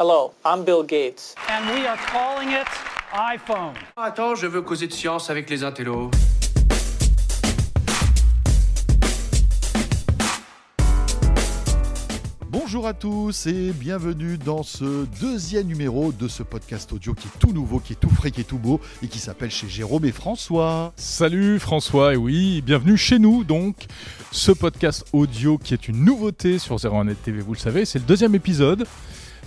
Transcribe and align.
Hello, 0.00 0.32
I'm 0.44 0.64
Bill 0.64 0.84
Gates. 0.84 1.34
and 1.48 1.74
we 1.74 1.84
are 1.84 1.96
calling 2.12 2.50
it 2.50 2.68
iPhone. 3.12 3.74
Attends, 3.96 4.36
je 4.36 4.46
veux 4.46 4.62
causer 4.62 4.86
de 4.86 4.92
science 4.92 5.28
avec 5.28 5.50
les 5.50 5.64
intellos. 5.64 6.08
Bonjour 12.48 12.86
à 12.86 12.94
tous 12.94 13.48
et 13.48 13.72
bienvenue 13.72 14.38
dans 14.38 14.62
ce 14.62 15.06
deuxième 15.20 15.66
numéro 15.66 16.12
de 16.12 16.28
ce 16.28 16.44
podcast 16.44 16.92
audio 16.92 17.14
qui 17.14 17.26
est 17.26 17.38
tout 17.40 17.52
nouveau, 17.52 17.80
qui 17.80 17.94
est 17.94 17.96
tout 17.96 18.10
frais, 18.10 18.30
qui 18.30 18.42
est 18.42 18.44
tout 18.44 18.58
beau 18.58 18.80
et 19.02 19.08
qui 19.08 19.18
s'appelle 19.18 19.50
chez 19.50 19.68
Jérôme 19.68 20.04
et 20.04 20.12
François. 20.12 20.92
Salut 20.94 21.58
François, 21.58 22.14
et 22.14 22.16
oui, 22.16 22.62
bienvenue 22.64 22.96
chez 22.96 23.18
nous 23.18 23.42
donc. 23.42 23.74
Ce 24.30 24.52
podcast 24.52 25.06
audio 25.12 25.58
qui 25.58 25.74
est 25.74 25.88
une 25.88 26.04
nouveauté 26.04 26.60
sur 26.60 26.76
01net 26.76 27.16
TV, 27.24 27.40
vous 27.40 27.54
le 27.54 27.58
savez, 27.58 27.84
c'est 27.84 27.98
le 27.98 28.04
deuxième 28.04 28.36
épisode. 28.36 28.86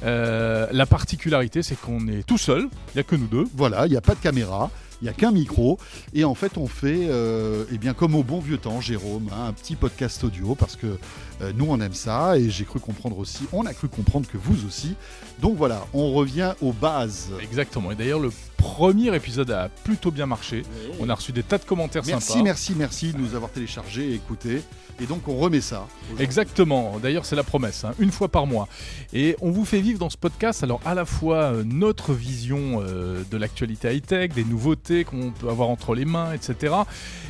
Euh, 0.04 0.68
la 0.72 0.86
particularité, 0.86 1.64
c'est 1.64 1.80
qu'on 1.80 2.08
est 2.08 2.24
tout 2.26 2.38
seul, 2.38 2.62
il 2.62 2.96
n'y 2.96 3.00
a 3.02 3.04
que 3.04 3.16
nous 3.16 3.28
deux. 3.28 3.46
Voilà, 3.56 3.86
il 3.86 3.92
n'y 3.92 3.98
a 3.98 4.02
pas 4.02 4.16
de 4.16 4.20
caméra, 4.20 4.70
il 5.02 5.06
n'y 5.06 5.10
a 5.10 5.14
qu'un 5.14 5.32
micro 5.32 5.78
et 6.14 6.24
en 6.24 6.36
fait 6.36 6.58
on 6.58 6.68
fait, 6.68 7.08
euh, 7.10 7.66
eh 7.72 7.78
bien 7.78 7.94
comme 7.94 8.16
au 8.16 8.24
bon 8.24 8.40
vieux 8.40 8.58
temps, 8.58 8.82
Jérôme, 8.82 9.30
hein, 9.32 9.48
un 9.48 9.54
petit 9.54 9.76
podcast 9.76 10.24
audio 10.24 10.56
parce 10.56 10.76
que 10.76 10.98
euh, 11.42 11.52
nous 11.56 11.66
on 11.68 11.80
aime 11.82 11.94
ça 11.94 12.38
et 12.38 12.50
j'ai 12.50 12.66
cru 12.66 12.80
comprendre 12.80 13.18
aussi, 13.18 13.44
on 13.52 13.66
a 13.66 13.74
cru 13.74 13.88
comprendre 13.88 14.28
que 14.30 14.38
vous 14.38 14.66
aussi. 14.66 14.96
Donc 15.40 15.58
voilà, 15.58 15.86
on 15.94 16.12
revient 16.14 16.54
aux 16.62 16.74
bases. 16.74 17.30
Exactement, 17.42 17.92
et 17.92 17.96
d'ailleurs 17.96 18.20
le 18.20 18.32
premier 18.58 19.16
épisode 19.16 19.50
a 19.50 19.70
plutôt 19.84 20.12
bien 20.12 20.28
marché. 20.28 20.62
On 21.00 21.10
a 21.10 21.16
reçu 21.16 21.32
des 21.32 21.42
tas 21.42 21.58
de 21.58 21.64
commentaires 21.66 22.04
Merci, 22.06 22.34
sympas. 22.34 22.44
merci, 22.44 22.74
merci 22.78 23.12
de 23.12 23.18
nous 23.18 23.34
avoir 23.34 23.50
téléchargé 23.50 24.12
et 24.12 24.14
écouté. 24.14 24.62
Et 25.02 25.08
donc 25.08 25.28
on 25.28 25.36
remet 25.36 25.62
ça. 25.62 25.88
Exactement, 26.20 27.00
d'ailleurs 27.02 27.26
c'est 27.26 27.36
la 27.36 27.44
promesse, 27.44 27.86
hein, 27.86 27.96
une 27.98 28.12
fois 28.12 28.28
par 28.28 28.46
mois. 28.46 28.68
Et 29.14 29.36
on 29.42 29.50
vous 29.50 29.66
fait 29.66 29.82
vivre 29.82 29.98
dans 29.98 30.12
ce 30.12 30.18
podcast 30.18 30.64
alors 30.64 30.80
à 30.86 30.94
la 30.94 31.06
fois 31.06 31.38
euh, 31.38 31.64
notre 31.66 32.14
vision 32.14 32.82
de 32.82 33.38
l'actualité 33.38 33.96
high-tech, 33.96 34.34
des 34.34 34.44
nouveautés 34.44 34.91
qu'on 35.04 35.32
peut 35.32 35.50
avoir 35.50 35.70
entre 35.70 35.96
les 35.96 36.06
mains, 36.06 36.34
etc. 36.34 36.74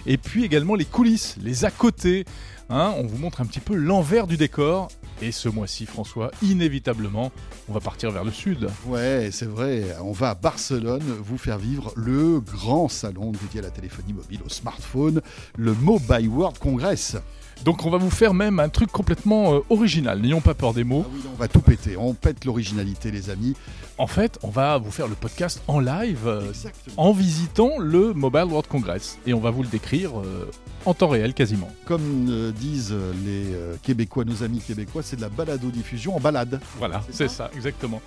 Et 0.05 0.17
puis 0.17 0.43
également 0.43 0.75
les 0.75 0.85
coulisses, 0.85 1.35
les 1.41 1.65
à 1.65 1.71
côté. 1.71 2.25
hein. 2.69 2.93
on 2.97 3.05
vous 3.05 3.17
montre 3.17 3.41
un 3.41 3.45
petit 3.45 3.59
peu 3.59 3.75
l'envers 3.75 4.27
du 4.27 4.37
décor. 4.37 4.89
Et 5.21 5.31
ce 5.31 5.49
mois-ci, 5.49 5.85
François, 5.85 6.31
inévitablement, 6.41 7.31
on 7.69 7.73
va 7.73 7.79
partir 7.79 8.09
vers 8.09 8.23
le 8.23 8.31
sud. 8.31 8.67
Ouais, 8.87 9.29
c'est 9.31 9.45
vrai. 9.45 9.83
On 10.01 10.11
va 10.11 10.31
à 10.31 10.35
Barcelone 10.35 11.03
vous 11.23 11.37
faire 11.37 11.59
vivre 11.59 11.93
le 11.95 12.39
grand 12.39 12.89
salon 12.89 13.31
dédié 13.31 13.59
à 13.59 13.63
la 13.63 13.69
téléphonie 13.69 14.13
mobile, 14.13 14.39
au 14.43 14.49
smartphone, 14.49 15.21
le 15.57 15.73
Mobile 15.75 16.27
World 16.27 16.57
Congress. 16.57 17.17
Donc 17.63 17.85
on 17.85 17.91
va 17.91 17.97
vous 17.99 18.09
faire 18.09 18.33
même 18.33 18.59
un 18.59 18.69
truc 18.69 18.91
complètement 18.91 19.53
euh, 19.53 19.59
original. 19.69 20.19
N'ayons 20.19 20.41
pas 20.41 20.55
peur 20.55 20.73
des 20.73 20.83
mots. 20.83 21.05
Ah 21.05 21.11
oui, 21.13 21.21
on 21.33 21.37
va 21.37 21.47
tout 21.47 21.61
péter. 21.61 21.95
On 21.95 22.13
pète 22.13 22.43
l'originalité, 22.45 23.11
les 23.11 23.29
amis. 23.29 23.55
En 23.99 24.07
fait, 24.07 24.39
on 24.41 24.49
va 24.49 24.79
vous 24.79 24.89
faire 24.89 25.07
le 25.07 25.13
podcast 25.13 25.61
en 25.67 25.79
live. 25.79 26.27
euh, 26.27 26.51
en 26.97 27.11
visitant 27.13 27.77
le 27.77 28.13
Mobile 28.13 28.45
World 28.45 28.67
Congress. 28.67 29.19
Et 29.27 29.33
on 29.35 29.39
va 29.39 29.51
vous 29.51 29.61
le 29.61 29.69
décrire 29.69 30.19
euh, 30.19 30.49
en 30.85 30.95
temps 30.95 31.09
réel 31.09 31.35
quasiment. 31.35 31.69
Comme 31.85 32.51
disent 32.53 32.95
les 33.23 33.45
Québécois, 33.83 34.25
nos 34.25 34.41
amis 34.41 34.59
québécois, 34.59 35.03
c'est 35.03 35.17
de 35.17 35.21
la 35.21 35.29
balado-diffusion 35.29 36.15
en 36.15 36.19
balade. 36.19 36.59
Voilà, 36.79 37.03
C'est 37.11 37.27
ça 37.27 37.35
ça, 37.35 37.51
exactement. 37.55 38.01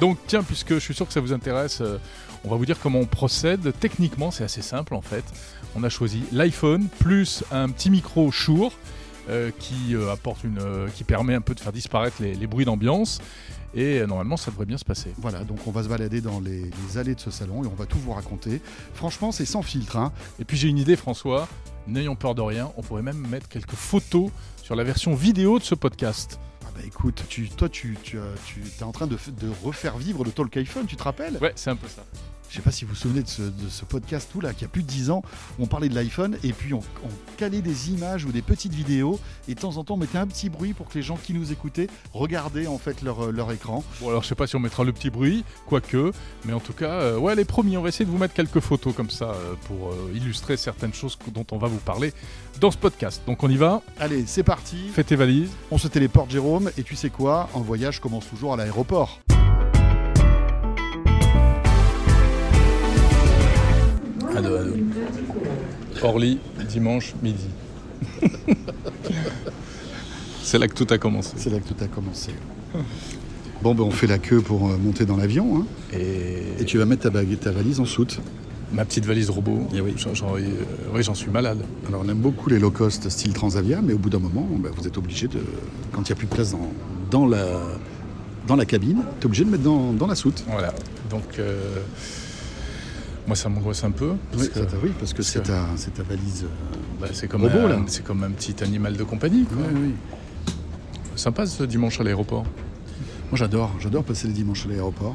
Donc 0.00 0.16
tiens, 0.26 0.42
puisque 0.42 0.74
je 0.74 0.78
suis 0.78 0.94
sûr 0.94 1.06
que 1.06 1.12
ça 1.12 1.20
vous 1.20 1.34
intéresse, 1.34 1.82
on 2.44 2.48
va 2.48 2.56
vous 2.56 2.64
dire 2.66 2.78
comment 2.80 3.00
on 3.00 3.06
procède. 3.06 3.72
Techniquement, 3.78 4.30
c'est 4.30 4.44
assez 4.44 4.62
simple 4.62 4.94
en 4.94 5.02
fait. 5.02 5.24
On 5.76 5.84
a 5.84 5.88
choisi 5.90 6.22
l'iPhone 6.32 6.86
plus 7.00 7.44
un 7.52 7.68
petit 7.68 7.90
micro 7.90 8.30
Shure 8.30 8.72
euh, 9.28 9.50
qui 9.58 9.94
euh, 9.94 10.12
apporte 10.12 10.44
une, 10.44 10.58
euh, 10.60 10.88
qui 10.88 11.04
permet 11.04 11.34
un 11.34 11.40
peu 11.40 11.54
de 11.54 11.60
faire 11.60 11.72
disparaître 11.72 12.16
les, 12.20 12.34
les 12.34 12.46
bruits 12.46 12.64
d'ambiance. 12.64 13.20
Et 13.76 14.06
normalement, 14.06 14.36
ça 14.36 14.52
devrait 14.52 14.66
bien 14.66 14.78
se 14.78 14.84
passer. 14.84 15.10
Voilà, 15.18 15.42
donc 15.42 15.66
on 15.66 15.72
va 15.72 15.82
se 15.82 15.88
balader 15.88 16.20
dans 16.20 16.38
les, 16.38 16.62
les 16.62 16.98
allées 16.98 17.16
de 17.16 17.20
ce 17.20 17.32
salon 17.32 17.64
et 17.64 17.66
on 17.66 17.74
va 17.74 17.86
tout 17.86 17.98
vous 17.98 18.12
raconter. 18.12 18.60
Franchement, 18.94 19.32
c'est 19.32 19.46
sans 19.46 19.62
filtre. 19.62 19.96
Hein. 19.96 20.12
Et 20.38 20.44
puis 20.44 20.56
j'ai 20.56 20.68
une 20.68 20.78
idée, 20.78 20.94
François. 20.94 21.48
N'ayons 21.88 22.14
peur 22.14 22.36
de 22.36 22.40
rien. 22.40 22.70
On 22.76 22.82
pourrait 22.82 23.02
même 23.02 23.26
mettre 23.28 23.48
quelques 23.48 23.74
photos 23.74 24.30
sur 24.62 24.76
la 24.76 24.84
version 24.84 25.16
vidéo 25.16 25.58
de 25.58 25.64
ce 25.64 25.74
podcast. 25.74 26.38
Ah 26.64 26.68
bah 26.72 26.82
écoute, 26.86 27.24
tu, 27.28 27.48
toi, 27.48 27.68
tu, 27.68 27.98
tu, 28.04 28.16
es 28.18 28.82
en 28.84 28.92
train 28.92 29.08
de, 29.08 29.16
f- 29.16 29.34
de 29.34 29.50
refaire 29.64 29.98
vivre 29.98 30.24
le 30.24 30.30
Talk 30.30 30.56
iPhone, 30.56 30.86
tu 30.86 30.94
te 30.94 31.02
rappelles? 31.02 31.36
Ouais, 31.42 31.52
c'est 31.56 31.70
un 31.70 31.76
peu 31.76 31.88
ça. 31.88 32.04
Je 32.54 32.60
sais 32.60 32.62
pas 32.62 32.70
si 32.70 32.84
vous 32.84 32.90
vous 32.90 32.96
souvenez 32.96 33.24
de 33.24 33.28
ce, 33.28 33.42
de 33.42 33.68
ce 33.68 33.84
podcast 33.84 34.28
tout 34.32 34.40
là, 34.40 34.54
qui 34.54 34.64
a 34.64 34.68
plus 34.68 34.84
de 34.84 34.86
10 34.86 35.10
ans, 35.10 35.24
on 35.58 35.66
parlait 35.66 35.88
de 35.88 35.94
l'iPhone 35.96 36.38
et 36.44 36.52
puis 36.52 36.72
on, 36.72 36.78
on 36.78 37.08
calait 37.36 37.62
des 37.62 37.90
images 37.90 38.26
ou 38.26 38.30
des 38.30 38.42
petites 38.42 38.72
vidéos 38.74 39.18
et 39.48 39.56
de 39.56 39.60
temps 39.60 39.76
en 39.76 39.82
temps 39.82 39.94
on 39.94 39.96
mettait 39.96 40.18
un 40.18 40.26
petit 40.28 40.50
bruit 40.50 40.72
pour 40.72 40.88
que 40.88 40.94
les 40.94 41.02
gens 41.02 41.16
qui 41.20 41.34
nous 41.34 41.50
écoutaient 41.50 41.88
regardaient 42.12 42.68
en 42.68 42.78
fait 42.78 43.02
leur, 43.02 43.32
leur 43.32 43.50
écran. 43.50 43.82
Bon 44.00 44.10
alors 44.10 44.22
je 44.22 44.28
sais 44.28 44.36
pas 44.36 44.46
si 44.46 44.54
on 44.54 44.60
mettra 44.60 44.84
le 44.84 44.92
petit 44.92 45.10
bruit, 45.10 45.42
quoique, 45.66 46.12
mais 46.44 46.52
en 46.52 46.60
tout 46.60 46.74
cas, 46.74 46.92
euh, 46.92 47.18
ouais 47.18 47.34
les 47.34 47.44
promis, 47.44 47.76
on 47.76 47.82
va 47.82 47.88
essayer 47.88 48.04
de 48.04 48.10
vous 48.12 48.18
mettre 48.18 48.34
quelques 48.34 48.60
photos 48.60 48.94
comme 48.94 49.10
ça 49.10 49.32
euh, 49.32 49.54
pour 49.66 49.88
euh, 49.88 50.12
illustrer 50.14 50.56
certaines 50.56 50.94
choses 50.94 51.18
dont 51.34 51.46
on 51.50 51.58
va 51.58 51.66
vous 51.66 51.78
parler 51.78 52.12
dans 52.60 52.70
ce 52.70 52.78
podcast. 52.78 53.20
Donc 53.26 53.42
on 53.42 53.48
y 53.50 53.56
va, 53.56 53.82
Allez, 53.98 54.26
c'est 54.28 54.44
parti, 54.44 54.76
fais 54.92 55.02
tes 55.02 55.16
valises. 55.16 55.50
on 55.72 55.78
se 55.78 55.88
téléporte 55.88 56.30
Jérôme 56.30 56.70
et 56.78 56.84
tu 56.84 56.94
sais 56.94 57.10
quoi, 57.10 57.48
un 57.56 57.62
voyage 57.62 57.98
commence 57.98 58.28
toujours 58.28 58.52
à 58.52 58.56
l'aéroport. 58.56 59.18
Ado, 64.36 64.56
ado. 64.56 64.72
Orly, 66.02 66.38
dimanche 66.68 67.14
midi. 67.22 67.46
c'est 70.42 70.58
là 70.58 70.68
que 70.68 70.74
tout 70.74 70.86
a 70.92 70.98
commencé. 70.98 71.32
C'est 71.36 71.50
là 71.50 71.58
que 71.60 71.68
tout 71.68 71.82
a 71.82 71.86
commencé. 71.86 72.32
Bon, 73.62 73.74
ben 73.74 73.84
on 73.84 73.90
fait 73.90 74.06
la 74.06 74.18
queue 74.18 74.40
pour 74.40 74.68
euh, 74.70 74.76
monter 74.76 75.06
dans 75.06 75.16
l'avion 75.16 75.58
hein. 75.58 75.66
Et, 75.96 76.42
et 76.60 76.64
tu 76.64 76.76
vas 76.78 76.84
mettre 76.84 77.02
ta, 77.04 77.10
bague, 77.10 77.38
ta 77.38 77.50
valise 77.50 77.80
en 77.80 77.84
soute. 77.86 78.20
ma 78.72 78.84
petite 78.84 79.06
valise 79.06 79.30
robot, 79.30 79.68
Eh 79.74 79.80
oui. 79.80 79.94
j'en, 79.96 80.12
j'en- 80.14 80.36
euh, 80.36 80.40
oui, 80.92 81.02
j'en 81.02 81.14
suis 81.14 81.30
malade. 81.30 81.60
Alors 81.88 82.02
on 82.04 82.08
aime 82.08 82.18
beaucoup 82.18 82.50
les 82.50 82.58
low 82.58 82.70
cost 82.70 83.08
style 83.08 83.32
Transavia, 83.32 83.80
mais 83.80 83.92
au 83.94 83.98
bout 83.98 84.10
d'un 84.10 84.18
moment, 84.18 84.46
ben, 84.58 84.70
vous 84.76 84.86
êtes 84.86 84.98
obligé 84.98 85.28
de, 85.28 85.38
quand 85.92 86.02
il 86.02 86.12
n'y 86.12 86.12
a 86.12 86.16
plus 86.16 86.26
de 86.26 86.34
place 86.34 86.50
dans, 86.52 86.68
dans, 87.10 87.26
la, 87.26 87.46
dans 88.46 88.56
la 88.56 88.66
cabine, 88.66 89.02
tu 89.20 89.22
es 89.22 89.26
obligé 89.26 89.44
de 89.44 89.50
mettre 89.50 89.62
dans, 89.62 89.92
dans 89.92 90.08
la 90.08 90.16
soute. 90.16 90.44
Voilà, 90.50 90.74
donc 91.08 91.38
euh, 91.38 91.78
moi 93.26 93.36
ça 93.36 93.48
m'angoisse 93.48 93.82
un 93.84 93.90
peu. 93.90 94.14
parce 94.30 94.42
Oui, 94.44 94.50
que- 94.50 94.88
parce 94.98 95.12
que 95.14 95.22
c'est 95.22 95.40
ta, 95.42 95.64
valise. 96.08 96.44
euh, 96.44 96.48
Bah, 97.00 97.08
c'est 97.12 97.26
comme, 97.28 97.48
comme 98.04 98.22
un 98.24 98.30
petit 98.30 98.62
animal 98.62 98.96
de 98.96 99.04
compagnie. 99.04 99.44
quoi. 99.44 99.56
oui, 99.72 99.80
oui. 99.88 99.94
Sympa 101.16 101.46
ce 101.46 101.62
dimanche 101.64 102.00
à 102.00 102.04
l'aéroport. 102.04 102.44
Moi 103.30 103.38
j'adore, 103.38 103.72
j'adore 103.80 104.04
passer 104.04 104.26
les 104.28 104.34
dimanches 104.34 104.66
à 104.66 104.68
l'aéroport. 104.68 105.14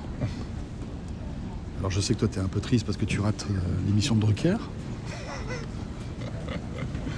Alors 1.79 1.91
je 1.91 1.99
sais 2.01 2.13
que 2.13 2.19
toi 2.19 2.27
tu 2.31 2.39
es 2.39 2.41
un 2.41 2.47
peu 2.47 2.59
triste 2.59 2.85
parce 2.85 2.97
que 2.97 3.05
tu 3.05 3.19
rates 3.19 3.45
euh, 3.49 3.53
l'émission 3.87 4.15
de 4.15 4.21
Drucker. 4.21 4.57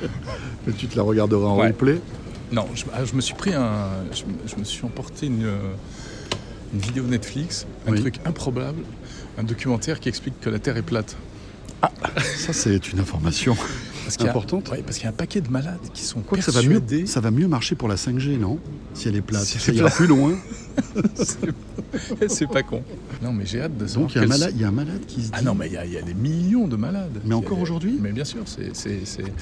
Mais 0.67 0.73
tu 0.73 0.87
te 0.87 0.95
la 0.97 1.03
regarderas 1.03 1.47
en 1.47 1.57
Ouais. 1.59 1.67
replay. 1.67 2.01
Non, 2.51 2.67
je, 2.75 2.83
ah, 2.93 3.05
je 3.05 3.13
me 3.15 3.21
suis 3.21 3.33
pris 3.33 3.53
un. 3.53 3.87
Je, 4.13 4.23
me- 4.25 4.47
je 4.47 4.55
me 4.57 4.63
suis 4.63 4.83
emporté 4.85 5.27
une, 5.27 5.45
euh, 5.45 5.73
une 6.73 6.79
vidéo 6.79 7.03
Netflix, 7.05 7.65
un 7.87 7.91
Oui. 7.93 8.01
truc 8.01 8.15
improbable, 8.25 8.81
un 9.37 9.43
documentaire 9.43 9.99
qui 9.99 10.09
explique 10.09 10.39
que 10.39 10.49
la 10.49 10.59
Terre 10.59 10.77
est 10.77 10.81
plate. 10.81 11.15
Ça 12.37 12.53
c'est 12.53 12.91
une 12.91 12.99
information. 12.99 13.55
Parce 14.11 14.17
qu'il 14.17 14.25
y 14.25 14.27
a- 14.27 14.31
Importante. 14.31 14.69
ouais, 14.71 14.81
parce 14.83 14.97
qu'il 14.97 15.05
y 15.05 15.07
a 15.07 15.11
un 15.11 15.13
paquet 15.13 15.39
de 15.41 15.49
malades 15.49 15.79
qui 15.93 16.03
sont 16.03 16.19
Quoi 16.19 16.37
que 16.37 16.43
ça 16.43 16.51
va, 16.51 16.61
mieux, 16.61 16.79
persuadés. 16.81 17.05
ça 17.05 17.21
va 17.21 17.31
mieux 17.31 17.47
marcher 17.47 17.75
pour 17.75 17.87
la 17.87 17.95
5G, 17.95 18.37
non? 18.37 18.59
Si 18.93 19.07
elle 19.07 19.15
est 19.15 19.21
plate, 19.21 19.43
Si 19.45 19.55
elle 19.55 19.61
ça 19.61 19.71
ira 19.71 19.89
plus 19.89 20.05
loin. 20.07 20.33
c'est 22.27 22.47
pas 22.47 22.63
con. 22.63 22.83
Non, 23.21 23.31
mais 23.33 23.45
j'ai 23.45 23.61
hâte 23.61 23.77
de 23.77 23.85
savoir. 23.87 24.07
Donc 24.07 24.15
il 24.15 24.17
y, 24.17 24.21
a 24.21 24.23
un 24.23 24.27
malade, 24.27 24.51
il 24.55 24.61
y 24.61 24.63
a 24.63 24.67
un 24.67 24.71
malade 24.71 25.01
qui 25.07 25.21
se 25.21 25.25
dit. 25.27 25.31
Ah 25.33 25.41
non, 25.41 25.53
mais 25.55 25.67
il 25.67 25.73
y, 25.73 25.77
a- 25.77 25.85
il 25.85 25.93
y 25.93 25.97
a 25.97 26.01
des 26.01 26.13
millions 26.13 26.67
de 26.67 26.75
malades. 26.75 27.19
Mais 27.25 27.35
encore 27.35 27.59
aujourd'hui? 27.59 27.97
Mais 28.01 28.11
bien 28.11 28.25
sûr, 28.25 28.41
c'est. 28.45 28.71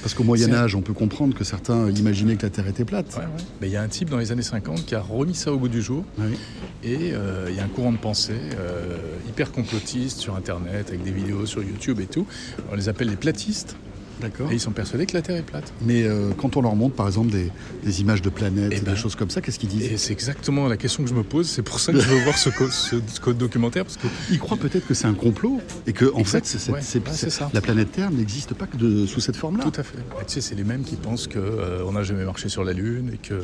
Parce 0.02 0.14
qu'au 0.14 0.24
Moyen 0.24 0.46
C'est- 0.46 0.54
Âge, 0.54 0.74
on 0.74 0.82
peut 0.82 0.92
comprendre 0.92 1.34
que 1.36 1.44
certains 1.44 1.88
imaginaient 1.90 2.36
que 2.36 2.42
la 2.46 2.50
Terre 2.50 2.68
était 2.68 2.84
plate. 2.84 3.14
Ouais, 3.16 3.22
ouais. 3.24 3.44
Mais 3.60 3.68
il 3.68 3.72
y 3.72 3.76
a 3.76 3.82
un 3.82 3.88
type 3.88 4.10
dans 4.10 4.18
les 4.18 4.32
années 4.32 4.42
50 4.42 4.84
qui 4.86 4.94
a 4.94 5.00
remis 5.00 5.34
ça 5.34 5.52
au 5.52 5.58
goût 5.58 5.68
du 5.68 5.82
jour. 5.82 6.04
Oui. 6.18 6.36
Et 6.84 7.12
euh, 7.12 7.46
il 7.48 7.56
y 7.56 7.60
a 7.60 7.64
un 7.64 7.68
courant 7.68 7.92
de 7.92 7.98
pensée 7.98 8.32
euh, 8.58 8.96
hyper 9.28 9.52
complotiste 9.52 10.18
sur 10.18 10.36
Internet, 10.36 10.86
avec 10.88 11.02
des 11.02 11.10
vidéos 11.12 11.46
sur 11.46 11.62
YouTube 11.62 12.00
et 12.00 12.06
tout. 12.06 12.26
On 12.72 12.76
les 12.76 12.88
appelle 12.88 13.08
les 13.08 13.16
platistes. 13.16 13.76
D'accord. 14.20 14.50
Et 14.50 14.54
ils 14.54 14.60
sont 14.60 14.70
persuadés 14.72 15.06
que 15.06 15.14
la 15.14 15.22
Terre 15.22 15.36
est 15.36 15.42
plate. 15.42 15.72
Mais 15.82 16.04
euh, 16.04 16.30
quand 16.36 16.56
on 16.56 16.62
leur 16.62 16.74
montre, 16.76 16.94
par 16.94 17.06
exemple, 17.06 17.30
des, 17.30 17.50
des 17.84 18.00
images 18.00 18.22
de 18.22 18.28
planètes, 18.30 18.70
Eh 18.72 18.76
et 18.76 18.80
ben, 18.80 18.92
des 18.92 18.98
choses 18.98 19.14
comme 19.16 19.30
ça, 19.30 19.40
qu'est-ce 19.40 19.58
qu'ils 19.58 19.68
disent? 19.68 19.90
Et 19.90 19.96
c'est 19.96 20.12
exactement 20.12 20.68
la 20.68 20.76
question 20.76 21.02
que 21.02 21.08
je 21.08 21.14
me 21.14 21.22
pose. 21.22 21.48
C'est 21.48 21.62
pour 21.62 21.80
ça 21.80 21.92
que 21.92 22.00
je 22.00 22.08
veux 22.08 22.22
voir 22.24 22.36
ce, 22.38 22.50
ce- 22.70 22.96
ce 23.06 23.30
documentaire. 23.30 23.84
Parce 23.84 23.96
que 23.96 24.06
Ils 24.30 24.38
croient 24.38 24.56
peut-être 24.58 24.86
que 24.86 24.94
c'est 24.94 25.06
un 25.06 25.14
complot 25.14 25.60
et 25.86 25.92
que, 25.92 26.06
en 26.14 26.18
Exact, 26.18 26.44
fait, 26.46 26.52
c'est 26.52 26.58
cette- 26.58 26.74
ouais, 26.74 26.80
c'est- 26.82 26.98
ouais, 26.98 27.12
c'est 27.14 27.30
ça. 27.30 27.50
la 27.52 27.60
planète 27.60 27.92
Terre 27.92 28.10
n'existe 28.10 28.54
pas 28.54 28.66
que 28.66 28.76
de- 28.76 29.06
sous 29.06 29.20
cette 29.20 29.36
forme-là. 29.36 29.64
tout 29.64 29.80
à 29.80 29.82
fait. 29.82 29.98
Tu 29.98 30.34
sais, 30.34 30.40
c'est 30.40 30.54
les 30.54 30.64
mêmes 30.64 30.82
qui 30.82 30.96
pensent 30.96 31.26
qu'on 31.28 31.92
n'a 31.92 32.02
jamais 32.02 32.24
marché 32.24 32.48
sur 32.48 32.64
la 32.64 32.72
Lune 32.72 33.10
et 33.14 33.16
que 33.18 33.42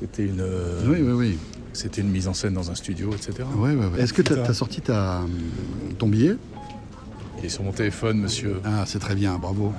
c'était 0.00 0.24
une, 0.24 0.40
euh, 0.40 0.82
Oui, 0.86 0.98
oui, 1.02 1.12
oui. 1.12 1.38
c'était 1.72 2.00
une 2.00 2.08
mise 2.10 2.28
en 2.28 2.34
scène 2.34 2.54
dans 2.54 2.70
un 2.70 2.74
studio, 2.74 3.10
etc. 3.14 3.46
Ouais, 3.56 3.70
ouais, 3.74 3.86
ouais. 3.86 4.00
Est-ce 4.00 4.12
que 4.12 4.22
tu 4.22 4.32
as, 4.32 4.54
sorti 4.54 4.80
ta, 4.80 5.22
ton 5.98 6.08
billet? 6.08 6.36
Il 7.38 7.46
est 7.46 7.48
sur 7.48 7.62
mon 7.64 7.72
téléphone, 7.72 8.18
monsieur. 8.20 8.56
Ah, 8.64 8.84
c'est 8.86 9.00
très 9.00 9.14
bien, 9.16 9.36
bravo. 9.38 9.72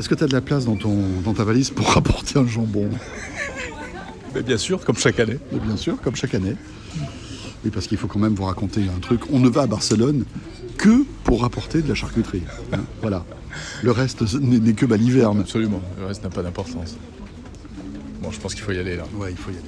Est-ce 0.00 0.08
que 0.08 0.14
tu 0.14 0.24
as 0.24 0.26
de 0.26 0.32
la 0.32 0.40
place 0.40 0.64
dans, 0.64 0.76
ton, 0.76 0.96
dans 1.22 1.34
ta 1.34 1.44
valise 1.44 1.68
pour 1.68 1.86
rapporter 1.92 2.38
un 2.38 2.46
jambon 2.46 2.88
Mais 4.34 4.42
bien 4.42 4.56
sûr, 4.56 4.82
comme 4.82 4.96
chaque 4.96 5.20
année. 5.20 5.36
Mais 5.52 5.58
Bien 5.58 5.76
sûr, 5.76 6.00
comme 6.00 6.16
chaque 6.16 6.34
année. 6.34 6.56
Oui, 7.62 7.70
parce 7.70 7.86
qu'il 7.86 7.98
faut 7.98 8.06
quand 8.06 8.18
même 8.18 8.34
vous 8.34 8.44
raconter 8.44 8.80
un 8.84 8.98
truc. 8.98 9.20
On 9.30 9.38
ne 9.38 9.50
va 9.50 9.60
à 9.62 9.66
Barcelone 9.66 10.24
que 10.78 11.04
pour 11.22 11.42
rapporter 11.42 11.82
de 11.82 11.88
la 11.88 11.94
charcuterie. 11.94 12.44
hein. 12.72 12.80
voilà. 13.02 13.26
Le 13.82 13.90
reste 13.90 14.22
n'est 14.40 14.58
n'est 14.58 14.72
que 14.72 14.86
baliverne. 14.86 15.40
Absolument, 15.40 15.82
le 15.98 16.06
reste 16.06 16.24
n'a 16.24 16.30
pas 16.30 16.42
d'importance. 16.42 16.96
Bon, 18.22 18.30
je 18.30 18.40
pense 18.40 18.54
qu'il 18.54 18.62
faut 18.64 18.72
y 18.72 18.78
aller 18.78 18.96
là. 18.96 19.04
Ouais, 19.16 19.32
il 19.32 19.36
faut 19.36 19.50
y 19.50 19.56
aller. 19.56 19.64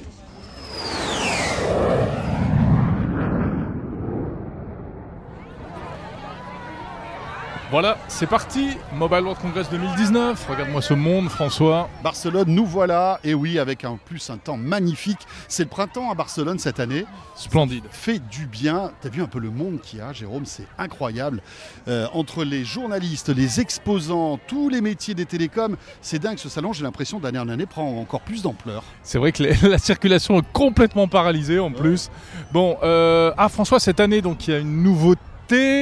Voilà, 7.73 7.97
c'est 8.07 8.27
parti 8.27 8.77
Mobile 8.95 9.21
World 9.21 9.41
Congress 9.41 9.67
2019. 9.71 10.45
Regarde-moi 10.47 10.79
ce 10.79 10.93
monde, 10.93 11.27
François. 11.27 11.89
Barcelone, 12.03 12.45
nous 12.49 12.67
voilà, 12.67 13.19
et 13.23 13.33
oui, 13.33 13.57
avec 13.57 13.83
en 13.83 13.97
plus 13.97 14.29
un 14.29 14.37
temps 14.37 14.57
magnifique. 14.57 15.17
C'est 15.47 15.63
le 15.63 15.69
printemps 15.69 16.11
à 16.11 16.13
Barcelone 16.13 16.59
cette 16.59 16.79
année. 16.79 17.05
Splendide. 17.35 17.85
Fait 17.89 18.19
du 18.19 18.45
bien. 18.45 18.91
T'as 19.01 19.09
vu 19.09 19.23
un 19.23 19.25
peu 19.25 19.39
le 19.39 19.49
monde 19.49 19.79
qu'il 19.81 19.97
y 19.97 20.01
a, 20.03 20.13
Jérôme, 20.13 20.45
c'est 20.45 20.67
incroyable. 20.77 21.41
Euh, 21.87 22.05
entre 22.13 22.43
les 22.43 22.63
journalistes, 22.63 23.29
les 23.29 23.59
exposants, 23.59 24.37
tous 24.45 24.69
les 24.69 24.81
métiers 24.81 25.15
des 25.15 25.25
télécoms, 25.25 25.75
c'est 26.03 26.19
dingue 26.19 26.37
ce 26.37 26.49
salon. 26.49 26.73
J'ai 26.73 26.83
l'impression 26.83 27.19
d'année 27.19 27.39
en 27.39 27.49
année 27.49 27.65
prend 27.65 27.89
encore 27.99 28.21
plus 28.21 28.43
d'ampleur. 28.43 28.83
C'est 29.01 29.17
vrai 29.17 29.31
que 29.31 29.41
les- 29.41 29.55
la 29.67 29.79
circulation 29.79 30.37
est 30.37 30.51
complètement 30.53 31.07
paralysée 31.07 31.57
en 31.57 31.71
plus. 31.71 32.11
Bon, 32.51 32.77
euh, 32.83 33.33
ah 33.35 33.49
François, 33.49 33.79
cette 33.79 33.99
année, 33.99 34.21
donc 34.21 34.47
il 34.47 34.51
y 34.51 34.53
a 34.57 34.59
une 34.59 34.83
nouveauté. 34.83 35.19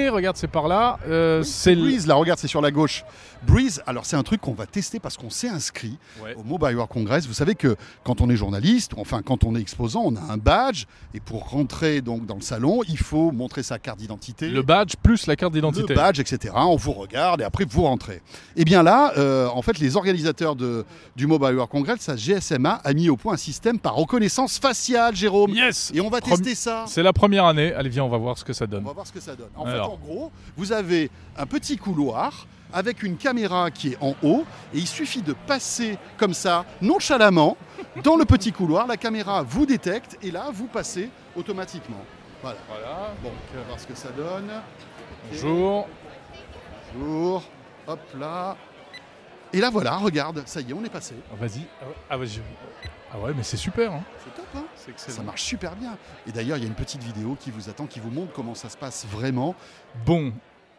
Regarde, 0.10 0.38
c'est 0.38 0.48
par 0.50 0.68
là. 0.68 0.98
Euh, 1.08 1.44
c'est 1.44 1.76
le- 1.76 2.08
là, 2.08 2.16
regarde, 2.16 2.40
c'est 2.40 2.48
sur 2.48 2.62
la 2.62 2.72
gauche. 2.72 3.04
Breeze, 3.48 3.82
alors 3.88 4.06
c'est 4.06 4.16
un 4.16 4.24
truc 4.24 4.40
qu'on 4.42 4.54
va 4.54 4.66
tester 4.68 5.00
parce 5.00 5.18
qu'on 5.18 5.30
s'est 5.30 5.50
inscrit 5.50 5.98
Ouais. 6.24 6.36
au 6.36 6.44
Mobile 6.44 6.76
World 6.76 6.92
Congress. 6.92 7.26
Vous 7.28 7.34
savez 7.34 7.56
que 7.56 7.76
quand 8.04 8.22
on 8.22 8.30
est 8.30 8.36
journaliste, 8.36 8.92
enfin 8.98 9.22
quand 9.24 9.44
on 9.44 9.56
est 9.56 9.60
exposant, 9.60 10.04
on 10.06 10.16
a 10.16 10.22
un 10.32 10.38
badge 10.38 10.86
et 11.14 11.20
pour 11.20 11.50
rentrer 11.50 12.02
donc 12.02 12.26
dans 12.26 12.36
le 12.36 12.42
salon, 12.42 12.82
il 12.88 12.98
faut 13.00 13.32
montrer 13.32 13.64
sa 13.64 13.80
carte 13.80 13.98
d'identité. 14.00 14.48
le 14.50 14.62
badge 14.62 14.94
plus 15.02 15.26
la 15.28 15.36
carte 15.36 15.54
d'identité. 15.54 15.88
Le 15.90 15.96
badge, 15.96 16.20
etc. 16.20 16.54
On 16.56 16.76
vous 16.76 16.92
regarde 16.94 17.42
et 17.42 17.44
après 17.44 17.66
vous 17.66 17.82
rentrez. 17.84 18.22
Et 18.56 18.64
bien 18.66 18.84
là, 18.84 19.14
euh, 19.18 19.48
en 19.48 19.62
fait, 19.62 19.80
les 19.80 19.96
organisateurs 19.98 20.56
de, 20.56 20.86
du 21.16 21.26
Mobile 21.28 21.56
World 21.56 21.70
Congress, 21.72 22.02
ça, 22.02 22.16
GSMA, 22.16 22.82
a 22.84 22.94
mis 22.94 23.10
au 23.10 23.18
point 23.18 23.34
un 23.34 23.38
système 23.38 23.80
par 23.80 23.96
reconnaissance 23.96 24.60
faciale, 24.60 25.16
Jérôme. 25.16 25.52
Yes 25.52 25.92
Et 25.96 26.02
on 26.02 26.10
va 26.10 26.20
Premi- 26.20 26.36
tester 26.44 26.56
ça. 26.56 26.86
C'est 26.88 27.04
la 27.04 27.14
première 27.14 27.46
année. 27.46 27.74
Allez, 27.74 27.90
viens, 27.90 28.04
on 28.04 28.10
va 28.10 28.18
voir 28.18 28.38
ce 28.38 28.44
que 28.46 28.54
ça 28.54 28.66
On 28.66 28.68
donne. 28.68 28.84
va 28.84 28.94
voir 28.94 29.08
ce 29.08 29.12
que 29.12 29.20
ça 29.20 29.36
donne. 29.36 29.50
En 29.56 29.66
Alors. 29.66 29.88
fait, 29.88 29.94
en 29.94 29.98
gros, 29.98 30.32
vous 30.58 30.72
avez 30.72 31.10
un 31.38 31.46
petit 31.46 31.78
couloir 31.78 32.46
avec 32.74 33.04
une 33.04 33.18
caméra 33.18 33.72
qui 33.72 33.94
est 33.94 33.98
en 34.02 34.16
haut 34.24 34.46
et 34.74 34.78
il 34.78 34.88
suffit 34.88 35.22
de 35.22 35.34
passer 35.34 35.98
comme 36.18 36.34
ça, 36.34 36.66
nonchalamment, 36.82 37.58
dans 38.04 38.16
le 38.16 38.26
petit 38.26 38.52
couloir. 38.52 38.88
La 38.88 38.98
caméra 38.98 39.44
vous 39.44 39.66
détecte 39.66 40.18
et 40.22 40.32
là, 40.32 40.50
vous 40.54 40.68
passez 40.68 41.10
automatiquement. 41.36 42.04
Voilà. 42.42 42.58
Voilà. 42.68 43.14
Bon, 43.22 43.32
on 43.54 43.58
va 43.58 43.64
voir 43.66 43.80
ce 43.80 43.88
que 43.88 43.96
ça 43.96 44.10
donne. 44.10 44.50
Bonjour. 45.30 45.88
Bonjour. 46.96 47.44
Hop 47.88 48.00
là. 48.20 48.58
Et 49.54 49.60
là, 49.60 49.70
voilà, 49.70 49.98
regarde, 49.98 50.44
ça 50.46 50.62
y 50.62 50.70
est, 50.70 50.74
on 50.74 50.84
est 50.84 50.90
passé. 50.90 51.14
Ah, 51.32 51.36
Vas-y. 51.40 51.66
Ah 51.82 51.86
ouais, 51.86 51.94
ah, 52.10 52.18
vas-y. 52.18 52.42
Ah 53.14 53.20
ouais, 53.20 53.34
mais 53.36 53.44
c'est 53.44 53.58
super. 53.58 53.92
Hein. 53.92 54.04
C'est 54.24 54.34
top, 54.36 54.46
hein 54.56 54.64
C'est 54.76 54.92
excellent. 54.92 55.18
Ça 55.18 55.24
marche 55.24 55.42
super 55.42 55.76
bien. 55.76 55.98
Et 56.26 56.32
d'ailleurs, 56.32 56.58
il 56.58 56.62
y 56.62 56.64
a 56.64 56.68
une 56.68 56.76
petite 56.76 57.04
vidéo 57.04 57.36
qui 57.38 57.52
vous 57.52 57.70
attend, 57.70 57.86
qui 57.86 58.00
vous 58.00 58.12
montre 58.12 58.32
comment 58.32 58.56
ça 58.56 58.70
se 58.70 58.78
passe 58.78 59.06
vraiment. 59.06 59.54
Bon, 60.06 60.32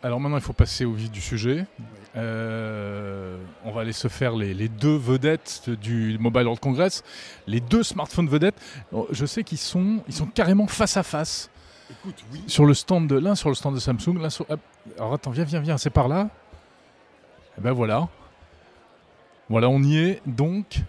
alors 0.02 0.20
maintenant 0.20 0.37
il 0.37 0.43
faut 0.43 0.52
passer 0.52 0.84
au 0.84 0.93
vif 0.93 1.10
du 1.10 1.20
sujet. 1.20 1.66
Euh, 2.16 3.37
on 3.64 3.70
va 3.72 3.81
aller 3.82 3.93
se 3.93 4.08
faire 4.08 4.34
les, 4.37 4.52
les 4.52 4.69
deux 4.69 4.96
vedettes 4.96 5.70
du 5.70 6.19
Mobile 6.19 6.43
World 6.43 6.60
Congress, 6.60 7.02
les 7.46 7.60
deux 7.60 7.82
smartphones 7.82 8.28
vedettes. 8.28 8.60
Oh, 8.93 9.06
Je 9.10 9.25
sais 9.25 9.44
qu'ils 9.44 9.58
sont, 9.58 10.02
ils 10.08 10.14
sont 10.14 10.26
carrément 10.26 10.66
face 10.66 10.96
à 10.96 11.02
face 11.02 11.50
Écoute, 11.90 12.25
oui. 12.32 12.43
sur 12.46 12.64
le 12.66 12.75
stand 12.75 13.06
de 13.06 13.16
l'un 13.19 13.34
sur 13.34 13.49
le 13.49 13.54
stand 13.54 13.75
de 13.75 13.81
Samsung, 13.81 14.19
l'un 14.20 14.31
sur. 14.31 14.49
hop. 14.50 14.60
Alors 14.99 15.14
attends, 15.14 15.31
viens, 15.31 15.44
viens, 15.44 15.60
viens, 15.60 15.78
c'est 15.78 15.90
par 15.90 16.08
là. 16.08 16.28
Et 17.58 17.60
ben 17.60 17.72
voilà, 17.72 18.08
voilà, 19.48 19.69
on 19.69 19.82
y 19.82 19.98
est 19.98 20.22
donc 20.26 20.81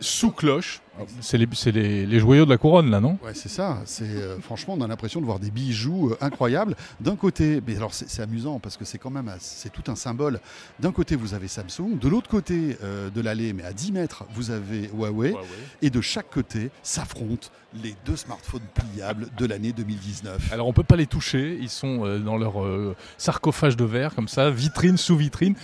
sous 0.00 0.30
cloche. 0.30 0.80
C'est 1.20 1.38
les, 1.38 1.48
c'est 1.52 1.72
les, 1.72 2.06
les 2.06 2.18
joyaux 2.20 2.44
de 2.44 2.50
la 2.50 2.58
couronne 2.58 2.90
là, 2.90 3.00
non? 3.00 3.18
Ouais, 3.24 3.34
c'est 3.34 3.48
ça. 3.48 3.80
C'est 3.84 4.04
euh, 4.04 4.38
franchement, 4.40 4.74
on 4.78 4.80
a 4.80 4.86
l'impression 4.86 5.20
de 5.20 5.26
voir 5.26 5.38
des 5.38 5.50
bijoux 5.50 6.10
euh, 6.10 6.16
incroyables. 6.20 6.76
D'un 7.00 7.16
côté, 7.16 7.60
mais 7.66 7.76
alors 7.76 7.92
c'est 7.92 8.22
amusant 8.22 8.58
parce 8.60 8.76
que 8.76 8.84
c'est 8.84 8.98
quand 8.98 9.10
même, 9.10 9.32
c'est 9.38 9.72
tout 9.72 9.90
un 9.90 9.96
symbole. 9.96 10.40
D'un 10.78 10.92
côté, 10.92 11.16
vous 11.16 11.34
avez 11.34 11.48
Samsung. 11.48 11.98
De 12.00 12.08
l'autre 12.08 12.28
côté 12.28 12.76
euh, 12.82 13.10
de 13.10 13.20
l'allée, 13.20 13.52
mais 13.52 13.64
à 13.64 13.72
10 13.72 13.92
mètres, 13.92 14.24
vous 14.34 14.50
avez 14.50 14.88
Huawei. 14.94 15.34
Et 15.82 15.90
de 15.90 16.00
chaque 16.00 16.30
côté 16.30 16.70
s'affrontent 16.82 17.48
les 17.82 17.94
deux 18.04 18.16
smartphones 18.16 18.62
pliables 18.74 19.28
de 19.36 19.46
l'année 19.46 19.72
2019. 19.72 20.52
Alors 20.52 20.68
on 20.68 20.72
peut 20.72 20.84
pas 20.84 20.96
les 20.96 21.06
toucher, 21.06 21.58
ils 21.60 21.68
sont 21.68 22.04
euh, 22.04 22.18
dans 22.18 22.36
leur 22.36 22.62
euh, 22.62 22.94
sarcophage 23.18 23.76
de 23.76 23.84
verre 23.84 24.14
comme 24.14 24.28
ça, 24.28 24.50
vitrine 24.50 24.96
sous 24.96 25.16
vitrine, 25.16 25.54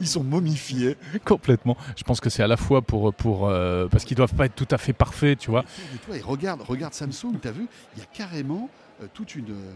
Ils 0.00 0.06
sont 0.06 0.24
momifiés. 0.24 0.96
complètement. 1.24 1.76
Je 1.96 2.04
pense 2.04 2.20
que 2.20 2.28
c'est 2.30 2.42
à 2.42 2.46
la 2.46 2.56
fois 2.56 2.82
pour 2.82 3.14
pour 3.14 3.48
euh, 3.48 3.88
parce 3.88 4.04
qu'ils 4.04 4.16
doivent 4.16 4.34
pas 4.34 4.46
être 4.46 4.54
tout 4.58 4.74
à 4.74 4.78
fait 4.78 4.92
parfaits, 4.92 5.38
tu 5.38 5.50
vois. 5.52 5.64
Et 6.12 6.20
regarde, 6.20 6.62
regarde 6.62 6.92
Samsung. 6.92 7.38
T'as 7.40 7.52
vu 7.52 7.68
Il 7.96 8.00
y 8.00 8.02
a 8.02 8.06
carrément 8.06 8.68
euh, 9.00 9.06
toute 9.14 9.36
une, 9.36 9.50
euh, 9.50 9.72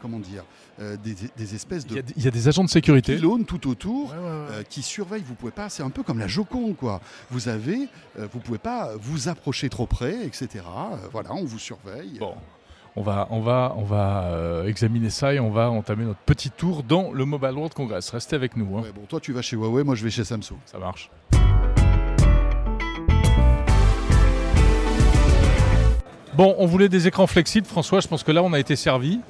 comment 0.00 0.18
dire, 0.18 0.44
euh, 0.80 0.96
des, 0.96 1.14
des 1.36 1.54
espèces 1.54 1.84
Il 1.90 1.92
y, 1.92 1.94
de 1.96 2.00
a, 2.00 2.12
il 2.16 2.24
y 2.24 2.28
a 2.28 2.30
des 2.30 2.48
agents 2.48 2.64
de 2.64 2.70
sécurité. 2.70 3.16
pylônes 3.16 3.44
tout 3.44 3.68
autour. 3.68 4.12
Ouais, 4.12 4.16
ouais, 4.16 4.56
ouais. 4.58 4.64
qui 4.70 4.80
surveillent, 4.80 5.24
vous 5.26 5.34
pouvez 5.34 5.52
pas, 5.52 5.68
c'est 5.68 5.82
un 5.82 5.90
peu 5.90 6.02
comme 6.02 6.18
la 6.18 6.26
Joconde 6.26 6.74
quoi. 6.76 7.02
Vous 7.30 7.48
avez, 7.48 7.88
vous 8.16 8.38
pouvez 8.40 8.56
pas 8.58 8.92
vous 8.98 9.28
approcher 9.28 9.68
trop 9.68 9.86
près, 9.86 10.24
etc. 10.24 10.64
Voilà, 11.12 11.34
on 11.34 11.44
vous 11.44 11.58
surveille. 11.58 12.18
Bon, 12.18 12.34
on 12.96 13.02
va 13.02 13.26
on 13.30 13.40
va 13.40 13.74
on 13.76 13.84
va 13.84 14.62
examiner 14.66 15.10
ça 15.10 15.34
et 15.34 15.40
on 15.40 15.50
va 15.50 15.68
entamer 15.68 16.04
notre 16.04 16.20
petit 16.20 16.50
tour 16.50 16.82
dans 16.82 17.12
le 17.12 17.26
Mobile 17.26 17.52
World 17.52 17.74
Congress. 17.74 18.08
Restez 18.10 18.36
avec 18.36 18.56
nous, 18.56 18.78
hein. 18.78 18.84
Bon, 18.94 19.02
toi 19.06 19.20
tu 19.20 19.32
vas 19.34 19.42
chez 19.42 19.56
Huawei, 19.56 19.84
moi 19.84 19.94
je 19.94 20.04
vais 20.04 20.10
chez 20.10 20.24
Samsung. 20.24 20.56
ça 20.64 20.78
marche. 20.78 21.10
Bon, 26.36 26.56
on 26.58 26.66
voulait 26.66 26.88
des 26.88 27.06
écrans 27.06 27.28
flexibles, 27.28 27.64
François. 27.64 28.00
Je 28.00 28.08
pense 28.08 28.24
que 28.24 28.32
là, 28.32 28.42
on 28.42 28.52
a 28.52 28.58
été 28.58 28.74
servi. 28.74 29.20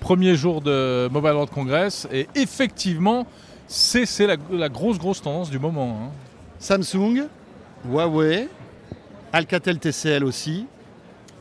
Premier 0.00 0.36
jour 0.36 0.62
de 0.62 1.06
Mobile 1.12 1.32
World 1.32 1.50
Congress. 1.50 2.08
Et 2.10 2.28
effectivement, 2.34 3.26
c'est 3.66 4.06
la, 4.26 4.68
grosse, 4.70 4.98
grosse 4.98 5.20
tendance 5.20 5.50
du 5.50 5.58
moment. 5.58 5.98
hein. 6.00 6.10
Samsung, 6.58 7.24
Huawei, 7.86 8.48
Alcatel 9.34 9.78
TCL 9.78 10.24
aussi. 10.24 10.64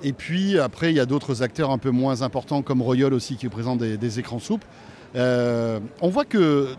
Et 0.04 0.12
puis 0.12 0.60
après, 0.60 0.92
il 0.92 0.98
y 0.98 1.00
a 1.00 1.06
d'autres 1.06 1.44
acteurs 1.44 1.72
un 1.72 1.78
peu 1.78 1.92
moins 1.92 2.22
importants 2.22 2.62
comme 2.62 2.82
Royal 2.82 3.14
aussi 3.14 3.38
qui 3.38 3.48
présentent 3.48 3.80
des, 3.80 4.20
écrans 4.20 4.40
souples. 4.40 4.68
Euh, 5.16 5.80
on 6.02 6.10
voit 6.10 6.26
que 6.26 6.76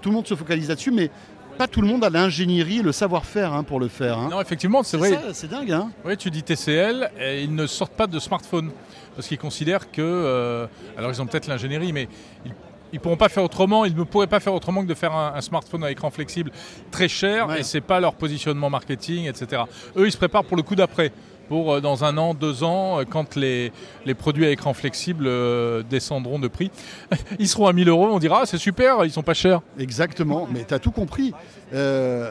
tout 0.00 0.10
le 0.10 0.14
monde 0.14 0.26
se 0.28 0.36
focalise 0.36 0.68
là-dessus, 0.68 0.92
mais 0.92 1.10
pas 1.58 1.66
tout 1.68 1.80
le 1.80 1.86
monde 1.88 2.04
a 2.04 2.10
l'ingénierie 2.10 2.78
et 2.78 2.82
le 2.82 2.92
savoir-faire 2.92 3.52
hein, 3.52 3.62
pour 3.62 3.78
le 3.80 3.88
faire. 3.88 4.18
hein. 4.18 4.28
Non, 4.30 4.40
effectivement, 4.40 4.82
c'est 4.82 4.96
vrai. 4.96 5.18
c'est 5.32 5.48
dingue. 5.50 5.70
Hein 5.72 5.90
Oui, 6.04 6.16
tu 6.16 6.30
dis 6.30 6.42
TCL, 6.42 7.10
et 7.20 7.42
ils 7.42 7.54
ne 7.54 7.66
sortent 7.66 7.92
pas 7.94 8.06
de 8.06 8.18
smartphone. 8.18 8.70
Parce 9.14 9.28
qu'ils 9.28 9.38
considèrent 9.38 9.90
que. 9.90 10.00
euh, 10.02 10.66
alors, 10.96 11.10
ils 11.10 11.20
ont 11.20 11.26
peut-être 11.26 11.46
l'ingénierie, 11.46 11.92
mais 11.92 12.08
ils 12.46 12.96
ne 12.96 12.98
pourront 12.98 13.16
pas 13.16 13.28
faire 13.28 13.44
autrement. 13.44 13.84
Ils 13.84 13.94
ne 13.94 14.04
pourraient 14.04 14.26
pas 14.26 14.40
faire 14.40 14.54
autrement 14.54 14.82
que 14.82 14.88
de 14.88 14.94
faire 14.94 15.12
un, 15.14 15.34
un 15.34 15.40
smartphone 15.40 15.84
à 15.84 15.90
écran 15.90 16.10
flexible 16.10 16.50
très 16.90 17.08
cher, 17.08 17.48
Ouais. 17.48 17.60
et 17.60 17.62
c'est 17.62 17.80
pas 17.82 18.00
leur 18.00 18.14
positionnement 18.14 18.70
marketing, 18.70 19.26
etc. 19.28 19.62
Eux, 19.96 20.06
ils 20.06 20.12
se 20.12 20.16
préparent 20.16 20.44
pour 20.44 20.56
le 20.56 20.62
coup 20.62 20.74
d'après. 20.74 21.12
Pour 21.48 21.72
euh, 21.72 21.80
dans 21.80 22.04
un 22.04 22.16
an, 22.18 22.34
deux 22.34 22.64
ans, 22.64 23.00
euh, 23.00 23.04
quand 23.08 23.36
les, 23.36 23.72
les 24.06 24.14
produits 24.14 24.46
à 24.46 24.50
écran 24.50 24.74
flexible 24.74 25.26
euh, 25.26 25.82
descendront 25.82 26.38
de 26.38 26.48
prix, 26.48 26.70
ils 27.38 27.48
seront 27.48 27.66
à 27.66 27.72
1000 27.72 27.88
euros. 27.88 28.08
On 28.10 28.18
dira, 28.18 28.40
ah, 28.42 28.46
c'est 28.46 28.58
super, 28.58 29.04
ils 29.04 29.10
sont 29.10 29.22
pas 29.22 29.34
chers. 29.34 29.60
Exactement, 29.78 30.48
mais 30.52 30.64
tu 30.64 30.74
as 30.74 30.78
tout 30.78 30.90
compris. 30.90 31.32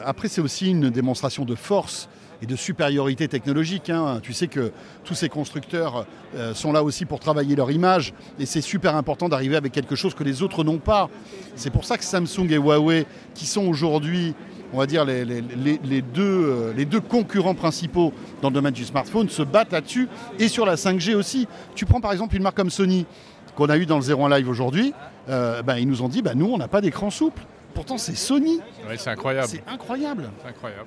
Après, 0.04 0.28
c'est 0.28 0.40
aussi 0.40 0.70
une 0.70 0.90
démonstration 0.90 1.44
de 1.44 1.56
force 1.56 2.08
et 2.40 2.46
de 2.46 2.54
supériorité 2.56 3.26
technologique. 3.28 3.90
hein. 3.90 4.20
Tu 4.22 4.32
sais 4.32 4.46
que 4.46 4.72
tous 5.04 5.14
ces 5.14 5.28
constructeurs 5.28 6.06
sont 6.54 6.72
là 6.72 6.84
aussi 6.84 7.04
pour 7.06 7.18
travailler 7.18 7.56
leur 7.56 7.70
image 7.72 8.14
et 8.38 8.46
c'est 8.46 8.60
super 8.60 8.94
important 8.94 9.28
d'arriver 9.28 9.56
avec 9.56 9.72
quelque 9.72 9.96
chose 9.96 10.14
que 10.14 10.22
les 10.22 10.42
autres 10.42 10.62
n'ont 10.62 10.78
pas. 10.78 11.10
C'est 11.56 11.70
pour 11.70 11.84
ça 11.84 11.98
que 11.98 12.04
Samsung 12.04 12.50
et 12.50 12.56
Huawei, 12.56 13.06
qui 13.34 13.46
sont 13.46 13.66
aujourd'hui, 13.66 14.34
on 14.72 14.78
va 14.78 14.86
dire, 14.86 15.04
les, 15.04 15.24
les- 15.24 15.40
les- 15.42 15.80
les 15.84 16.02
deux, 16.02 16.22
euh, 16.22 16.72
les 16.74 16.84
deux 16.84 17.00
concurrents 17.00 17.54
principaux 17.54 18.12
dans 18.40 18.48
le 18.48 18.54
domaine 18.54 18.72
du 18.72 18.84
smartphone, 18.84 19.28
se 19.28 19.42
battent 19.42 19.72
là-dessus 19.72 20.08
et 20.38 20.48
sur 20.48 20.64
la 20.66 20.76
5G 20.76 21.14
aussi. 21.14 21.46
Tu 21.74 21.84
prends 21.86 22.00
par 22.00 22.12
exemple 22.12 22.36
une 22.36 22.42
marque 22.42 22.56
comme 22.56 22.70
Sony 22.70 23.06
qu'on 23.54 23.66
a 23.66 23.76
eu 23.76 23.84
dans 23.86 23.98
le 23.98 24.04
01 24.04 24.28
Live 24.38 24.48
aujourd'hui, 24.48 24.94
euh, 25.28 25.62
ben, 25.62 25.76
ils 25.76 25.86
nous 25.86 26.02
ont 26.02 26.08
dit, 26.08 26.22
ben, 26.22 26.34
nous, 26.34 26.46
on 26.52 26.56
n'a 26.58 26.68
pas 26.68 26.80
d'écran 26.80 27.10
souple. 27.10 27.42
Pourtant, 27.74 27.98
c'est 27.98 28.16
Sony. 28.16 28.60
Ouais, 28.88 28.96
c'est 28.96 29.10
incroyable. 29.10 29.48
C'est 29.48 29.62
incroyable. 29.66 30.30
C'est 30.42 30.48
incroyable. 30.48 30.86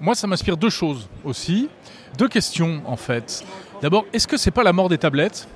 Moi, 0.00 0.14
ça 0.14 0.26
m'inspire 0.26 0.56
deux 0.56 0.70
choses 0.70 1.08
aussi. 1.24 1.68
Deux 2.18 2.28
questions, 2.28 2.82
en 2.86 2.96
fait. 2.96 3.44
D'abord, 3.82 4.04
est-ce 4.12 4.26
que 4.26 4.36
c'est 4.36 4.50
pas 4.50 4.62
la 4.62 4.72
mort 4.72 4.88
des 4.88 4.98
tablettes 4.98 5.46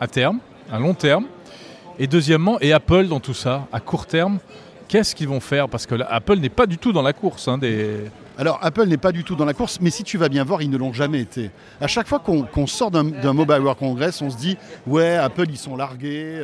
à 0.00 0.06
terme, 0.06 0.38
à 0.72 0.78
long 0.78 0.94
terme? 0.94 1.26
Et 1.98 2.06
deuxièmement, 2.06 2.58
et 2.60 2.72
Apple 2.72 3.06
dans 3.08 3.20
tout 3.20 3.34
ça, 3.34 3.66
à 3.72 3.80
court 3.80 4.06
terme, 4.06 4.38
qu'est-ce 4.90 5.14
qu'ils 5.14 5.28
vont 5.28 5.40
faire? 5.40 5.68
Parce 5.68 5.86
que 5.86 5.94
là, 5.94 6.06
Apple 6.10 6.36
n'est 6.38 6.48
pas 6.48 6.66
du 6.66 6.76
tout 6.76 6.92
dans 6.92 7.02
la 7.02 7.12
course. 7.12 7.46
hein, 7.48 7.58
des... 7.58 7.96
Alors, 8.36 8.58
Apple 8.60 8.86
n'est 8.86 8.96
pas 8.96 9.12
du 9.12 9.22
tout 9.22 9.36
dans 9.36 9.44
la 9.44 9.54
course, 9.54 9.78
mais 9.80 9.90
si 9.90 10.02
tu 10.02 10.18
vas 10.18 10.28
bien 10.28 10.42
voir, 10.44 10.62
ils 10.62 10.70
ne 10.70 10.76
l'ont 10.76 10.92
jamais 10.92 11.20
été. 11.20 11.50
À 11.80 11.86
chaque 11.86 12.08
fois 12.08 12.18
qu'on 12.18 12.66
sort 12.66 12.90
d'un 12.90 13.04
Mobile 13.32 13.60
World 13.60 13.78
Congress, 13.78 14.20
on 14.20 14.30
se 14.30 14.36
dit 14.36 14.56
Ouais, 14.86 15.14
Apple, 15.14 15.46
ils 15.48 15.58
sont 15.58 15.76
largués, 15.76 16.42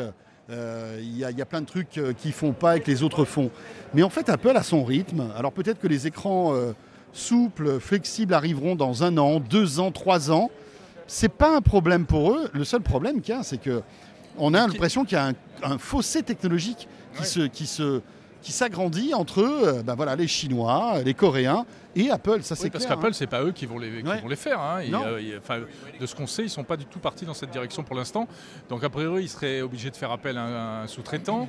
euh, 0.51 0.99
il 1.03 1.17
y, 1.19 1.25
a- 1.25 1.31
il 1.33 1.39
y 1.39 1.43
a 1.43 1.47
plein 1.47 1.61
de 1.61 1.67
trucs 1.67 1.99
euh, 1.99 2.13
qu'ils 2.13 2.33
font 2.33 2.53
pas 2.53 2.77
et 2.77 2.81
que 2.81 2.89
les 2.91 3.03
autres 3.03 3.25
font. 3.25 3.51
Mais 3.95 4.03
en 4.05 4.11
fait, 4.11 4.29
Apple 4.29 4.57
a 4.57 4.63
son 4.63 4.85
rythme. 4.85 5.25
Alors, 5.37 5.53
peut-être 5.53 5.81
que 5.81 5.89
les 5.89 6.07
écrans 6.07 6.55
euh, 6.55 6.73
souples, 7.13 7.81
flexibles 7.81 8.33
arriveront 8.35 8.77
dans 8.77 9.03
un 9.03 9.17
an, 9.19 9.41
deux 9.41 9.81
ans, 9.81 9.91
trois 9.91 10.31
ans. 10.31 10.51
C'est 11.09 11.33
pas 11.33 11.57
un 11.57 11.61
problème 11.63 12.05
pour 12.05 12.33
eux. 12.33 12.49
Le 12.53 12.65
seul 12.65 12.81
problème 12.83 13.21
qu'il 13.21 13.35
y 13.35 13.39
a, 13.39 13.43
c'est 13.43 13.59
que 13.61 13.83
on 14.39 14.53
a 14.55 14.59
l'impression 14.67 15.05
qu'il 15.05 15.17
y 15.17 15.21
a 15.21 15.27
un, 15.29 15.33
un 15.63 15.79
fossé 15.79 16.23
technologique 16.23 16.89
qui 17.17 17.25
se, 17.25 17.41
qui 17.47 17.67
se, 17.67 18.03
qui 18.47 18.53
s'agrandit 18.53 19.13
entre 19.13 19.41
euh, 19.43 19.83
ben 19.83 19.97
voilà, 19.97 20.15
les 20.15 20.29
Chinois, 20.29 21.01
les 21.05 21.15
Coréens 21.15 21.67
et 21.97 22.11
Apple. 22.11 22.45
Ça, 22.45 22.55
c'est 22.55 22.63
Oui, 22.65 22.71
parce 22.71 22.85
clair, 22.87 22.97
qu'Apple, 22.97 23.09
hein. 23.09 23.13
c'est 23.13 23.27
pas 23.27 23.43
eux 23.43 23.51
qui 23.51 23.67
vont 23.67 23.77
les, 23.77 24.03
qui 24.03 24.09
Ouais. 24.09 24.21
vont 24.21 24.29
les 24.29 24.37
faire. 24.37 24.61
hein. 24.61 24.79
Et, 24.83 24.95
euh, 24.95 25.19
et, 25.19 25.37
enfin, 25.37 25.63
de 25.99 26.07
ce 26.07 26.15
qu'on 26.15 26.29
sait, 26.29 26.45
ils 26.45 26.49
sont 26.51 26.63
pas 26.63 26.77
du 26.77 26.85
tout 26.87 27.01
partis 27.01 27.25
dans 27.27 27.35
cette 27.35 27.51
direction 27.51 27.83
pour 27.83 27.97
l'instant. 27.97 28.29
Donc, 28.69 28.85
a 28.85 28.89
priori, 28.89 29.25
ils 29.25 29.29
seraient 29.29 29.63
obligés 29.63 29.91
de 29.91 29.97
faire 29.97 30.13
appel 30.13 30.39
à 30.39 30.43
un, 30.45 30.83
un 30.85 30.87
sous-traitant. 30.87 31.49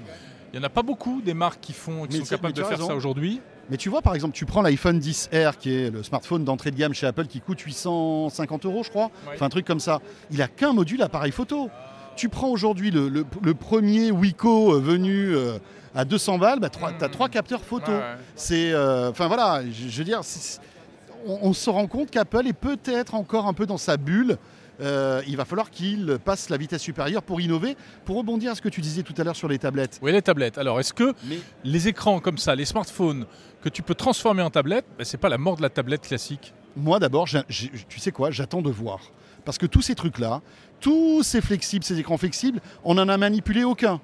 Il 0.53 0.59
n'y 0.59 0.65
en 0.65 0.65
a 0.65 0.71
pas 0.71 0.81
beaucoup 0.81 1.21
des 1.21 1.35
marques 1.35 1.59
qui, 1.61 1.73
font, 1.73 2.07
qui 2.07 2.17
Mais 2.17 2.25
sont 2.25 2.35
capables 2.35 2.53
de 2.53 2.61
faire 2.63 2.71
raison. 2.79 2.87
ça 2.87 2.95
aujourd'hui. 2.95 3.41
Mais 3.69 3.77
tu 3.77 3.89
vois, 3.89 4.01
par 4.01 4.15
exemple, 4.15 4.33
tu 4.33 4.47
prends 4.47 4.63
l'iPhone 4.63 4.97
10R, 4.99 5.57
qui 5.57 5.71
est 5.75 5.91
le 5.91 6.01
smartphone 6.01 6.45
d'entrée 6.45 6.71
de 6.71 6.77
gamme 6.77 6.95
chez 6.95 7.05
Apple, 7.05 7.27
qui 7.27 7.41
coûte 7.41 7.59
850 7.59 8.65
euros, 8.65 8.81
je 8.81 8.89
crois. 8.89 9.11
Ouais. 9.27 9.33
Enfin, 9.35 9.45
un 9.45 9.49
truc 9.49 9.65
comme 9.67 9.79
ça. 9.81 10.01
Il 10.31 10.41
a 10.41 10.47
qu'un 10.47 10.73
module 10.73 11.03
appareil 11.03 11.31
photo. 11.31 11.69
Tu 12.17 12.27
prends 12.29 12.49
aujourd'hui 12.49 12.91
le, 12.91 13.07
le- 13.09 13.25
le 13.41 13.53
premier 13.53 14.11
Wiko 14.11 14.73
euh, 14.73 14.79
venu 14.79 15.33
euh, 15.35 15.57
à 15.95 16.03
200 16.03 16.37
balles, 16.39 16.59
bah, 16.59 16.69
tu 16.69 16.79
as 16.83 17.09
trois 17.09 17.29
capteurs 17.29 17.63
photo. 17.63 17.91
Ouais, 17.91 17.97
ouais. 17.97 18.15
C'est, 18.35 18.73
euh, 18.73 19.09
enfin 19.11 19.27
voilà, 19.27 19.61
je, 19.65 19.87
je 19.87 19.97
veux 19.99 20.03
dire, 20.03 20.19
c'est- 20.23 20.59
on, 21.25 21.39
on 21.43 21.53
se 21.53 21.69
rend 21.69 21.87
compte 21.87 22.11
qu'Apple 22.11 22.45
est 22.47 22.53
peut-être 22.53 23.15
encore 23.15 23.45
un 23.47 23.53
peu 23.53 23.65
dans 23.65 23.77
sa 23.77 23.97
bulle. 23.97 24.37
Euh, 24.79 25.23
il 25.27 25.35
va 25.37 25.45
falloir 25.45 25.71
qu'il 25.71 26.19
passe 26.23 26.49
la 26.49 26.57
vitesse 26.57 26.83
supérieure 26.83 27.23
pour 27.23 27.41
innover. 27.41 27.75
Pour 28.05 28.17
rebondir 28.17 28.51
à 28.51 28.55
ce 28.55 28.61
que 28.61 28.69
tu 28.69 28.81
disais 28.81 29.01
tout 29.01 29.13
à 29.17 29.23
l'heure 29.23 29.35
sur 29.35 29.47
les 29.47 29.57
tablettes. 29.57 29.97
Oui, 30.03 30.11
les 30.11 30.21
tablettes. 30.21 30.57
Alors, 30.59 30.79
est-ce 30.79 30.93
que 30.93 31.13
Mais 31.27 31.39
les 31.63 31.87
écrans 31.87 32.19
comme 32.19 32.37
ça, 32.37 32.53
les 32.55 32.65
smartphones 32.65 33.25
que 33.63 33.69
tu 33.69 33.81
peux 33.81 33.95
transformer 33.95 34.43
en 34.43 34.51
tablette, 34.51 34.85
ben, 34.97 35.03
c'est 35.03 35.17
pas 35.17 35.29
la 35.29 35.39
mort 35.39 35.55
de 35.57 35.63
la 35.63 35.69
tablette 35.69 36.01
classique? 36.07 36.53
Moi 36.75 36.99
d'abord, 36.99 37.25
j'ai- 37.25 37.41
j'ai- 37.49 37.71
tu 37.89 37.99
sais 37.99 38.11
quoi, 38.11 38.29
j'attends 38.29 38.61
de 38.61 38.69
voir. 38.69 38.99
Parce 39.45 39.57
que 39.57 39.65
tous 39.65 39.81
ces 39.81 39.95
trucs-là, 39.95 40.41
tous 40.79 41.23
ces 41.23 41.41
flexibles, 41.41 41.83
ces 41.85 41.99
écrans 41.99 42.17
flexibles, 42.17 42.59
on 42.83 42.95
n'en 42.95 43.07
a 43.09 43.17
manipulé 43.17 43.63
aucun. 43.63 43.99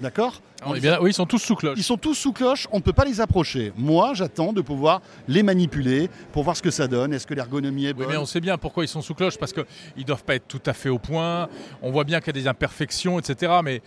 D'accord 0.00 0.40
On 0.64 0.74
est 0.74 0.80
bien- 0.80 0.98
Oui, 1.00 1.10
ils 1.10 1.14
sont 1.14 1.26
tous 1.26 1.38
sous 1.38 1.54
cloche. 1.56 1.76
Ils 1.78 1.82
sont 1.82 1.96
tous 1.98 2.14
sous 2.14 2.32
cloche, 2.32 2.66
on 2.72 2.76
ne 2.78 2.82
peut 2.82 2.92
pas 2.92 3.04
les 3.04 3.20
approcher. 3.20 3.72
Moi, 3.76 4.12
j'attends 4.14 4.52
de 4.52 4.60
pouvoir 4.62 5.00
les 5.28 5.42
manipuler 5.42 6.08
pour 6.32 6.42
voir 6.42 6.56
ce 6.56 6.62
que 6.62 6.70
ça 6.70 6.86
donne. 6.86 7.12
Est-ce 7.14 7.26
que 7.26 7.34
l'ergonomie 7.34 7.84
est 7.86 7.88
Oui, 7.88 7.94
bonne 8.04 8.08
mais 8.08 8.16
on 8.16 8.24
sait 8.26 8.40
bien 8.40 8.56
pourquoi 8.58 8.84
ils 8.84 8.88
sont 8.88 9.02
sous 9.02 9.14
cloche, 9.14 9.36
parce 9.38 9.52
qu'ils 9.52 9.64
ne 9.98 10.02
doivent 10.04 10.24
pas 10.24 10.34
être 10.36 10.48
tout 10.48 10.60
à 10.66 10.72
fait 10.72 10.88
au 10.90 10.98
point. 10.98 11.48
On 11.82 11.90
voit 11.90 12.04
bien 12.04 12.20
qu'il 12.20 12.28
y 12.28 12.38
a 12.38 12.42
des 12.42 12.48
imperfections, 12.48 13.18
etc. 13.18 13.52
Mais 13.64 13.82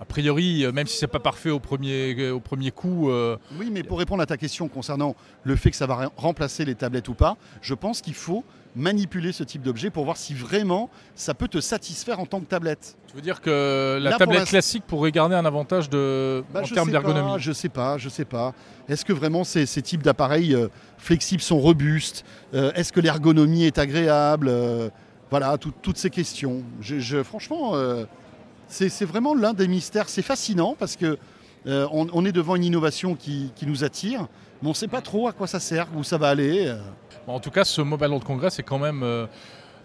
a 0.00 0.04
priori, 0.04 0.64
euh, 0.64 0.72
même 0.72 0.86
si 0.86 0.98
c'est 0.98 1.06
pas 1.08 1.18
parfait 1.20 1.50
au 1.50 1.58
premier, 1.60 2.14
euh, 2.18 2.32
au 2.32 2.40
premier 2.40 2.70
coup, 2.70 3.10
euh, 3.10 3.36
Oui, 3.58 3.70
mais 3.72 3.82
pour 3.82 3.98
répondre 3.98 4.22
à 4.22 4.26
ta 4.26 4.36
question 4.36 4.68
concernant 4.68 5.16
le 5.42 5.56
fait 5.56 5.70
que 5.70 5.76
ça 5.76 5.86
va 5.86 6.06
re- 6.06 6.10
remplacer 6.16 6.64
les 6.64 6.74
tablettes 6.76 7.08
ou 7.08 7.14
pas, 7.14 7.36
je 7.62 7.74
pense 7.74 8.00
qu'il 8.02 8.14
faut 8.14 8.44
manipuler 8.76 9.32
ce 9.32 9.42
type 9.42 9.62
d'objet 9.62 9.88
pour 9.90 10.04
voir 10.04 10.16
si 10.18 10.34
vraiment 10.34 10.90
ça 11.14 11.32
peut 11.34 11.48
te 11.48 11.60
satisfaire 11.60 12.20
en 12.20 12.26
tant 12.26 12.40
que 12.40 12.44
tablette. 12.44 12.96
tu 13.08 13.16
veux 13.16 13.22
dire 13.22 13.40
que 13.40 13.94
la 13.98 14.10
Là, 14.10 14.10
pour 14.10 14.18
tablette 14.18 14.38
l'instant- 14.40 14.50
classique 14.50 14.84
pourrait 14.86 15.10
garder 15.12 15.34
un 15.34 15.44
avantage 15.46 15.88
de, 15.88 16.44
Bah, 16.52 16.60
en 16.62 16.66
termes 16.68 16.90
d'ergonomie 16.90 17.36
Je 17.38 17.52
sais 17.52 17.70
pas, 17.70 17.96
je 17.98 18.08
sais 18.10 18.26
pas. 18.26 18.52
Est-ce 18.88 19.04
que 19.04 19.12
vraiment 19.14 19.44
ces, 19.44 19.64
ces 19.66 19.80
types 19.82 20.02
d'appareils 20.02 20.54
euh, 20.54 20.68
flexibles 20.98 21.42
sont 21.42 21.58
robustes 21.58 22.24
Euh, 22.54 22.70
Est-ce 22.74 22.92
que 22.92 23.00
l'ergonomie 23.00 23.64
est 23.64 23.78
agréable 23.78 24.48
Euh, 24.48 24.90
Voilà, 25.30 25.56
tout- 25.58 25.72
toutes 25.82 25.96
ces 25.98 26.10
questions. 26.10 26.62
Je, 26.80 27.00
je- 27.00 27.22
franchement, 27.24 27.72
c'est 28.68 29.04
vraiment 29.04 29.34
l'un 29.34 29.54
des 29.54 29.68
mystères. 29.68 30.08
C'est 30.08 30.22
fascinant 30.22 30.76
parce 30.78 30.96
que 30.96 31.18
on, 31.66 32.06
on 32.12 32.24
est 32.24 32.30
devant 32.32 32.54
une 32.56 32.62
innovation 32.64 33.16
qui, 33.16 33.50
qui 33.56 33.66
nous 33.66 33.82
attire, 33.82 34.28
mais 34.62 34.66
on 34.68 34.70
ne 34.70 34.74
sait 34.74 34.88
pas 34.88 35.00
trop 35.00 35.28
à 35.28 35.32
quoi 35.32 35.46
ça 35.46 35.60
sert, 35.60 35.86
où 35.96 36.02
ça 36.04 36.18
va 36.18 36.28
aller. 36.28 36.66
euh. 36.68 36.78
En 37.26 37.40
tout 37.40 37.50
cas, 37.50 37.64
ce 37.64 37.80
Mobile 37.82 38.08
World 38.08 38.24
Congress 38.24 38.58
est 38.58 38.62
quand 38.62 38.78
même 38.78 39.02
euh, 39.02 39.26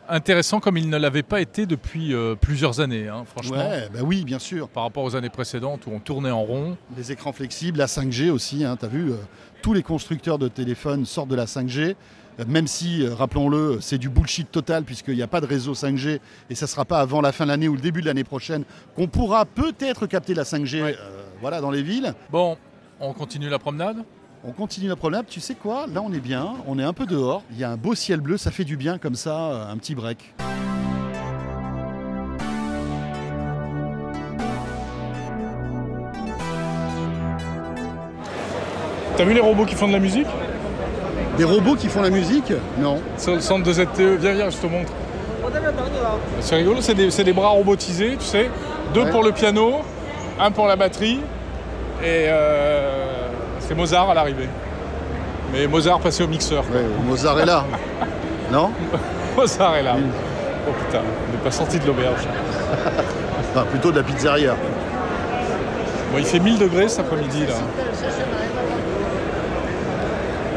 intéressant 0.09 0.59
comme 0.59 0.77
il 0.77 0.89
ne 0.89 0.97
l'avait 0.97 1.23
pas 1.23 1.41
été 1.41 1.65
depuis 1.65 2.13
euh, 2.13 2.35
plusieurs 2.35 2.79
années, 2.79 3.07
hein, 3.07 3.23
franchement. 3.25 3.57
Ouais, 3.69 3.89
bah 3.93 3.99
oui, 4.03 4.23
bien 4.23 4.39
sûr. 4.39 4.67
Par 4.69 4.83
rapport 4.83 5.03
aux 5.03 5.15
années 5.15 5.29
précédentes 5.29 5.85
où 5.87 5.91
on 5.91 5.99
tournait 5.99 6.31
en 6.31 6.43
rond. 6.43 6.77
Des 6.91 7.11
écrans 7.11 7.33
flexibles, 7.33 7.79
la 7.79 7.87
5G 7.87 8.29
aussi, 8.29 8.59
tu 8.59 8.85
as 8.85 8.87
vu, 8.89 9.11
euh, 9.11 9.15
tous 9.61 9.73
les 9.73 9.83
constructeurs 9.83 10.37
de 10.37 10.47
téléphones 10.47 11.05
sortent 11.05 11.29
de 11.29 11.35
la 11.35 11.45
5G, 11.45 11.95
euh, 12.39 12.43
même 12.47 12.67
si, 12.67 13.07
rappelons-le, 13.07 13.79
c'est 13.81 13.97
du 13.97 14.09
bullshit 14.09 14.51
total 14.51 14.83
puisqu'il 14.83 15.15
n'y 15.15 15.21
a 15.23 15.27
pas 15.27 15.41
de 15.41 15.45
réseau 15.47 15.73
5G 15.73 16.19
et 16.49 16.55
ça 16.55 16.65
ne 16.65 16.69
sera 16.69 16.85
pas 16.85 16.99
avant 16.99 17.21
la 17.21 17.31
fin 17.31 17.45
de 17.45 17.49
l'année 17.49 17.67
ou 17.67 17.75
le 17.75 17.81
début 17.81 18.01
de 18.01 18.05
l'année 18.05 18.23
prochaine 18.23 18.63
qu'on 18.95 19.07
pourra 19.07 19.45
peut-être 19.45 20.05
capter 20.07 20.33
la 20.33 20.43
5G 20.43 20.81
Ouais. 20.83 20.95
euh, 20.99 21.23
voilà, 21.41 21.59
dans 21.61 21.71
les 21.71 21.81
villes. 21.83 22.13
Bon, 22.31 22.57
on 22.99 23.13
continue 23.13 23.49
la 23.49 23.59
promenade? 23.59 24.03
On 24.43 24.51
continue 24.53 24.87
la 24.87 24.95
promenade, 24.95 25.27
tu 25.27 25.39
sais 25.39 25.53
quoi? 25.55 25.85
Là 25.93 26.01
on 26.03 26.11
est 26.13 26.19
bien, 26.19 26.53
on 26.67 26.79
est 26.79 26.83
un 26.83 26.93
peu 26.93 27.05
dehors, 27.05 27.43
il 27.51 27.59
y 27.59 27.63
a 27.63 27.69
un 27.69 27.77
beau 27.77 27.93
ciel 27.93 28.21
bleu, 28.21 28.37
ça 28.37 28.49
fait 28.49 28.63
du 28.63 28.75
bien 28.75 28.97
comme 28.97 29.15
ça, 29.15 29.37
euh, 29.37 29.71
un 29.71 29.77
petit 29.77 29.93
break. 29.93 30.33
T'as 39.17 39.23
vu 39.25 39.33
les 39.33 39.39
robots 39.41 39.65
qui 39.65 39.75
font 39.75 39.87
de 39.87 39.93
la 39.93 39.99
musique? 39.99 40.27
Des 41.37 41.43
robots 41.43 41.75
qui 41.75 41.87
font 41.87 42.01
la 42.01 42.09
musique? 42.09 42.51
Non. 42.79 42.99
Sur 43.17 43.35
le 43.35 43.41
centre 43.41 43.63
de 43.65 43.73
ZTE, 43.73 44.19
viens, 44.19 44.33
viens, 44.33 44.49
je 44.49 44.57
te 44.57 44.67
montre. 44.67 44.91
C'est 46.39 46.55
rigolo, 46.55 46.81
c'est 46.81 46.93
des, 46.95 47.11
c'est 47.11 47.23
des 47.23 47.33
bras 47.33 47.49
robotisés, 47.49 48.15
tu 48.17 48.25
sais. 48.25 48.49
Deux 48.93 49.03
Ouais. 49.03 49.11
pour 49.11 49.23
le 49.23 49.31
piano, 49.31 49.81
un 50.39 50.51
pour 50.51 50.67
la 50.67 50.75
batterie. 50.75 51.19
Et 52.03 52.25
euh, 52.27 53.00
c'est 53.71 53.77
Mozart 53.77 54.09
à 54.09 54.13
l'arrivée. 54.13 54.49
Mais 55.53 55.65
Mozart 55.65 56.01
passé 56.01 56.23
au 56.23 56.27
mixeur. 56.27 56.65
Ouais, 56.73 56.83
Mozart 57.07 57.39
est 57.39 57.45
là. 57.45 57.63
non 58.51 58.69
Mozart 59.37 59.77
est 59.77 59.83
là. 59.83 59.95
Oh 60.67 60.71
putain, 60.77 60.99
on 60.99 61.31
n'est 61.31 61.41
pas 61.41 61.51
sorti 61.51 61.79
de 61.79 61.87
l'auberge. 61.87 62.27
Enfin, 63.53 63.65
plutôt 63.69 63.91
de 63.91 63.97
la 63.97 64.03
pizzeria. 64.03 64.55
Bon, 66.11 66.17
il 66.17 66.23
fait 66.23 66.39
1000 66.39 66.57
degrés 66.57 66.87
cet 66.87 67.01
après-midi 67.01 67.45
là. 67.45 67.55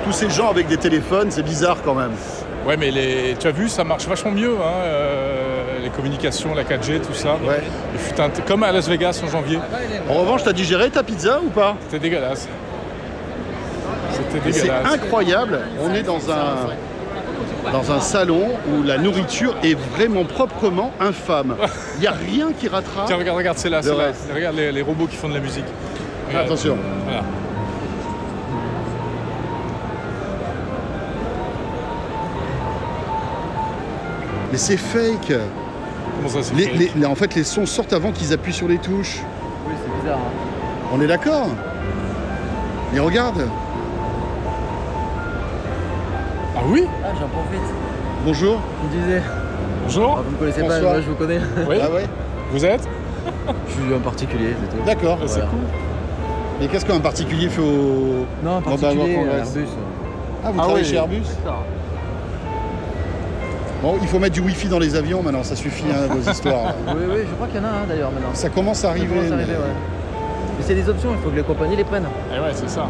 Tous 0.05 0.13
ces 0.13 0.31
gens 0.31 0.49
avec 0.49 0.69
des 0.69 0.77
téléphones, 0.77 1.31
c'est 1.31 1.43
bizarre 1.43 1.79
quand 1.85 1.95
même. 1.95 2.13
Ouais, 2.67 2.77
mais 2.77 2.93
les, 2.93 3.35
tu 3.39 3.49
as 3.49 3.51
vu, 3.51 3.69
ça 3.69 3.83
marche 3.83 4.07
vachement 4.07 4.31
mieux, 4.31 4.55
hein, 4.61 4.85
euh, 4.85 5.79
les 5.83 5.91
communications, 5.91 6.55
la 6.55 6.63
4G, 6.63 7.01
tout 7.01 7.15
ça. 7.15 7.37
Ouais. 7.45 7.63
Et 7.95 8.09
putain, 8.09 8.31
comme 8.47 8.63
à 8.63 8.71
Las 8.71 8.89
Vegas 8.89 9.21
en 9.25 9.29
janvier. 9.29 9.59
En 10.09 10.15
revanche, 10.15 10.45
t'as 10.45 10.53
digéré 10.53 10.91
ta 10.91 11.03
pizza 11.03 11.41
ou 11.45 11.51
pas? 11.51 11.77
C'était 11.87 11.99
dégueulasse. 11.99 12.49
C'est 14.53 14.71
incroyable. 14.71 15.61
On 15.83 15.93
est 15.95 16.03
dans 16.03 16.31
un, 16.31 17.71
dans 17.73 17.93
un 17.93 18.01
salon 18.01 18.49
où 18.69 18.83
la 18.83 18.99
nourriture 18.99 19.55
est 19.63 19.75
vraiment 19.97 20.25
proprement 20.25 20.93
infâme. 21.01 21.57
Il 21.97 22.01
n'y 22.03 22.07
a 22.07 22.13
rien 22.13 22.49
qui 22.59 22.69
rattrape. 22.69 23.07
Tiens, 23.07 23.17
regarde, 23.17 23.37
regarde, 23.39 23.59
c'est 23.59 23.71
là, 23.71 23.83
c'est 23.83 23.91
là. 23.97 24.13
Regarde 24.35 24.57
les, 24.57 24.73
les 24.73 24.83
robots 24.83 25.07
qui 25.07 25.17
font 25.17 25.29
de 25.29 25.35
la 25.35 25.41
musique. 25.41 25.65
Regarde. 26.29 26.47
Attention. 26.47 26.77
Voilà. 27.05 27.23
Mais 34.53 34.59
c'est 34.59 34.77
fake. 34.77 35.33
Comment 36.17 36.29
ça, 36.29 36.43
c'est 36.43 36.55
Les- 36.55 36.65
fait 36.65 36.75
les- 36.75 36.91
les- 36.97 37.07
en 37.07 37.15
fait, 37.15 37.35
les 37.35 37.45
sons 37.45 37.67
sortent 37.67 37.93
avant 37.93 38.13
qu'ils 38.13 38.33
appuient 38.33 38.53
sur 38.53 38.69
les 38.69 38.79
touches. 38.79 39.21
Oui, 39.67 39.75
c'est 39.83 40.03
bizarre. 40.03 40.19
hein. 40.19 40.89
On 40.93 41.01
est 41.01 41.07
d'accord? 41.07 41.49
Mais 42.93 43.01
regarde. 43.01 43.49
Oui 46.67 46.85
Ah, 47.05 47.09
j'en 47.21 47.29
profite. 47.29 47.61
Bonjour. 48.25 48.61
Je 48.93 48.97
me 48.99 49.03
disais, 49.03 49.23
Bonjour. 49.85 50.17
ah, 50.19 50.23
vous 50.25 50.31
me 50.33 50.37
connaissez 50.37 50.61
Bonsoir. 50.63 50.81
pas, 50.81 50.89
moi 50.93 51.01
je 51.01 51.09
vous 51.11 51.15
connais. 51.17 51.39
Oui. 51.69 51.77
Ah 51.83 51.91
ouais 51.91 52.05
Vous 52.51 52.65
êtes 52.65 52.89
je 53.69 53.73
suis 53.73 53.95
un 53.95 53.99
particulier, 54.01 54.55
c'est 54.61 54.77
tout. 54.77 54.83
D'accord. 54.85 55.19
Ah, 55.23 55.25
C'est 55.27 55.41
cool. 55.41 55.59
Mais 56.61 56.67
qu'est-ce 56.69 56.85
qu'un 56.85 57.01
particulier 57.01 57.49
fait 57.49 57.61
au. 57.61 58.27
Non, 58.43 58.57
un 58.59 58.61
particulier, 58.63 59.17
bon, 59.17 59.25
euh. 59.27 59.39
Airbus. 59.39 59.69
Ah, 60.45 60.51
vous 60.51 60.59
Ah 60.59 60.63
travaillez 60.63 60.85
oui. 60.85 60.91
chez 60.91 60.97
Airbus 60.97 61.23
Bon, 63.83 63.97
il 64.01 64.09
faut 64.09 64.19
mettre 64.19 64.35
du 64.35 64.41
Wi-Fi 64.41 64.69
dans 64.69 64.79
les 64.79 64.95
avions 64.97 65.23
maintenant, 65.23 65.43
ça 65.43 65.57
suffit, 65.57 65.85
hein, 65.91 66.07
vos 66.11 66.31
histoires. 66.31 66.75
Oui, 66.89 67.03
oui, 67.11 67.21
je 67.29 67.35
crois 67.35 67.49
qu'il 67.49 67.57
y 67.57 67.61
en 67.61 67.67
a 67.67 67.71
un 67.83 67.87
d'ailleurs 67.87 68.11
maintenant. 68.13 68.31
Ça 68.35 68.49
commence 68.49 68.79
à 68.79 68.83
Ça 68.83 68.89
arriver. 68.91 69.07
commence 69.09 69.31
à 69.31 69.35
arriver, 69.35 69.53
mais- 69.53 69.59
ouais. 69.59 69.75
Mais 70.59 70.65
c'est 70.67 70.75
des 70.75 70.89
options, 70.89 71.11
il 71.13 71.19
faut 71.23 71.31
que 71.31 71.37
les 71.37 71.43
compagnies 71.43 71.77
les 71.77 71.85
prennent. 71.85 72.07
Eh 72.35 72.39
ouais, 72.41 72.53
c'est 72.55 72.71
ça. 72.71 72.87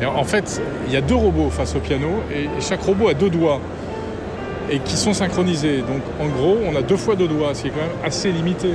Et 0.00 0.06
en 0.06 0.24
fait, 0.24 0.60
il 0.86 0.92
y 0.92 0.96
a 0.96 1.00
deux 1.00 1.14
robots 1.16 1.50
face 1.50 1.74
au 1.74 1.80
piano 1.80 2.08
et, 2.32 2.48
chaque 2.62 2.82
robot 2.82 3.08
a 3.08 3.14
deux 3.14 3.30
doigts 3.30 3.60
et 4.70 4.78
qui 4.80 4.96
sont 4.96 5.12
synchronisés. 5.14 5.78
Donc 5.78 6.02
en 6.20 6.26
gros, 6.28 6.56
on 6.70 6.76
a 6.76 6.82
deux 6.82 6.96
fois 6.96 7.16
deux 7.16 7.26
doigts, 7.28 7.54
ce 7.54 7.62
qui 7.62 7.68
est 7.68 7.70
quand 7.70 7.80
même 7.80 8.04
assez 8.04 8.30
limité. 8.30 8.68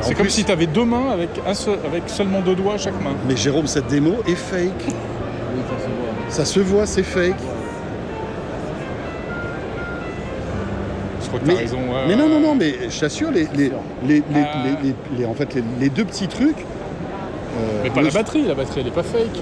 C'est 0.00 0.14
comme 0.14 0.22
plus- 0.24 0.30
si 0.32 0.44
tu 0.44 0.50
avais 0.50 0.66
deux 0.66 0.84
mains 0.84 1.10
avec, 1.12 1.28
un 1.46 1.54
seul- 1.54 1.78
avec 1.86 2.02
seulement 2.08 2.40
deux 2.40 2.56
doigts 2.56 2.74
à 2.74 2.78
chaque 2.78 3.00
main. 3.04 3.12
Mais 3.28 3.36
Jérôme, 3.36 3.68
cette 3.68 3.86
démo 3.86 4.14
est 4.26 4.34
fake. 4.34 4.84
Oui, 4.88 5.62
ça 6.28 6.44
se 6.44 6.58
voit. 6.58 6.86
C'est 6.86 7.04
fake. 7.04 7.36
Je 11.22 11.28
crois 11.28 11.40
que 11.40 11.46
Mais- 11.46 11.54
t'as 11.54 11.60
raison. 11.60 11.76
ouais, 11.78 11.84
Mais 12.08 12.14
ouais. 12.14 12.20
non, 12.20 12.28
non, 12.28 12.40
non, 12.40 12.54
mais 12.54 12.74
je 12.90 13.00
t'assure, 13.00 13.30
les, 13.30 13.46
les, 13.54 13.70
les, 14.06 14.16
les, 14.16 14.22
Ah. 14.34 14.62
les- 15.16 15.24
en 15.24 15.34
fait, 15.34 15.54
les, 15.54 15.62
les 15.80 15.88
deux 15.88 16.04
petits 16.04 16.28
trucs. 16.28 16.58
euh, 16.58 17.80
Mais 17.84 17.90
pas 17.90 18.00
le- 18.00 18.08
la 18.08 18.12
batterie, 18.12 18.42
la 18.46 18.54
batterie 18.54 18.80
elle 18.80 18.88
est 18.88 18.90
pas 18.90 19.02
fake. 19.02 19.40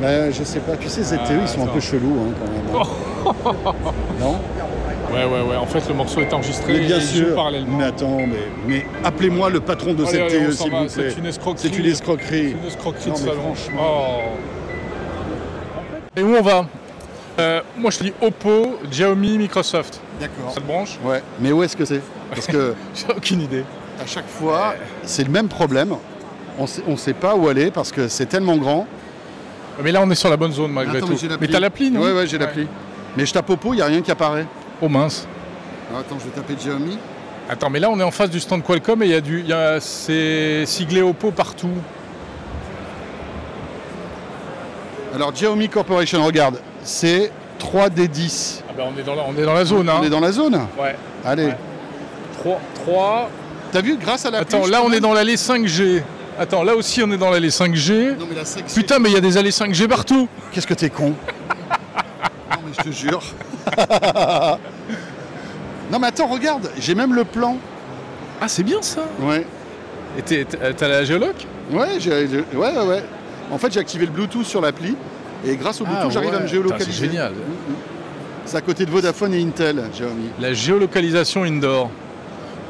Bah, 0.00 0.30
je 0.30 0.42
sais 0.42 0.60
pas, 0.60 0.76
tu 0.76 0.88
sais, 0.88 1.02
ZTE, 1.02 1.18
Ah, 1.28 1.32
ils 1.42 1.48
sont 1.48 1.62
un 1.64 1.66
peu 1.66 1.80
chelous 1.80 2.16
hein, 2.20 2.32
quand 2.38 2.50
même. 2.50 2.82
hein. 2.82 3.82
non 4.20 4.38
Ouais, 5.12 5.24
ouais, 5.26 5.42
ouais. 5.50 5.56
En 5.56 5.66
fait, 5.66 5.86
le 5.88 5.94
morceau 5.94 6.20
est 6.22 6.32
enregistré 6.32 6.72
Mais 6.72 6.86
bien 6.86 6.96
et 6.96 7.00
sûr. 7.02 7.34
parallèlement. 7.34 7.76
Mais 7.76 7.84
attends, 7.84 8.16
mais, 8.16 8.48
mais 8.66 8.86
appelez-moi 9.04 9.50
le 9.50 9.60
patron 9.60 9.92
de 9.92 10.04
Allez, 10.06 10.28
ZTE, 10.30 10.52
s'il 10.52 10.70
vous 10.70 10.76
plaît. 10.78 10.88
C'est 10.88 11.18
une 11.18 11.26
escroquerie. 11.26 11.68
C'est 11.70 11.78
une 11.78 11.84
escroquerie. 11.86 12.28
C'est 12.30 12.58
une 12.62 12.66
escroquerie 12.66 13.08
Non, 13.08 13.12
de 13.14 13.18
salon. 13.18 13.54
franchement. 13.54 13.82
Oh. 13.82 14.20
Et 16.16 16.22
où 16.22 16.34
on 16.34 16.40
va 16.42 16.64
Euh, 17.38 17.60
Moi, 17.76 17.90
je 17.90 17.98
dis 18.04 18.12
Oppo, 18.22 18.78
Xiaomi, 18.90 19.36
Microsoft. 19.36 20.00
D'accord. 20.18 20.52
Ça 20.54 20.60
te 20.62 20.66
branche 20.66 20.98
Ouais, 21.04 21.22
mais 21.40 21.52
où 21.52 21.62
est-ce 21.62 21.76
que 21.76 21.84
c'est 21.84 22.00
Parce 22.30 22.46
que 22.46 22.74
J'ai 22.94 23.12
aucune 23.14 23.42
idée. 23.42 23.64
à 24.02 24.06
chaque 24.06 24.28
fois, 24.28 24.74
c'est 25.02 25.24
le 25.24 25.30
même 25.30 25.48
problème. 25.48 25.94
On 26.58 26.66
sait, 26.66 26.82
on 26.88 26.96
sait 26.96 27.14
pas 27.14 27.34
où 27.34 27.48
aller 27.48 27.70
parce 27.70 27.92
que 27.92 28.08
c'est 28.08 28.26
tellement 28.26 28.56
grand. 28.56 28.86
Mais 29.82 29.92
là, 29.92 30.00
on 30.02 30.10
est 30.10 30.14
sur 30.14 30.28
la 30.28 30.36
bonne 30.36 30.52
zone 30.52 30.72
malgré 30.72 30.98
Attends, 30.98 31.06
tout. 31.08 31.18
mais 31.40 31.48
t'as 31.48 31.60
l'appli, 31.60 31.90
non 31.90 32.00
Ouais, 32.00 32.12
ouais, 32.12 32.26
j'ai 32.26 32.38
l'appli. 32.38 32.66
Mais 33.16 33.26
je 33.26 33.32
tape 33.32 33.48
au 33.50 33.56
pot, 33.56 33.72
il 33.72 33.76
n'y 33.76 33.82
a 33.82 33.86
rien 33.86 34.00
qui 34.02 34.10
apparaît. 34.10 34.46
Oh 34.80 34.88
mince. 34.88 35.26
Alors, 35.88 36.00
attends, 36.00 36.16
je 36.18 36.24
vais 36.24 36.30
taper 36.30 36.54
Xiaomi. 36.54 36.98
Attends, 37.48 37.70
mais 37.70 37.80
là, 37.80 37.90
on 37.90 37.98
est 37.98 38.02
en 38.04 38.10
face 38.10 38.30
du 38.30 38.40
stand 38.40 38.62
Qualcomm 38.62 39.02
et 39.02 39.06
il 39.06 39.12
y 39.12 39.14
a 39.14 39.20
du, 39.20 39.42
y 39.42 39.52
a, 39.52 39.80
c'est 39.80 40.64
siglé 40.66 41.02
Oppo 41.02 41.30
partout. 41.30 41.68
Alors, 45.14 45.32
Xiaomi 45.32 45.68
Corporation, 45.68 46.24
regarde, 46.24 46.58
c'est 46.82 47.30
3D10. 47.60 48.62
Ah 48.68 48.72
ben, 48.76 48.84
on 48.94 48.98
est 48.98 49.02
dans 49.02 49.14
la, 49.14 49.22
on 49.28 49.38
est 49.38 49.44
dans 49.44 49.54
la 49.54 49.64
zone, 49.64 49.88
hein. 49.88 49.96
On 50.00 50.04
est 50.04 50.10
dans 50.10 50.20
la 50.20 50.32
zone 50.32 50.54
Ouais. 50.80 50.96
Allez. 51.24 51.46
Ouais. 51.46 51.56
3, 52.38 52.60
3. 52.86 53.30
T'as 53.72 53.80
vu, 53.82 53.96
grâce 53.96 54.24
à 54.24 54.30
la 54.30 54.38
Attends, 54.38 54.66
là, 54.66 54.82
on 54.84 54.92
est 54.92 55.00
dans 55.00 55.12
l'allée 55.12 55.36
5G. 55.36 56.02
Attends, 56.38 56.62
là 56.64 56.74
aussi, 56.74 57.02
on 57.02 57.10
est 57.12 57.18
dans 57.18 57.30
l'allée 57.30 57.50
5G. 57.50 58.16
Non, 58.18 58.26
mais 58.28 58.34
la 58.36 58.44
section- 58.44 58.80
Putain, 58.80 58.98
mais 58.98 59.10
il 59.10 59.14
y 59.14 59.18
a 59.18 59.20
des 59.20 59.36
allées 59.36 59.50
5G 59.50 59.86
partout. 59.86 60.28
Qu'est-ce 60.50 60.66
que 60.66 60.74
t'es 60.74 60.90
con 60.90 61.10
Non, 61.10 62.58
mais 62.66 62.72
je 62.78 62.82
te 62.82 62.90
jure. 62.90 63.22
non, 65.90 65.98
mais 65.98 66.06
attends, 66.08 66.26
regarde, 66.28 66.70
j'ai 66.78 66.94
même 66.94 67.14
le 67.14 67.24
plan. 67.24 67.58
Ah, 68.40 68.48
c'est 68.48 68.62
bien 68.62 68.80
ça. 68.82 69.02
Ouais. 69.20 69.46
Et 70.18 70.22
t'es- 70.22 70.44
t'as 70.44 70.88
la 70.88 71.04
géoloc 71.04 71.34
Ouais, 71.70 71.98
j'ai- 71.98 72.26
j'ai- 72.28 72.56
ouais, 72.56 72.72
ouais, 72.76 72.86
ouais. 72.86 73.02
En 73.50 73.58
fait, 73.58 73.72
j'ai 73.72 73.80
activé 73.80 74.06
le 74.06 74.12
Bluetooth 74.12 74.44
sur 74.46 74.60
l'appli. 74.60 74.96
Et 75.46 75.56
grâce 75.56 75.80
au 75.80 75.84
Bluetooth, 75.84 76.04
Ah, 76.06 76.10
j'arrive 76.10 76.32
à 76.34 76.36
ouais. 76.38 76.42
me 76.42 76.48
géolocaliser. 76.48 76.86
Putain, 76.90 77.00
c'est 77.00 77.06
génial. 77.08 77.32
C'est 78.44 78.56
à 78.56 78.60
côté 78.60 78.84
de 78.86 78.90
Vodafone 78.90 79.34
et 79.34 79.42
Intel, 79.42 79.82
Xiaomi. 79.92 80.30
La 80.40 80.52
géolocalisation 80.52 81.44
indoor. 81.44 81.90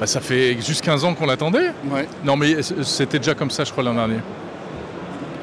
Bah, 0.03 0.09
ça 0.09 0.21
fait 0.21 0.57
juste 0.61 0.85
15 0.85 1.05
ans 1.05 1.15
qu'on 1.15 1.27
l'attendait. 1.27 1.71
Ouais. 1.89 2.09
Non, 2.25 2.35
mais 2.35 2.57
c'était 2.83 3.21
déjà 3.21 3.37
comme 3.37 3.53
ça, 3.53 3.63
je 3.63 3.71
crois, 3.71 3.85
l'an 3.85 3.95
dernier. 3.95 4.17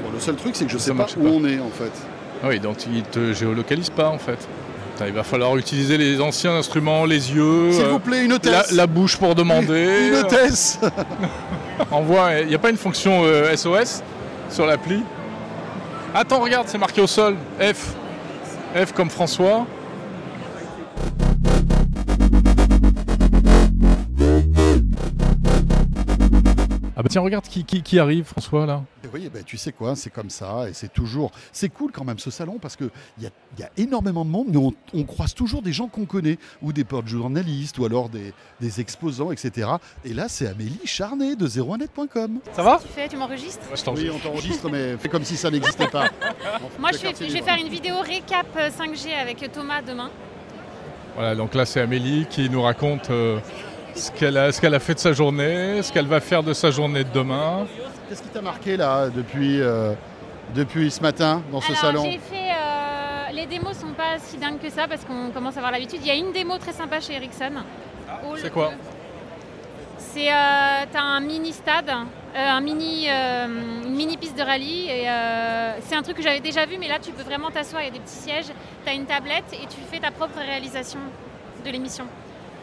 Bon, 0.03 0.11
le 0.13 0.19
seul 0.19 0.35
truc, 0.35 0.53
c'est 0.53 0.65
que 0.65 0.71
je 0.73 0.77
Ça 0.77 0.87
sais 0.87 0.93
pas 0.93 1.05
où 1.17 1.23
pas. 1.23 1.29
on 1.29 1.45
est, 1.45 1.61
en 1.61 1.69
fait. 1.69 1.93
Ah 2.43 2.47
oui, 2.49 2.59
donc 2.59 2.75
il 2.93 3.03
te 3.03 3.31
géolocalise 3.31 3.89
pas, 3.89 4.09
en 4.09 4.17
fait. 4.17 4.49
Il 5.07 5.13
va 5.13 5.23
falloir 5.23 5.55
utiliser 5.55 5.97
les 5.97 6.19
anciens 6.19 6.57
instruments, 6.57 7.05
les 7.05 7.31
yeux, 7.31 7.71
S'il 7.71 7.85
euh, 7.85 7.87
vous 7.87 7.99
plaît, 7.99 8.25
une 8.25 8.37
la, 8.73 8.85
bouche 8.85 9.15
pour 9.15 9.33
demander. 9.33 10.09
Une 10.09 10.15
hôtesse. 10.15 10.77
Envoie. 11.89 12.41
Il 12.41 12.47
n'y 12.47 12.55
a 12.55 12.59
pas 12.59 12.69
une 12.69 12.75
fonction 12.75 13.21
euh, 13.23 13.55
SOS 13.55 14.03
sur 14.49 14.65
l'appli? 14.65 15.03
Attends, 16.13 16.41
regarde, 16.41 16.67
c'est 16.67 16.77
marqué 16.77 16.99
au 16.99 17.07
sol. 17.07 17.37
F. 17.61 17.93
F 18.75 18.91
comme 18.91 19.09
François. 19.09 19.65
Tiens, 27.09 27.21
regarde 27.21 27.45
qui, 27.45 27.65
qui- 27.65 27.83
qui 27.83 27.99
arrive, 27.99 28.23
François, 28.23 28.65
là. 28.65 28.83
Et 29.03 29.07
oui, 29.13 29.29
ben, 29.33 29.43
tu 29.43 29.57
sais 29.57 29.71
quoi, 29.73 29.95
c'est 29.95 30.09
comme 30.09 30.29
ça, 30.29 30.69
et 30.69 30.73
c'est 30.73 30.91
toujours... 30.93 31.31
C'est 31.51 31.67
cool 31.69 31.91
quand 31.91 32.03
même 32.05 32.19
ce 32.19 32.31
salon, 32.31 32.57
parce 32.61 32.75
qu'il 32.77 32.89
y 33.19 33.25
a, 33.25 33.29
il 33.57 33.61
y 33.61 33.63
a 33.63 33.69
énormément 33.77 34.23
de 34.23 34.29
monde, 34.29 34.47
mais 34.49 34.57
on, 34.57 34.73
on 34.93 35.03
croise 35.03 35.33
toujours 35.33 35.61
des 35.61 35.73
gens 35.73 35.87
qu'on 35.87 36.05
connaît, 36.05 36.37
ou 36.61 36.71
des 36.71 36.83
porte-journalistes, 36.85 37.77
ou 37.79 37.85
alors 37.85 38.07
des, 38.09 38.33
des 38.61 38.79
exposants, 38.79 39.31
etc. 39.31 39.67
Et 40.05 40.13
là, 40.13 40.27
c'est 40.29 40.47
Amélie 40.47 40.79
Charnet 40.85 41.35
de 41.35 41.47
01net.com. 41.47 42.39
Ça 42.53 42.63
va? 42.63 42.79
Tu 42.81 42.87
fais, 42.87 43.07
tu 43.09 43.17
m'enregistres? 43.17 43.69
Ouais, 43.69 43.75
je 43.77 43.83
t'en- 43.83 43.95
Oui, 43.95 44.09
on 44.13 44.19
t'enregistre, 44.19 44.69
mais 44.69 44.95
fais 44.97 45.09
comme 45.09 45.23
si 45.25 45.35
ça 45.35 45.49
n'existait 45.51 45.87
pas. 45.87 46.09
Moi, 46.79 46.91
je, 46.93 46.97
fais- 46.99 47.13
je 47.27 47.33
vais 47.33 47.41
faire 47.41 47.57
une 47.59 47.69
vidéo 47.69 47.95
récap 48.01 48.47
euh, 48.57 48.69
5G 48.69 49.13
avec 49.19 49.51
Thomas 49.51 49.81
demain. 49.81 50.09
Voilà, 51.15 51.35
donc 51.35 51.53
là 51.55 51.65
c'est 51.65 51.81
Amélie 51.81 52.27
qui 52.29 52.49
nous 52.49 52.61
raconte 52.61 53.09
euh, 53.09 53.39
ce 53.99 54.11
qu'elle 54.11 54.37
a, 54.37 54.51
ce 54.51 54.59
qu'elle 54.61 54.75
a 54.75 54.79
fait 54.79 54.93
de 54.95 54.99
sa 54.99 55.13
journée, 55.13 55.81
ce 55.83 55.91
qu'elle 55.91 56.07
va 56.07 56.19
faire 56.19 56.43
de 56.43 56.53
sa 56.53 56.71
journée 56.71 57.03
de 57.03 57.09
demain. 57.11 57.67
Qu'est-ce 58.07 58.21
qui 58.23 58.29
t'a 58.29 58.41
marqué 58.41 58.77
là 58.77 59.09
depuis, 59.09 59.61
euh, 59.61 59.93
depuis 60.55 60.89
ce 60.91 61.01
matin 61.01 61.41
dans 61.51 61.61
ce 61.61 61.67
Alors, 61.67 61.79
salon 61.81 62.03
j'ai 62.05 62.17
fait. 62.17 62.49
euh, 62.51 63.31
les 63.33 63.45
démos 63.45 63.77
sont 63.77 63.93
pas 63.93 64.17
si 64.17 64.37
dingues 64.37 64.59
que 64.59 64.69
ça 64.69 64.87
parce 64.87 65.05
qu'on 65.05 65.29
commence 65.31 65.55
à 65.55 65.59
avoir 65.59 65.71
l'habitude. 65.71 65.99
Il 66.01 66.07
y 66.07 66.11
a 66.11 66.15
une 66.15 66.31
démo 66.31 66.57
très 66.57 66.73
sympa 66.73 66.99
chez 66.99 67.13
Ericsson. 67.13 67.51
Hall 68.27 68.39
c'est 68.41 68.49
quoi 68.51 68.69
2. 68.69 68.75
C'est. 69.97 70.31
euh, 70.31 70.85
T'as 70.91 71.01
un 71.01 71.19
mini 71.19 71.53
stade, 71.53 71.89
euh, 71.89 71.93
un 72.35 72.61
mini, 72.61 73.05
euh, 73.09 73.45
une 73.85 73.95
mini 73.95 74.17
piste 74.17 74.35
de 74.37 74.41
rallye. 74.41 74.87
Et, 74.89 75.07
euh, 75.09 75.73
c'est 75.81 75.95
un 75.95 76.01
truc 76.01 76.17
que 76.17 76.23
j'avais 76.23 76.39
déjà 76.39 76.65
vu, 76.65 76.77
mais 76.79 76.87
là 76.87 76.97
tu 77.01 77.11
peux 77.11 77.21
vraiment 77.23 77.51
t'asseoir, 77.51 77.83
il 77.83 77.85
y 77.85 77.89
a 77.89 77.93
des 77.93 77.99
petits 77.99 78.15
sièges, 78.15 78.47
t'as 78.85 78.93
une 78.93 79.05
tablette 79.05 79.45
et 79.53 79.67
tu 79.67 79.77
fais 79.91 79.99
ta 79.99 80.09
propre 80.09 80.39
réalisation 80.39 80.99
de 81.63 81.69
l'émission. 81.69 82.05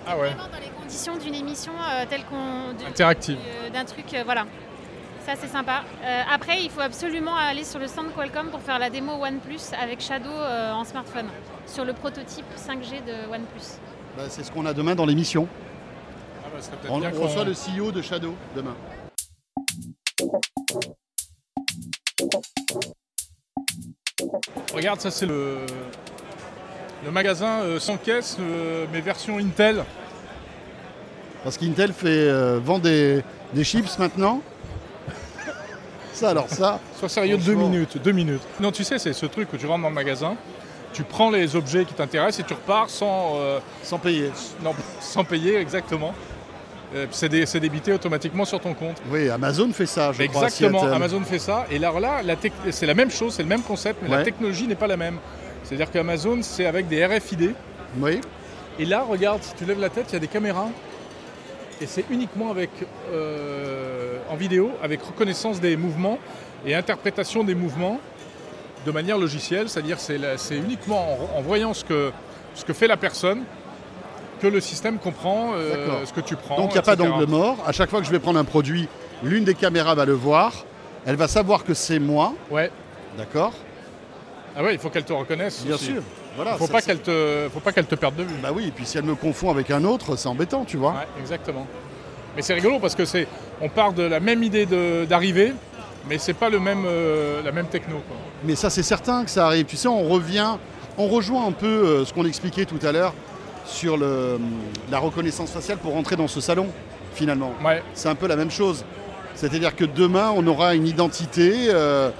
Ah 0.09 0.16
ouais, 0.16 0.29
Vraiment 0.31 0.44
dans 0.53 0.59
les 0.59 0.70
conditions 0.87 1.16
d'une 1.16 1.35
émission 1.35 1.72
euh, 1.72 2.05
telle 2.09 2.22
qu'on. 2.27 2.70
interactive. 2.88 3.38
euh, 3.64 3.70
d'un 3.70 3.85
truc, 3.85 4.05
euh, 4.14 4.22
voilà. 4.25 4.46
Ça 5.27 5.33
c'est 5.37 5.49
sympa. 5.49 5.83
Euh, 6.05 6.22
après, 6.33 6.62
il 6.62 6.70
faut 6.70 6.81
absolument 6.81 7.35
aller 7.35 7.64
sur 7.64 7.81
le 7.81 7.88
stand 7.88 8.12
Qualcomm 8.14 8.51
pour 8.51 8.61
faire 8.62 8.79
la 8.79 8.88
démo 8.90 9.14
OnePlus 9.20 9.59
avec 9.83 10.01
Shadow 10.01 10.31
euh, 10.31 10.70
en 10.72 10.85
smartphone, 10.85 11.27
sur 11.66 11.85
le 11.85 11.92
prototype 11.92 12.44
5G 12.57 13.05
de 13.05 13.29
OnePlus. 13.33 13.81
Bah, 14.16 14.25
C'est 14.29 14.44
ce 14.44 14.53
qu'on 14.53 14.64
a 14.66 14.72
demain 14.72 14.94
dans 14.94 15.07
l'émission. 15.07 15.49
Ah 16.44 16.49
bah, 16.55 16.79
On, 16.88 17.03
on 17.03 17.11
qu'on- 17.11 17.22
reçoit 17.22 17.44
le 17.44 17.53
CEO 17.55 17.90
de 17.90 18.01
Shadow 18.01 18.37
demain. 18.55 18.77
Regarde, 24.75 25.01
ça 25.01 25.11
c'est 25.11 25.27
le, 25.27 25.59
le 27.05 27.11
magasin 27.11 27.61
euh, 27.62 27.79
sans 27.79 27.96
caisse, 27.96 28.37
euh, 28.40 28.87
mais 28.92 29.01
version 29.01 29.38
Intel. 29.38 29.85
Parce 31.47 31.59
qu'Intel 31.59 31.93
fait, 31.93 32.09
euh, 32.09 32.59
vend 32.61 32.81
des, 32.81 33.23
des 33.55 33.63
chips 33.63 33.97
maintenant. 34.01 34.43
Ça 36.13 36.31
alors 36.31 36.49
ça, 36.49 36.81
Sois 36.99 37.09
sérieux, 37.09 37.37
deux 37.37 37.55
minutes, 37.55 37.99
deux 38.03 38.11
minutes. 38.11 38.41
Non, 38.59 38.73
tu 38.73 38.83
sais, 38.83 38.99
c'est 38.99 39.13
ce 39.13 39.27
truc 39.27 39.53
où 39.53 39.57
tu 39.57 39.65
rentres 39.67 39.83
dans 39.83 39.91
le 39.91 39.95
magasin, 39.95 40.35
tu 40.93 41.05
prends 41.05 41.31
les 41.31 41.55
objets 41.55 41.85
qui 41.85 41.95
t'intéressent 41.95 42.41
et 42.41 42.43
tu 42.49 42.55
repars 42.55 42.91
sans, 42.91 43.35
euh, 43.37 43.61
sans 43.85 44.01
payer. 44.01 44.33
non, 44.65 44.75
sans 45.01 45.23
payer 45.23 45.57
exactement. 45.59 46.15
Euh, 46.97 47.07
c'est 47.13 47.29
dé- 47.29 47.47
c'est 47.47 47.61
débité 47.61 47.93
automatiquement 47.93 48.45
sur 48.45 48.59
ton 48.59 48.75
compte. 48.75 48.97
Oui, 49.09 49.29
Amazon 49.31 49.71
fait 49.73 49.87
ça, 49.87 50.11
je 50.11 50.25
crois. 50.27 50.43
à 50.43 50.47
Exactement, 50.47 50.81
Seattle. 50.81 50.95
Amazon 50.97 51.21
fait 51.21 51.39
ça. 51.39 51.67
Et 51.71 51.79
là, 51.79 51.93
là 52.01 52.23
la 52.25 52.35
tec- 52.35 52.53
c'est 52.73 52.87
la 52.87 52.95
même 52.95 53.11
chose, 53.13 53.35
c'est 53.35 53.43
le 53.45 53.49
même 53.49 53.63
concept, 53.63 54.01
mais 54.03 54.09
la 54.09 54.25
technologie 54.25 54.67
n'est 54.67 54.75
pas 54.75 54.89
la 54.89 54.97
même. 54.97 55.19
C'est-à-dire 55.63 55.93
qu'Amazon, 55.93 56.39
c'est 56.43 56.67
avec 56.67 56.89
des 56.89 57.07
RFID. 57.07 57.55
Oui, 58.01 58.21
Et 58.81 58.85
là, 58.85 59.05
regarde, 59.09 59.43
si 59.45 59.55
tu 59.55 59.65
lèves 59.65 59.81
la 59.81 59.91
tête, 59.91 60.07
il 60.09 60.15
y 60.15 60.17
a 60.17 60.21
des 60.21 60.27
caméras. 60.29 60.69
Et 61.81 61.87
c'est 61.87 62.05
uniquement 62.11 62.51
avec, 62.51 62.71
euh, 63.12 64.19
en 64.31 64.37
vidéo, 64.37 64.71
avec 64.83 65.03
reconnaissance 65.03 65.61
des 65.61 65.77
mouvements 65.77 66.19
et 66.65 66.75
interprétation 66.75 67.45
des 67.45 67.55
mouvements 67.55 68.01
de 68.87 68.91
manière 68.93 69.19
logicielle. 69.19 69.69
C'est-à-dire 69.69 69.99
c'est 70.01 70.57
uniquement 70.57 71.19
en, 71.35 71.39
en 71.39 71.43
voyant 71.43 71.75
ce 71.75 71.85
que, 71.85 72.12
ce 72.55 72.65
que 72.65 72.73
fait 72.73 72.87
la 72.87 72.97
personne 72.97 73.43
que 74.41 74.47
le 74.47 74.61
système 74.61 74.99
comprend 74.99 75.53
euh, 75.55 76.05
ce 76.05 76.12
que 76.12 76.21
tu 76.21 76.37
prends. 76.37 76.57
donc 76.57 76.71
il 76.71 76.75
n'y 76.75 76.79
a 76.79 76.83
pas 76.83 76.97
d'angle 76.97 77.27
mort. 77.27 77.57
À 77.67 77.73
chaque 77.73 77.89
fois 77.91 78.01
que 78.01 78.07
je 78.07 78.11
vais 78.11 78.19
prendre 78.19 78.39
un 78.39 78.45
produit, 78.45 78.87
l'une 79.23 79.45
des 79.45 79.55
caméras 79.55 79.95
va 79.95 80.05
le 80.05 80.12
voir. 80.12 80.65
Elle 81.07 81.17
va 81.17 81.29
savoir 81.29 81.65
que 81.65 81.73
c'est 81.73 81.99
moi, 81.99 82.35
Ouais. 82.51 82.71
d'accord 83.17 83.53
Ah 84.57 84.62
ouais, 84.62 84.75
il 84.75 84.79
faut 84.79 84.91
qu'elle 84.91 85.05
te 85.05 85.12
reconnaisse. 85.12 85.65
Bien 85.65 85.75
aussi. 85.77 85.87
sûr. 85.87 86.03
Voilà, 86.37 86.57
Faut 86.57 86.66
ça, 86.66 86.72
pas 86.75 86.83
qu'elle 86.83 87.01
te, 87.01 87.49
faut 87.53 87.61
pas 87.61 87.72
qu'elle 87.72 87.87
te 87.87 87.94
perde 87.94 88.16
de 88.16 88.22
vue. 88.22 88.35
Bah 88.42 88.51
oui, 88.55 88.66
et 88.68 88.70
puis 88.70 88.85
si 88.87 88.99
elle 88.99 89.05
me 89.05 89.14
confond 89.14 89.51
avec 89.51 89.70
un 89.70 89.85
autre, 89.85 90.16
c'est 90.16 90.29
embêtant, 90.29 90.64
tu 90.64 90.77
vois. 90.77 90.92
Ouais, 90.92 91.20
exactement. 91.20 91.66
Mais 92.37 92.42
c'est 92.42 92.55
rigolo 92.55 92.79
parce 92.79 92.94
que 92.94 93.05
c'est, 93.05 93.27
on 93.61 93.68
part 93.68 93.92
de 93.94 94.03
la 94.03 94.20
même 94.20 94.42
idée 94.42 94.66
d'arrivée, 95.07 95.55
mais 96.09 96.18
c'est 96.18 96.35
pas 96.35 96.51
le 96.51 96.61
même, 96.61 96.85
euh, 96.87 97.42
la 97.42 97.53
même 97.53 97.66
techno. 97.66 97.96
quoi. 98.07 98.16
Mais 98.44 98.55
ça, 98.55 98.68
c'est 98.70 98.83
certain 98.83 99.25
que 99.25 99.31
ça 99.31 99.46
arrive. 99.46 99.64
Tu 99.64 99.77
sais, 99.77 99.88
on 99.88 100.09
revient, 100.09 100.57
on 100.99 101.09
rejoint 101.09 101.46
un 101.46 101.53
peu 101.53 101.66
euh, 101.66 102.05
ce 102.05 102.12
qu'on 102.12 102.27
expliquait 102.27 102.66
tout 102.66 102.79
à 102.87 102.92
l'heure 102.92 103.14
sur 103.64 103.96
le, 103.96 104.38
la 104.90 104.99
reconnaissance 104.99 105.51
faciale 105.51 105.79
pour 105.79 105.94
rentrer 105.94 106.16
dans 106.16 106.29
ce 106.29 106.40
salon, 106.40 106.68
finalement. 107.14 107.53
Ouais. 107.64 107.83
C'est 107.94 108.09
un 108.09 108.14
peu 108.14 108.27
la 108.29 108.37
même 108.37 108.51
chose. 108.51 108.85
C'est-à-dire 109.35 109.75
que 109.75 109.85
demain, 109.85 110.33
on 110.37 110.46
aura 110.46 110.75
une 110.75 110.87
identité 110.87 111.68
euh, 111.70 112.11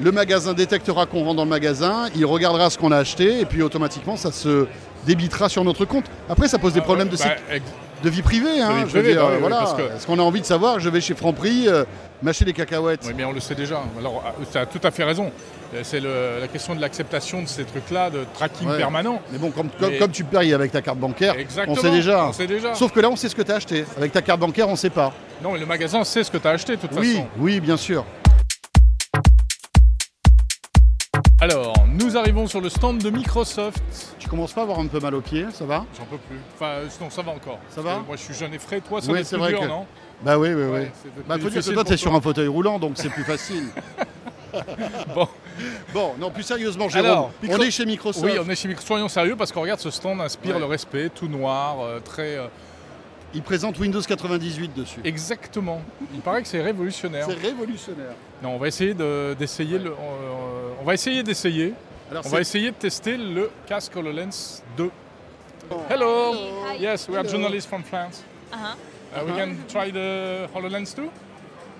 le 0.00 0.12
magasin 0.12 0.52
détectera 0.52 1.06
qu'on 1.06 1.24
rentre 1.24 1.36
dans 1.36 1.44
le 1.44 1.50
magasin, 1.50 2.06
il 2.14 2.24
regardera 2.26 2.70
ce 2.70 2.78
qu'on 2.78 2.92
a 2.92 2.98
acheté, 2.98 3.40
et 3.40 3.44
puis 3.46 3.62
automatiquement, 3.62 4.16
ça 4.16 4.30
se 4.32 4.66
débitera 5.06 5.48
sur 5.48 5.64
notre 5.64 5.84
compte. 5.84 6.04
Après, 6.28 6.48
ça 6.48 6.58
pose 6.58 6.72
des 6.74 6.80
problèmes 6.80 7.08
de, 7.08 7.16
Bah, 7.16 7.24
de 8.02 8.10
vie 8.10 8.22
privée. 8.22 8.60
hein, 8.60 8.72
vie 8.72 8.80
je 8.80 8.84
veux 8.86 8.90
privée, 9.00 9.12
dire, 9.12 9.22
bah 9.26 9.36
voilà. 9.40 9.56
parce 9.58 9.74
que- 9.74 9.82
Est-ce 9.96 10.06
qu'on 10.06 10.18
a 10.18 10.22
envie 10.22 10.40
de 10.40 10.46
savoir 10.46 10.80
Je 10.80 10.90
vais 10.90 11.00
chez 11.00 11.14
Franprix, 11.14 11.66
euh, 11.68 11.84
m'acheter 12.22 12.44
des 12.44 12.52
cacahuètes. 12.52 13.00
Oui, 13.06 13.14
mais 13.16 13.24
on 13.24 13.32
le 13.32 13.40
sait 13.40 13.54
déjà. 13.54 13.80
Alors, 13.98 14.22
tu 14.50 14.58
as 14.58 14.66
tout 14.66 14.80
à 14.82 14.90
fait 14.90 15.04
raison. 15.04 15.30
Euh, 15.74 15.80
C'est 15.82 16.00
la 16.00 16.46
question 16.48 16.74
de 16.74 16.80
l'acceptation 16.80 17.42
de 17.42 17.48
ces 17.48 17.64
trucs-là, 17.64 18.08
de 18.10 18.20
tracking 18.34 18.68
Ouais. 18.68 18.76
permanent. 18.78 19.20
Mais 19.32 19.38
bon, 19.38 19.50
comme, 19.50 19.68
comme, 19.80 19.90
Mais- 19.90 19.98
comme 19.98 20.10
tu 20.12 20.22
payes 20.24 20.52
avec 20.54 20.70
ta 20.72 20.80
carte 20.80 20.98
bancaire, 20.98 21.34
Exactement. 21.38 21.76
on 21.76 21.80
sait 21.80 21.90
déjà. 21.90 22.26
On 22.28 22.32
sait 22.32 22.46
déjà. 22.46 22.74
Sauf 22.74 22.92
que 22.92 23.00
là, 23.00 23.10
on 23.10 23.16
sait 23.16 23.28
ce 23.28 23.34
que 23.34 23.42
tu 23.42 23.50
as 23.52 23.56
acheté. 23.56 23.84
Avec 23.96 24.12
ta 24.12 24.22
carte 24.22 24.40
bancaire, 24.40 24.68
on 24.68 24.76
sait 24.76 24.90
pas. 24.90 25.12
Non, 25.42 25.52
mais 25.52 25.58
le 25.58 25.66
magasin 25.66 26.02
sait 26.04 26.22
ce 26.24 26.30
que 26.30 26.38
tu 26.38 26.46
as 26.46 26.52
acheté, 26.52 26.76
de 26.76 26.80
toute 26.80 26.92
Oui, 26.98 27.14
façon. 27.14 27.26
oui, 27.38 27.60
bien 27.60 27.76
sûr. 27.76 28.04
Alors, 31.40 31.74
nous 31.92 32.16
arrivons 32.16 32.46
sur 32.46 32.60
le 32.62 32.70
stand 32.70 32.98
de 32.98 33.10
Microsoft. 33.10 33.82
Tu 34.18 34.26
commences 34.28 34.54
pas 34.54 34.62
à 34.62 34.64
avoir 34.64 34.78
un 34.78 34.86
peu 34.86 35.00
mal 35.00 35.14
aux 35.14 35.20
pieds, 35.20 35.44
ça 35.52 35.66
va 35.66 35.84
J'en 35.98 36.04
peux 36.06 36.16
plus. 36.16 36.38
Enfin, 36.54 36.66
euh, 36.66 36.86
non, 37.00 37.10
ça 37.10 37.20
va 37.22 37.32
encore. 37.32 37.58
Ça 37.68 37.82
va 37.82 37.98
Moi, 38.06 38.16
je 38.16 38.22
suis 38.22 38.34
jeune 38.34 38.54
et 38.54 38.58
frais. 38.58 38.80
Toi, 38.80 39.02
ça 39.02 39.12
Oui, 39.12 39.20
c'est 39.22 39.36
vrai 39.36 39.50
dur, 39.50 39.60
que- 39.60 39.66
non 39.66 39.86
Bah 40.22 40.38
oui, 40.38 40.48
oui, 40.54 40.62
oui. 40.62 40.70
Ouais, 40.70 40.92
Bah, 41.28 41.36
faut 41.38 41.50
dire 41.50 41.62
que 41.62 41.70
toi, 41.70 41.84
t'es 41.84 41.98
sur 41.98 42.14
un 42.14 42.20
fauteuil 42.22 42.48
roulant, 42.48 42.78
donc 42.78 42.92
c'est 42.96 43.10
plus 43.10 43.24
facile. 43.24 43.64
Bon. 45.14 45.28
Bon, 45.92 46.12
non, 46.18 46.30
plus 46.30 46.42
sérieusement, 46.42 46.88
Jérôme. 46.88 47.10
Alors, 47.10 47.30
on 47.50 47.58
est 47.60 47.70
chez 47.70 47.84
Microsoft. 47.84 48.24
Oui, 48.24 48.32
on 48.42 48.48
est 48.48 48.54
chez 48.54 48.68
Microsoft. 48.68 48.88
Soyons 48.88 49.08
sérieux 49.08 49.36
parce 49.36 49.52
qu'on 49.52 49.60
regarde 49.62 49.80
ce 49.80 49.90
stand 49.90 50.20
inspire 50.22 50.54
Ouais. 50.54 50.60
le 50.60 50.66
respect, 50.66 51.10
tout 51.14 51.28
noir, 51.28 51.76
euh, 51.82 52.00
très. 52.00 52.36
euh, 52.36 52.46
Il 53.34 53.42
présente 53.42 53.78
Windows 53.78 54.00
98 54.00 54.74
dessus. 54.74 55.00
exactement. 55.04 55.80
Il 56.14 56.20
paraît 56.20 56.42
que 56.42 56.48
c'est 56.48 56.62
révolutionnaire. 56.62 57.26
C'est 57.28 57.34
révolutionnaire. 57.46 58.12
Non, 58.42 58.50
on 58.54 58.58
va 58.58 58.68
essayer 58.68 58.94
de- 58.94 59.34
d'essayer 59.38 59.78
le. 59.78 59.90
euh, 59.90 60.72
on 60.80 60.84
va 60.84 60.94
essayer 60.94 61.22
d'essayer. 61.22 61.74
On 62.24 62.28
va 62.28 62.40
essayer 62.40 62.70
de 62.70 62.76
tester 62.76 63.16
le 63.16 63.50
casque 63.66 63.94
HoloLens 63.96 64.62
2. 64.76 64.90
Hello. 65.90 66.32
Hi. 66.70 66.80
Yes, 66.80 67.08
we 67.08 67.16
are 67.16 67.24
Hello. 67.24 67.30
journalists 67.32 67.68
from 67.68 67.82
France. 67.82 68.22
Uh-huh. 68.52 68.76
Uh, 69.14 69.24
we 69.26 69.32
can 69.36 69.56
try 69.68 69.90
the 69.90 70.46
HoloLens 70.54 70.94
2. 70.94 71.02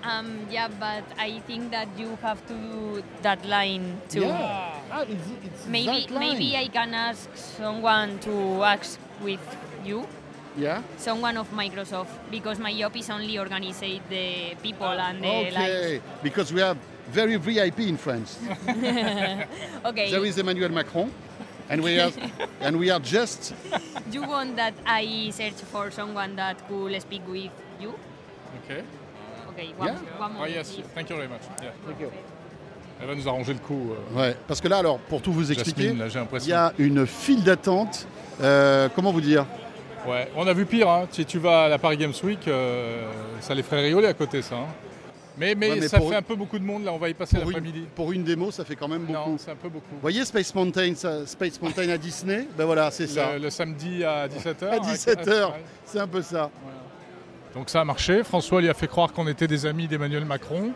Um, 0.03 0.25
yeah, 0.51 0.67
but 0.67 1.03
I 1.17 1.39
think 1.47 1.71
that 1.71 1.87
you 1.97 2.09
have 2.21 2.37
to 2.47 2.53
do 2.53 3.01
that 3.23 3.43
line 3.45 3.95
too. 4.09 4.19
Yeah. 4.21 4.73
Ah, 4.91 5.01
it's- 5.03 5.17
it's 5.45 5.65
Maybe 5.67 5.85
that 6.07 6.11
line. 6.11 6.19
maybe 6.37 6.55
I 6.57 6.67
can 6.69 6.93
ask 6.93 7.29
someone 7.35 8.19
to 8.19 8.63
ask 8.63 8.99
with 9.23 9.39
you, 9.85 10.05
Yeah? 10.57 10.81
someone 10.97 11.37
of 11.37 11.47
Microsoft, 11.53 12.07
because 12.31 12.59
my 12.59 12.73
job 12.73 12.95
is 12.95 13.09
only 13.09 13.37
organize 13.37 13.79
the 14.09 14.55
people 14.63 14.87
and 14.87 15.21
the 15.23 15.51
lines. 15.51 15.55
Okay. 15.55 16.01
Because 16.23 16.51
we 16.51 16.61
have 16.61 16.77
very 17.13 17.37
VIP 17.37 17.79
in 17.81 17.97
France. 17.97 18.39
Okay. 19.85 20.09
There 20.11 20.25
is 20.25 20.37
Emmanuel 20.37 20.69
Macron, 20.71 21.11
and 21.69 21.81
we 21.83 21.99
are, 21.99 22.11
and 22.61 22.77
we 22.79 22.89
are 22.89 22.99
just. 22.99 23.53
you 24.11 24.23
want 24.23 24.55
that 24.55 24.73
I 24.85 25.29
search 25.31 25.61
for 25.71 25.91
someone 25.91 26.35
that 26.35 26.67
could 26.67 26.99
speak 27.01 27.21
with 27.27 27.51
you? 27.79 27.93
Ok. 28.63 28.83
Okay. 29.53 29.73
One, 29.77 29.87
Yeah. 29.87 29.93
one 30.19 30.31
Ah 30.31 30.33
moment, 30.33 30.51
yes, 30.55 30.77
thank 30.95 31.09
you 31.09 31.15
very 31.15 31.27
much. 31.29 31.41
Yeah. 31.61 32.09
Elle 32.99 33.07
va 33.07 33.13
nous 33.15 33.27
arranger 33.27 33.53
le 33.53 33.59
coup. 33.59 33.91
euh, 33.93 34.19
Ouais. 34.19 34.35
Parce 34.47 34.59
que 34.59 34.67
là, 34.67 34.77
alors, 34.79 34.97
pour 34.97 35.21
tout 35.21 35.31
vous 35.31 35.51
expliquer, 35.51 35.93
il 36.41 36.47
y 36.47 36.53
a 36.53 36.73
une 36.79 37.05
file 37.05 37.43
d'attente. 37.43 38.07
euh, 38.41 38.89
comment 38.95 39.11
vous 39.11 39.21
dire? 39.21 39.45
Ouais, 40.07 40.29
on 40.35 40.47
a 40.47 40.53
vu 40.53 40.65
pire. 40.65 40.89
Hein. 40.89 41.07
Si 41.11 41.25
tu 41.25 41.37
vas 41.39 41.65
à 41.65 41.67
la 41.67 41.77
Paris 41.77 41.97
Games 41.97 42.13
Week, 42.23 42.47
euh, 42.47 43.09
ça 43.41 43.53
les 43.53 43.63
ferait 43.63 43.81
rigoler 43.83 44.07
à 44.07 44.13
côté, 44.13 44.41
ça. 44.41 44.55
hein. 44.55 44.65
Mais, 45.39 45.53
mais, 45.53 45.69
Ouais, 45.71 45.79
mais 45.81 45.87
ça 45.87 45.99
fait 45.99 46.15
un 46.15 46.21
peu 46.23 46.35
beaucoup 46.35 46.57
de 46.57 46.63
monde. 46.63 46.83
Là, 46.83 46.91
on 46.93 46.97
va 46.97 47.09
y 47.09 47.13
passer 47.13 47.37
l'après-midi. 47.37 47.85
pour 47.93 48.11
une 48.11 48.23
démo, 48.23 48.49
ça 48.49 48.65
fait 48.65 48.75
quand 48.75 48.87
même 48.87 49.03
beaucoup. 49.03 49.29
Non, 49.31 49.37
c'est 49.37 49.51
un 49.51 49.55
peu 49.55 49.69
beaucoup. 49.69 49.85
Vous 49.91 50.01
voyez 50.01 50.25
Space 50.25 50.53
Mountain, 50.55 50.95
ça- 50.95 51.27
Space 51.27 51.61
Mountain 51.61 51.89
à 51.89 51.97
Disney? 51.97 52.47
Ben 52.57 52.65
voilà, 52.65 52.89
c'est 52.89 53.05
ça. 53.05 53.33
Le, 53.33 53.43
le 53.43 53.49
samedi 53.51 54.03
à 54.03 54.27
17h. 54.27 54.65
À 54.69 54.79
17h, 54.79 55.51
c'est 55.85 55.99
un 55.99 56.07
peu 56.07 56.21
ça. 56.23 56.49
Donc 57.53 57.69
ça 57.69 57.81
a 57.81 57.85
marché. 57.85 58.23
François 58.23 58.61
lui 58.61 58.69
a 58.69 58.73
fait 58.73 58.87
croire 58.87 59.13
qu'on 59.13 59.27
était 59.27 59.47
des 59.47 59.65
amis 59.67 59.87
d'Emmanuel 59.87 60.25
Macron. 60.25 60.71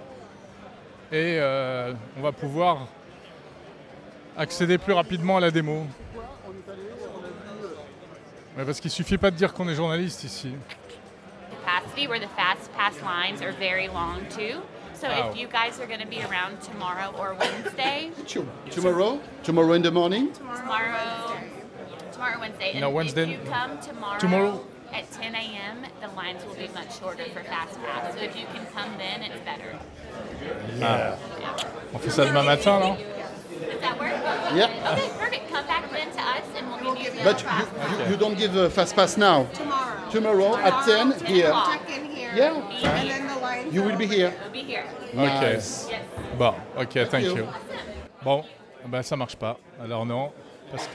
Et 1.11 1.37
euh, 1.39 1.93
on 2.17 2.21
va 2.21 2.31
pouvoir 2.31 2.87
accéder 4.37 4.77
plus 4.77 4.93
rapidement 4.93 5.37
à 5.37 5.39
la 5.41 5.51
démo. 5.51 5.85
Ouais, 8.57 8.65
parce 8.65 8.79
qu'il 8.79 8.91
suffit 8.91 9.17
pas 9.17 9.31
de 9.31 9.35
dire 9.37 9.53
qu'on 9.53 9.67
est 9.69 9.75
journaliste 9.75 10.23
ici. 10.23 10.53
capacity 11.63 12.07
where 12.07 12.19
the 12.19 12.27
fast 12.35 12.71
pass 12.73 12.95
lines 13.01 13.41
are 13.41 13.51
very 13.53 13.87
long 13.87 14.19
too. 14.29 14.61
So 14.95 15.07
Wow. 15.07 15.29
if 15.31 15.37
you 15.37 15.47
guys 15.47 15.79
are 15.79 15.87
going 15.87 16.01
to 16.01 16.07
be 16.07 16.21
around 16.23 16.59
tomorrow 16.61 17.13
or 17.17 17.35
Wednesday, 17.39 18.11
Tomorrow? 18.71 19.19
Tomorrow 19.43 19.73
in 19.73 19.81
the 19.81 19.91
morning? 19.91 20.31
Tomorrow, 20.33 21.37
tomorrow 22.11 22.39
Wednesday, 22.39 22.71
and 22.71 22.81
No, 22.81 22.89
Wednesday- 22.89 23.23
if 23.23 23.29
you 23.45 23.49
come 23.51 23.79
tomorrow, 23.79 24.19
tomorrow? 24.19 24.65
at 24.93 25.09
10 25.11 25.33
a.m., 25.33 25.85
the 26.01 26.07
lines 26.15 26.43
will 26.45 26.55
be 26.55 26.67
much 26.73 26.99
shorter 26.99 27.23
for 27.33 27.43
fast 27.43 27.79
pass. 27.83 28.13
So 28.13 28.19
if 28.21 28.35
you 28.35 28.45
can 28.53 28.65
come 28.75 28.91
then, 28.97 29.21
it's 29.23 29.39
better. 29.45 29.77
On 31.93 31.99
fait 31.99 32.09
ça 32.11 32.25
demain 32.25 32.43
matin, 32.43 32.79
Does 33.61 33.79
that 33.81 33.97
work? 33.99 34.11
Yeah. 34.55 34.67
Okay, 34.93 35.09
perfect. 35.19 35.49
Come 35.51 35.65
back 35.67 35.89
then 35.91 36.11
to 36.11 36.21
us, 36.21 36.43
and 36.57 36.67
we'll 36.81 36.93
give 36.95 37.05
you 37.05 37.11
the 37.11 37.11
But 37.23 37.41
you, 37.41 37.47
fast 37.47 37.99
you, 38.05 38.12
you 38.12 38.17
don't 38.17 38.38
give 38.38 38.55
a 38.55 38.69
fast 38.69 38.95
pass 38.95 39.17
now. 39.17 39.45
Tomorrow. 39.53 40.12
Tomorrow 40.12 40.55
at 40.57 40.86
10 40.86 41.25
here. 41.25 41.51
Check 41.51 41.89
in 41.97 42.05
here. 42.12 42.31
Yeah. 42.36 42.53
And 42.55 43.10
then 43.10 43.27
the 43.27 43.39
lines. 43.41 43.73
You 43.73 43.84
will 43.84 43.97
be 43.97 44.05
here. 44.07 44.34
We'll 44.43 44.51
be 44.51 44.63
here. 44.63 44.84
Ok. 45.13 45.41
Nice. 45.41 45.88
Yes. 45.89 46.01
Bon, 46.38 46.53
ok, 46.77 47.10
thank 47.10 47.25
you. 47.25 47.38
you. 47.38 47.45
Bon, 48.23 48.43
ben 48.88 49.01
ça 49.03 49.15
marche 49.15 49.36
pas. 49.36 49.57
Alors 49.84 50.05
non. 50.05 50.31
Parce 50.71 50.88
que, 50.88 50.91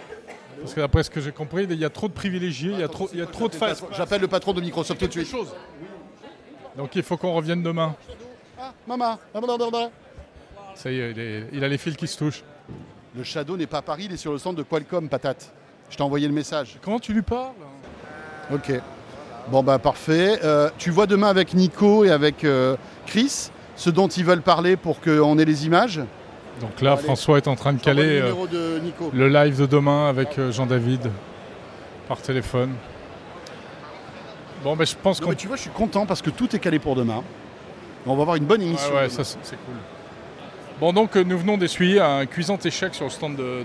parce 0.61 0.75
que 0.75 0.81
d'après 0.81 1.03
ce 1.03 1.11
que 1.11 1.21
j'ai 1.21 1.33
compris, 1.33 1.65
il 1.69 1.79
y 1.79 1.85
a 1.85 1.91
trop 1.91 2.09
de 2.09 2.13
privilégiés, 2.15 2.73
il 2.73 2.81
y 2.81 2.83
a 2.83 2.89
trop, 2.89 3.09
il 3.13 3.19
y 3.19 3.23
a 3.23 3.27
trop 3.27 3.49
de 3.49 3.55
fast. 3.55 3.85
J'appelle 3.93 4.23
le 4.23 4.29
patron 4.29 4.53
de 4.53 4.61
Microsoft 4.61 4.99
tout 5.01 5.07
de 5.07 5.13
suite. 5.13 5.35
Donc 6.77 6.95
il 6.97 7.03
faut 7.03 7.17
qu'on 7.17 7.33
revienne 7.35 7.63
demain. 7.63 7.95
Ah, 8.59 8.73
maman. 8.87 9.19
Ça 10.75 10.91
y 10.91 10.99
est, 11.01 11.11
il, 11.11 11.19
est- 11.21 11.45
il 11.53 11.65
a 11.65 11.69
les 11.69 11.79
fils 11.79 11.97
qui 11.97 12.07
se 12.07 12.19
touchent. 12.19 12.43
Le 13.15 13.23
Shadow 13.25 13.57
n'est 13.57 13.67
pas 13.67 13.79
à 13.79 13.83
Paris, 13.83 14.05
il 14.07 14.13
est 14.13 14.19
sur 14.19 14.33
le 14.33 14.39
stand 14.39 14.57
de 14.57 14.63
Qualcomm, 14.63 15.09
patate. 15.09 15.53
Je 15.91 15.97
t'ai 15.97 16.03
envoyé 16.03 16.27
le 16.27 16.35
message. 16.35 16.77
Comment 16.83 16.99
tu 16.99 17.13
lui 17.13 17.23
parles 17.23 17.53
Ok. 18.53 18.73
Bon 19.51 19.63
bah 19.63 19.79
parfait. 19.79 20.41
Euh, 20.45 20.71
tu 20.79 20.91
vois 20.91 21.07
demain 21.07 21.29
avec 21.29 21.55
Nico 21.55 22.05
et 22.05 22.11
avec 22.11 22.45
euh, 22.45 22.77
Chris 23.07 23.51
ce 23.77 23.91
dont 23.91 24.09
ils 24.09 24.25
veulent 24.25 24.43
parler 24.43 24.77
pour 24.77 25.01
qu'on 25.01 25.39
ait 25.39 25.45
les 25.45 25.67
images. 25.67 26.01
Donc 26.61 26.81
là, 26.81 26.93
Allez. 26.93 27.03
François 27.03 27.37
est 27.37 27.47
en 27.49 27.55
train 27.55 27.73
de 27.75 27.81
caler 27.81 28.03
le 28.05 28.11
euh, 28.11 28.23
numéro 28.23 28.47
de 28.47 28.79
Nico. 28.83 29.11
le 29.13 29.29
live 29.29 29.61
de 29.61 29.67
demain 29.67 30.09
avec 30.09 30.41
Jean-David 30.51 31.11
par 32.09 32.21
téléphone. 32.23 32.71
Bon, 34.65 34.75
ben 34.75 34.87
je 34.87 34.95
pense 35.01 35.21
qu'on. 35.21 35.29
mais 35.31 35.35
tu 35.37 35.47
vois, 35.49 35.57
je 35.57 35.63
suis 35.63 35.71
content 35.71 36.07
parce 36.07 36.23
que 36.23 36.31
tout 36.31 36.55
est 36.57 36.59
calé 36.59 36.79
pour 36.79 36.95
demain. 36.97 37.23
On 38.07 38.15
va 38.17 38.23
avoir 38.23 38.37
une 38.37 38.45
bonne 38.47 38.63
émission. 38.63 38.91
Ouais, 38.95 39.03
ouais, 39.03 39.09
ça 39.09 39.23
c'est 39.25 39.37
cool. 39.57 39.75
Bon, 40.81 40.93
donc 40.93 41.15
nous 41.17 41.39
venons 41.39 41.57
d'essuyer 41.59 42.01
un 42.01 42.25
cuisant 42.27 42.59
échec 42.65 42.95
sur 42.95 43.05
le 43.05 43.11
stand 43.11 43.37
de, 43.37 43.43
de- 43.43 43.65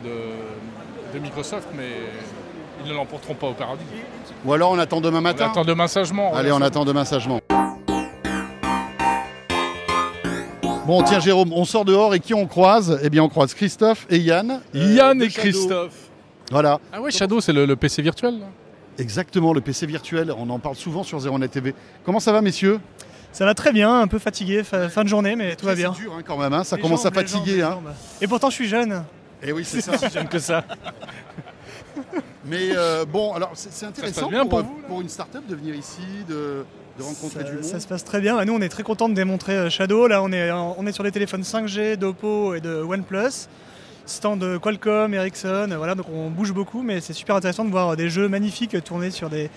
de 1.13 1.19
Microsoft, 1.19 1.67
mais 1.76 1.89
ils 2.84 2.89
ne 2.91 2.95
l'emporteront 2.95 3.34
pas 3.36 3.47
au 3.47 3.54
paradis. 3.54 3.84
Ou 4.45 4.54
alors 4.54 4.71
on 4.71 4.80
attend 4.80 5.02
demain 5.02 5.19
On 5.19 5.21
matin. 5.21 5.47
attend 5.52 5.63
demain 5.65 5.88
sagement. 5.88 6.34
Allez, 6.34 6.52
on 6.52 6.62
attend 6.62 6.86
demain 6.86 7.06
sagement. 7.06 7.39
Bon, 10.86 11.04
tiens 11.04 11.19
Jérôme, 11.19 11.54
on 11.54 11.63
sort 11.63 11.86
dehors 11.86 12.13
et 12.15 12.19
qui 12.19 12.34
on 12.34 12.47
croise? 12.47 13.00
Eh 13.04 13.10
bien, 13.10 13.24
on 13.24 13.30
croise 13.30 13.54
Christophe 13.54 14.06
et 14.10 14.17
Yann. 14.17 14.62
euh, 14.76 14.93
Yann 14.95 15.21
et 15.21 15.30
Shadow. 15.30 15.41
Christophe. 15.50 15.93
Voilà, 16.50 16.80
Ah 16.91 17.00
ouais, 17.02 17.12
Shadow, 17.12 17.39
c'est 17.39 17.54
le, 17.54 17.65
le 17.65 17.76
PC 17.76 18.02
virtuel 18.02 18.39
là 18.39 18.45
exactement, 19.00 19.54
le 19.54 19.62
PC 19.62 19.86
virtuel. 19.88 20.32
On 20.38 20.50
en 20.50 20.60
parle 20.60 20.76
souvent 20.76 21.02
sur 21.04 21.19
Zéro 21.19 21.39
Net 21.39 21.50
TV. 21.50 21.74
Comment 22.04 22.19
ça 22.19 22.32
va, 22.32 22.41
messieurs? 22.41 22.80
Ça 23.32 23.45
va 23.45 23.54
très 23.56 23.71
bien, 23.71 24.02
un 24.02 24.08
peu 24.08 24.19
fatigué, 24.19 24.63
fa- 24.63 24.89
fin 24.89 25.04
de 25.04 25.08
journée, 25.10 25.36
mais 25.36 25.56
tout 25.56 25.65
va 25.65 25.74
bien. 25.76 25.93
C'est 25.95 26.02
dur 26.02 26.13
hein, 26.17 26.21
quand 26.28 26.38
même, 26.38 26.54
hein, 26.54 26.63
ça 26.63 26.76
Les 26.76 26.82
commence 26.82 27.04
jambes, 27.04 27.13
à 27.17 27.21
fatiguer. 27.21 27.62
jambes, 27.62 27.84
hein. 27.89 27.93
Et 28.19 28.28
pourtant, 28.28 28.50
je 28.50 28.56
suis 28.56 28.67
jeune. 28.67 29.04
Et 29.43 29.51
oui, 29.51 29.63
c'est 29.65 29.82
ça. 29.82 29.93
J'aime 30.13 30.27
que 30.27 30.39
ça. 30.39 30.63
Mais 32.45 32.69
euh, 32.75 33.06
bon, 33.06 33.34
alors 33.34 33.51
c'est 33.54 33.86
intéressant 33.86 34.30
bien 34.30 34.45
pour 34.45 34.60
euh, 34.60 34.63
vous, 34.63 34.77
là 34.82 34.88
pour 34.88 35.01
une 35.01 35.10
start-up 35.10 35.43
de 35.47 35.56
venir 35.56 35.75
ici, 35.75 36.01
de, 36.27 36.65
de 36.97 37.04
rencontrer 37.04 37.43
Ça, 37.43 37.49
du 37.49 37.54
monde. 37.56 37.63
ça 37.63 37.80
se 37.80 37.88
passe 37.88 38.04
très 38.04 38.19
bien. 38.19 38.43
Nous, 38.45 38.54
on 38.54 38.62
est 38.62 38.69
très 38.69 38.84
contents 38.84 39.10
de 39.10 39.13
démontrer 39.13 39.54
euh, 39.54 39.69
Shadow. 39.69 40.08
Là, 40.08 40.23
on 40.23 40.32
est, 40.32 40.49
en- 40.51 40.75
on 40.77 40.88
est 40.88 40.91
sur 40.91 41.04
des 41.04 41.12
téléphones 41.12 41.43
5G 41.43 41.97
d'Oppo 41.97 42.56
et 42.56 42.62
de 42.62 42.82
OnePlus. 42.82 43.47
Stand 44.08 44.39
de 44.39 44.58
Qualcomm, 44.58 45.13
Ericsson. 45.13 45.69
euh, 45.71 45.77
Voilà, 45.77 45.93
donc 45.95 46.08
on 46.12 46.30
bouge 46.32 46.51
beaucoup, 46.54 46.82
mais 46.82 46.99
c'est 47.01 47.13
super 47.13 47.36
intéressant 47.36 47.63
de 47.65 47.69
voir 47.71 47.95
des 47.95 48.10
jeux 48.10 48.27
magnifiques 48.27 48.84
tournés 48.84 49.12
sur 49.12 49.30
des, 49.30 49.49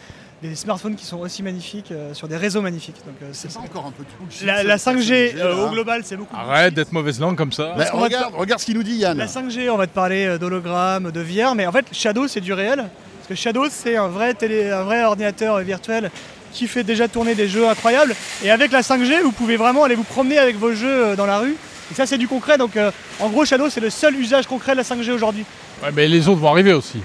des 0.49 0.55
smartphones 0.55 0.95
qui 0.95 1.07
sont 1.07 1.19
aussi 1.19 1.43
magnifiques, 1.43 1.91
euh, 1.91 2.13
sur 2.15 2.29
des 2.29 2.37
réseaux 2.37 2.61
magnifiques. 2.61 2.97
Donc, 3.07 3.15
euh, 3.23 3.27
c'est- 3.33 3.49
C'est 3.51 3.59
pas 3.59 3.65
encore 3.65 3.87
un 3.87 3.91
peu 3.93 4.05
tout 4.05 4.25
le 4.27 4.31
shit, 4.31 4.47
la, 4.47 4.63
la 4.63 4.75
le 4.75 4.79
5G, 4.79 5.35
euh, 5.37 5.67
au 5.67 5.71
global, 5.71 6.03
c'est 6.05 6.17
beaucoup. 6.17 6.37
Arrête 6.37 6.75
d'être 6.75 6.93
mauvaise 6.93 7.19
langue 7.21 7.37
comme 7.37 7.53
ça. 7.53 7.75
Bah, 7.77 7.87
regarde, 7.93 8.35
regarde 8.35 8.61
ce 8.61 8.67
qu'il 8.67 8.75
nous 8.77 8.83
dit 8.83 8.97
Yann. 8.97 9.17
La 9.17 9.27
5G, 9.27 9.71
on 9.71 9.77
va 9.77 9.87
te 9.87 9.95
parler 9.95 10.39
d'hologramme, 10.39 11.11
de 11.11 11.21
VR, 11.21 11.55
mais 11.55 11.67
en 11.67 11.73
fait, 11.73 11.87
Shadow, 11.93 12.29
c'est 12.29 12.41
du 12.41 12.53
réel. 12.53 12.77
Parce 12.79 13.29
que 13.29 13.35
Shadow, 13.35 13.67
c'est 13.71 13.97
un 13.97 14.09
vrai, 14.09 14.35
télé, 14.35 14.71
un 14.71 14.83
vrai 14.83 15.03
ordinateur 15.05 15.59
virtuel 15.61 16.11
qui 16.53 16.69
fait 16.69 16.85
déjà 16.85 17.09
tourner 17.09 17.35
des 17.35 17.49
jeux 17.49 17.67
incroyables. 17.69 18.15
Et 18.45 18.51
avec 18.51 18.71
la 18.71 18.83
5G, 18.83 19.23
vous 19.23 19.33
pouvez 19.33 19.57
vraiment 19.57 19.85
aller 19.85 19.95
vous 19.95 20.05
promener 20.05 20.39
avec 20.39 20.57
vos 20.57 20.73
jeux 20.75 21.17
dans 21.17 21.27
la 21.27 21.39
rue 21.39 21.57
Et 21.91 21.95
ça, 21.95 22.07
c'est 22.07 22.19
du 22.19 22.29
concret. 22.29 22.57
Donc, 22.59 22.77
euh, 22.77 22.91
en 23.21 23.29
gros, 23.29 23.45
Shadow, 23.45 23.69
c'est 23.71 23.81
le 23.81 23.91
seul 23.91 24.15
usage 24.17 24.47
concret 24.47 24.73
de 24.73 24.77
la 24.79 24.85
5G 24.85 25.11
aujourd'hui. 25.13 25.45
Ouais, 25.83 25.91
mais 25.95 26.07
les 26.07 26.29
autres 26.29 26.41
vont 26.41 26.49
arriver 26.51 26.73
aussi. 26.75 27.01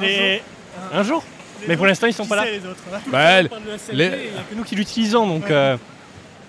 Les- 0.00 0.40
Un 0.92 1.02
jour 1.02 1.22
Mais 1.68 1.76
pour 1.76 1.86
l'instant, 1.86 2.06
ils 2.06 2.12
sont 2.14 2.22
Qui 2.24 2.28
pas 2.30 2.36
là. 2.36 2.44
les 2.50 2.58
autres 2.58 2.82
hein 2.92 2.98
Bah, 3.10 3.40
On 3.44 3.48
parle 3.48 3.62
de 3.64 3.70
la 3.70 3.76
5G, 3.78 3.92
les- 3.96 4.04
Il 4.04 4.32
n'y 4.32 4.38
a 4.38 4.42
que 4.50 4.54
nous 4.56 4.64
qui 4.64 4.74
l'utilisons, 4.76 5.26
donc 5.26 5.50
euh, 5.50 5.76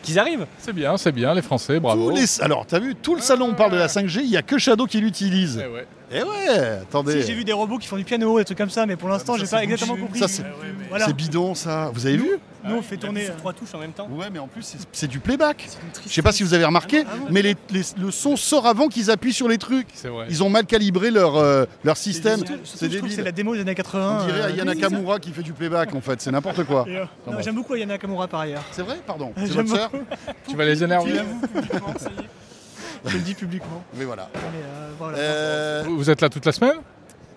qu'ils 0.03 0.19
arrivent. 0.19 0.45
C'est 0.59 0.73
bien, 0.73 0.97
c'est 0.97 1.11
bien, 1.11 1.33
les 1.33 1.41
Français, 1.41 1.79
bravo. 1.79 2.09
Tous 2.11 2.15
les- 2.15 2.41
Alors, 2.41 2.65
t'as 2.67 2.79
vu, 2.79 2.95
tout 2.95 3.15
le 3.15 3.21
salon 3.21 3.53
parle 3.53 3.71
de 3.71 3.77
la 3.77 3.87
5G, 3.87 4.21
il 4.23 4.29
n'y 4.29 4.37
a 4.37 4.41
que 4.41 4.57
Shadow 4.57 4.85
qui 4.85 4.99
l'utilise. 5.01 5.63
Eh 5.63 5.67
ouais. 5.73 5.85
Eh 6.11 6.21
ouais, 6.23 6.59
attendez. 6.83 7.21
Si, 7.21 7.27
j'ai 7.27 7.33
vu 7.33 7.43
des 7.43 7.53
robots 7.53 7.77
qui 7.79 7.87
font 7.87 7.97
du 7.97 8.03
piano, 8.03 8.37
des 8.37 8.45
trucs 8.45 8.57
comme 8.59 8.69
ça, 8.69 8.85
mais 8.85 8.95
pour 8.95 9.09
l'instant, 9.09 9.33
ça, 9.37 9.39
j'ai 9.43 9.49
pas 9.49 9.63
exactement 9.63 9.95
compris. 9.97 10.19
Ça, 10.19 10.27
c'est- 10.27 10.43
Voilà. 10.89 11.05
C'est 11.07 11.13
bidon, 11.13 11.55
ça. 11.55 11.89
Vous 11.93 12.05
avez 12.05 12.17
vu 12.17 12.37
Nous, 12.67 12.75
on 12.77 12.81
fait 12.81 12.97
tourner. 12.97 13.25
sur 13.25 13.35
trois 13.37 13.53
touches 13.53 13.73
en 13.73 13.79
même 13.79 13.91
temps. 13.91 14.07
Ouais, 14.09 14.29
mais 14.31 14.39
en 14.39 14.47
plus, 14.47 14.75
c'est- 14.91 15.07
du 15.07 15.19
playback. 15.19 15.67
Je 16.07 16.11
sais 16.11 16.21
pas 16.21 16.31
si 16.31 16.43
vous 16.43 16.53
avez 16.53 16.65
remarqué, 16.65 17.03
Ah 17.07 17.15
mais 17.29 17.41
les- 17.41 17.55
les- 17.71 17.81
le 17.99 18.11
son 18.11 18.35
sort 18.35 18.65
avant 18.67 18.87
qu'ils 18.87 19.11
appuient 19.11 19.33
sur 19.33 19.47
les 19.47 19.57
trucs. 19.57 19.87
C'est 19.93 20.07
vrai. 20.07 20.25
Ils 20.29 20.43
ont 20.43 20.49
mal 20.49 20.65
calibré 20.65 21.11
leur, 21.11 21.35
euh, 21.35 21.65
leur 21.83 21.97
système. 21.97 22.39
C'est 22.39 22.45
je 22.47 22.55
trouve 22.55 22.79
que 22.79 22.85
débile. 22.87 23.11
c'est 23.11 23.21
la 23.23 23.31
démo 23.31 23.53
des 23.55 23.61
années 23.61 23.75
80. 23.75 24.19
On 24.21 24.25
dirait 24.25 24.41
euh, 24.41 24.47
Ayana. 24.47 24.75
Kamura 24.75 25.19
qui 25.19 25.31
fait 25.31 25.43
du 25.43 25.53
playback 25.53 25.93
en 25.95 26.01
fait, 26.01 26.21
c'est 26.21 26.31
n'importe 26.31 26.63
quoi. 26.63 26.85
Euh, 26.87 27.05
Enfin. 27.27 27.41
J'aime 27.41 27.55
beaucoup 27.55 27.73
Ayana 27.75 27.93
Nakamura 27.93 28.27
par 28.27 28.41
ailleurs. 28.41 28.63
C'est 28.71 28.81
vrai 28.81 28.97
Pardon. 29.05 29.31
C'est 29.37 29.47
J'aime 29.53 29.65
votre 29.65 29.79
sœur 29.79 29.89
beaucoup. 29.91 30.05
Tu 30.49 30.55
vas 30.55 30.65
les 30.65 30.83
énerver 30.83 31.13
Je 33.05 33.17
le 33.17 33.23
dis 33.23 33.35
publiquement. 33.35 33.83
Mais 33.95 34.05
voilà. 34.05 34.29
Mais, 34.33 34.39
euh, 34.63 34.89
voilà. 34.97 35.17
Euh, 35.17 35.83
Vous 35.87 36.09
êtes 36.09 36.21
là 36.21 36.29
toute 36.29 36.45
la 36.45 36.51
semaine? 36.51 36.77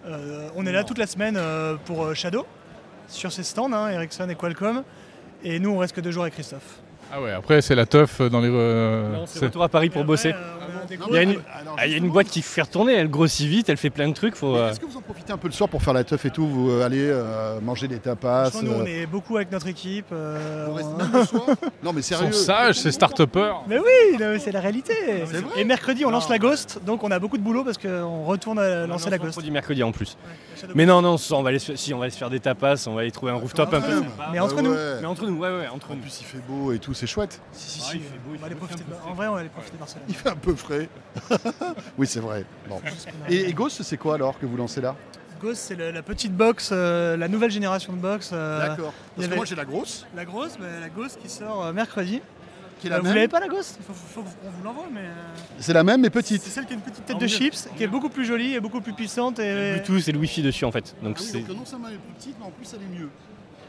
Euh, 0.06 0.48
on 0.56 0.64
est 0.64 0.72
là 0.72 0.84
toute 0.84 0.96
la 0.98 1.06
semaine 1.06 1.36
euh, 1.36 1.76
pour 1.84 2.04
euh, 2.06 2.14
Shadow, 2.14 2.46
sur 3.08 3.30
ses 3.32 3.42
stands, 3.42 3.70
hein, 3.72 3.90
Ericsson 3.90 4.28
et 4.30 4.34
Qualcomm. 4.34 4.82
Et 5.44 5.58
nous, 5.60 5.70
on 5.70 5.78
reste 5.78 5.94
que 5.94 6.00
deux 6.00 6.10
jours 6.10 6.22
avec 6.22 6.34
Christophe. 6.34 6.76
Ah 7.12 7.22
ouais, 7.22 7.32
après 7.32 7.62
c'est 7.62 7.74
la 7.74 7.86
teuf 7.86 8.20
dans 8.20 8.40
les... 8.40 8.50
euh, 8.52 9.12
Non, 9.12 9.26
c'est 9.26 9.38
c'est- 9.38 9.46
retour 9.46 9.62
à 9.62 9.68
Paris 9.68 9.88
pour 9.88 10.04
bosser. 10.04 10.32
euh, 10.34 10.77
Il 10.90 11.14
y 11.14 11.18
a 11.18 11.22
une, 11.22 11.30
alors, 11.60 11.76
ah, 11.78 11.86
il 11.86 11.92
y 11.92 11.94
a 11.94 11.98
une 11.98 12.10
boîte 12.10 12.28
qui 12.28 12.42
fait 12.42 12.62
retourner, 12.62 12.94
elle 12.94 13.08
grossit 13.10 13.46
vite, 13.48 13.68
elle 13.68 13.76
fait 13.76 13.90
plein 13.90 14.08
de 14.08 14.14
trucs. 14.14 14.34
Faut, 14.34 14.56
euh, 14.56 14.70
Est-ce 14.70 14.80
que 14.80 14.86
vous 14.86 14.96
en 14.96 15.00
profitez 15.02 15.32
un 15.32 15.36
peu 15.36 15.48
le 15.48 15.52
soir 15.54 15.68
pour 15.68 15.82
faire 15.82 15.92
la 15.94 16.04
teuf 16.04 16.24
et 16.24 16.30
tout 16.30 16.46
Vous 16.46 16.70
euh, 16.70 16.84
allez 16.84 17.00
euh, 17.10 17.60
manger 17.60 17.88
des 17.88 17.98
tapas 17.98 18.50
Franchement, 18.50 18.70
nous, 18.78 18.82
on 18.82 18.86
est 18.86 19.06
beaucoup 19.06 19.36
avec 19.36 19.50
notre 19.52 19.66
équipe. 19.66 20.06
euh, 20.12 20.66
vous 20.68 20.74
restez 20.74 20.90
on- 20.94 20.96
même 20.98 21.12
le 21.12 21.24
soir 21.24 21.46
Non 21.82 21.92
mais 21.92 22.00
Ils 22.00 22.04
sont 22.04 22.16
sérieux. 22.16 22.32
sages, 22.32 22.76
c'est 22.80 22.92
start-upers. 22.92 23.62
Mais 23.68 23.78
oui, 23.78 24.16
non, 24.18 24.30
mais 24.32 24.38
c'est 24.38 24.52
la 24.52 24.60
réalité. 24.60 24.94
C'est 25.26 25.40
vrai 25.40 25.60
et 25.60 25.64
mercredi, 25.64 26.04
on 26.04 26.10
lance 26.10 26.24
Non. 26.24 26.30
la 26.32 26.38
Ghost, 26.38 26.80
donc 26.84 27.02
on 27.04 27.10
a 27.10 27.18
beaucoup 27.18 27.38
de 27.38 27.42
boulot 27.42 27.64
parce 27.64 27.78
qu'on 27.78 28.24
retourne 28.24 28.58
à 28.58 28.86
lancer 28.86 29.04
lance 29.04 29.10
la 29.10 29.18
Ghost. 29.18 29.50
mercredi 29.50 29.82
en 29.82 29.92
plus. 29.92 30.16
Mais 30.74 30.86
non, 30.86 31.02
non, 31.02 31.16
ça, 31.18 31.34
on 31.36 31.42
va 31.42 31.50
aller 31.50 31.58
se, 31.58 31.76
si 31.76 31.94
on 31.94 31.98
va 31.98 32.04
aller 32.04 32.12
se 32.12 32.18
faire 32.18 32.30
des 32.30 32.40
tapas, 32.40 32.86
on 32.88 32.94
va 32.94 33.02
aller 33.02 33.10
trouver 33.10 33.32
un 33.32 33.36
rooftop 33.36 33.72
un 33.74 33.80
peu. 33.80 33.92
Sympa. 33.92 34.28
Mais 34.32 34.40
entre 34.40 34.60
nous. 34.62 34.74
Mais 35.00 35.06
entre 35.06 35.26
nous, 35.26 35.36
ouais, 35.38 35.48
ouais, 35.48 35.68
entre 35.72 35.90
En 35.90 35.94
nous. 35.94 36.00
plus 36.00 36.20
il 36.20 36.24
fait 36.24 36.38
beau 36.48 36.72
et 36.72 36.78
tout, 36.78 36.94
c'est 36.94 37.06
chouette. 37.06 37.40
Si, 37.52 37.70
si, 37.70 37.80
si, 37.80 38.00
on 38.34 38.38
va 38.38 38.46
aller 38.46 38.54
profiter 38.54 38.82
de- 38.84 39.10
En 39.10 39.14
vrai, 39.14 39.26
on 39.28 39.34
va 39.34 39.40
aller 39.40 39.48
profiter 39.48 39.74
de 39.74 39.78
Barcelone. 39.80 40.04
Il 40.08 40.14
fait 40.14 40.28
un 40.28 40.36
peu 40.36 40.54
frais. 40.54 40.77
oui 41.98 42.06
c'est 42.06 42.20
vrai. 42.20 42.44
Bon. 42.68 42.80
Et, 43.28 43.48
et 43.48 43.52
Ghost 43.52 43.82
c'est 43.82 43.96
quoi 43.96 44.14
alors 44.14 44.38
que 44.38 44.46
vous 44.46 44.56
lancez 44.56 44.80
là? 44.80 44.94
Ghost, 45.40 45.62
c'est 45.68 45.76
le- 45.76 45.92
la 45.92 46.02
petite 46.02 46.32
box, 46.36 46.70
euh, 46.72 47.16
la 47.16 47.28
nouvelle 47.28 47.52
génération 47.52 47.92
de 47.92 47.98
box. 47.98 48.30
euh, 48.32 48.58
D'accord. 48.68 48.92
Parce 49.14 49.18
que 49.18 49.24
avait- 49.30 49.36
moi 49.36 49.44
j'ai 49.44 49.54
la 49.54 49.64
grosse, 49.64 50.04
La 50.16 50.24
grosse, 50.24 50.56
bah, 50.58 50.66
la 50.80 50.88
Ghost 50.88 51.18
qui 51.22 51.28
sort 51.28 51.64
euh, 51.64 51.72
mercredi. 51.72 52.20
qui 52.80 52.88
est 52.88 52.90
Euh, 52.90 52.94
la 52.96 53.00
vous 53.00 53.06
l'avez 53.14 53.28
pas 53.28 53.38
la 53.38 53.46
Ghost 53.48 53.76
Il 53.80 53.84
faut, 53.84 53.92
faut 53.92 54.22
qu'on 54.22 54.50
vous 54.50 54.64
l'envoie, 54.64 54.86
mais. 54.92 55.00
euh, 55.02 55.12
C'est 55.60 55.72
la 55.72 55.84
même 55.84 56.00
mais 56.00 56.10
petite. 56.10 56.42
C'est 56.42 56.50
celle 56.50 56.66
qui 56.66 56.72
a 56.72 56.76
une 56.76 56.82
petite 56.82 57.04
tête 57.06 57.14
En 57.16 57.18
de 57.20 57.24
mieux. 57.24 57.28
chips, 57.28 57.68
qui 57.76 57.82
est 57.84 57.86
beaucoup 57.88 58.08
plus 58.08 58.24
jolie 58.24 58.54
et 58.54 58.60
beaucoup 58.60 58.80
plus 58.80 58.92
puissante. 58.94 59.38
Et... 59.38 59.74
Bluetooth 59.84 60.08
et 60.08 60.12
le 60.12 60.18
Wi-Fi 60.18 60.42
dessus 60.42 60.64
en 60.64 60.72
fait. 60.72 60.96
Donc 61.02 61.16
Ah 61.18 61.22
oui, 61.22 61.28
c'est. 61.32 61.40
donc 61.42 61.56
non 61.58 61.64
seulement 61.64 61.86
elle 61.88 61.94
est 61.94 61.98
plus 61.98 62.14
petite 62.14 62.36
mais 62.40 62.46
en 62.46 62.50
plus 62.50 62.68
elle 62.74 62.82
est 62.82 63.00
mieux. 63.00 63.08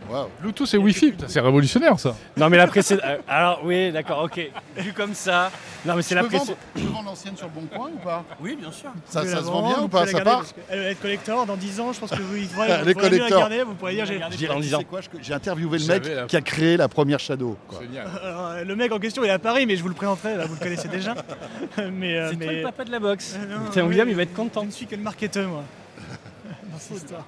Waouh. 0.09 0.27
Bluetooth 0.41 0.73
et 0.73 0.77
Wi-Fi, 0.77 1.13
c'est 1.27 1.39
révolutionnaire 1.39 1.99
ça. 1.99 2.15
Non 2.37 2.49
mais 2.49 2.57
la 2.57 2.67
précédente. 2.67 3.03
euh, 3.05 3.17
Alors 3.27 3.61
oui, 3.63 3.91
d'accord, 3.91 4.23
ok. 4.23 4.39
Vu 4.77 4.93
comme 4.93 5.13
ça. 5.13 5.51
Non 5.85 5.95
mais 5.95 6.01
c'est 6.01 6.15
la 6.15 6.23
précédente. 6.23 6.57
peux 6.73 6.81
vendre 6.81 7.05
l'ancienne 7.05 7.35
sur 7.37 7.47
le 7.47 7.53
bon 7.61 7.67
coin 7.67 7.89
ou 7.93 7.97
pas? 7.97 8.23
Oui, 8.39 8.55
bien 8.59 8.71
sûr. 8.71 8.89
Ça, 9.07 9.23
se 9.23 9.35
vend 9.43 9.67
bien 9.67 9.81
ou 9.83 9.87
pas? 9.87 10.07
Ça 10.07 10.21
part 10.21 10.43
qu'elle 10.67 10.79
va 10.79 10.85
être 10.89 11.01
collector 11.01 11.45
dans 11.45 11.55
10 11.55 11.79
ans, 11.79 11.93
je 11.93 11.99
pense 11.99 12.09
que 12.11 12.15
vous, 12.21 12.33
Les 12.35 12.41
vous 12.41 12.53
pourrez 12.53 12.67
la 12.69 12.93
collectors. 12.93 13.39
garder, 13.39 13.63
vous 13.63 13.73
pourrez 13.75 13.93
dire 13.95 14.05
j'ai. 14.05 14.19
Je 14.31 14.37
dirais 14.37 14.53
en 14.53 14.57
Tu 14.57 14.63
10 14.63 14.69
sais 14.69 14.75
ans. 14.75 14.83
quoi, 14.89 15.01
je- 15.01 15.09
J'ai 15.21 15.33
interviewé 15.33 15.77
le 15.77 15.85
mec 15.85 16.05
la- 16.07 16.23
qui 16.25 16.35
a 16.37 16.41
créé 16.41 16.77
la 16.77 16.87
première 16.87 17.19
Shadow. 17.19 17.57
quoi. 17.67 17.79
Génial. 17.81 18.07
Alors, 18.23 18.47
euh, 18.47 18.63
le 18.63 18.75
mec 18.75 18.91
en 18.91 18.99
question 18.99 19.23
il 19.23 19.27
est 19.27 19.31
à 19.31 19.39
Paris, 19.39 19.65
mais 19.65 19.75
je 19.75 19.81
vous 19.83 19.89
le 19.89 19.95
présenterai, 19.95 20.37
là, 20.37 20.45
vous 20.47 20.55
le 20.55 20.59
connaissez 20.59 20.87
déjà. 20.87 21.13
mais, 21.91 22.17
euh, 22.17 22.29
C'est 22.31 22.37
toi 22.37 22.45
le 22.51 22.55
mais... 22.57 22.61
papa 22.63 22.83
de 22.85 22.91
la 22.91 22.99
box. 22.99 23.37
Non, 23.49 23.57
Tiens, 23.71 23.85
William, 23.85 24.09
il 24.09 24.15
va 24.15 24.23
être 24.23 24.33
content. 24.33 24.61
Je 24.61 24.67
ne 24.67 24.71
suis 24.71 24.87
que 24.87 24.95
le 24.95 25.01
marketeur, 25.03 25.47
moi. 25.49 25.63
dans 26.71 26.79
cette 26.79 26.97
histoire. 26.97 27.25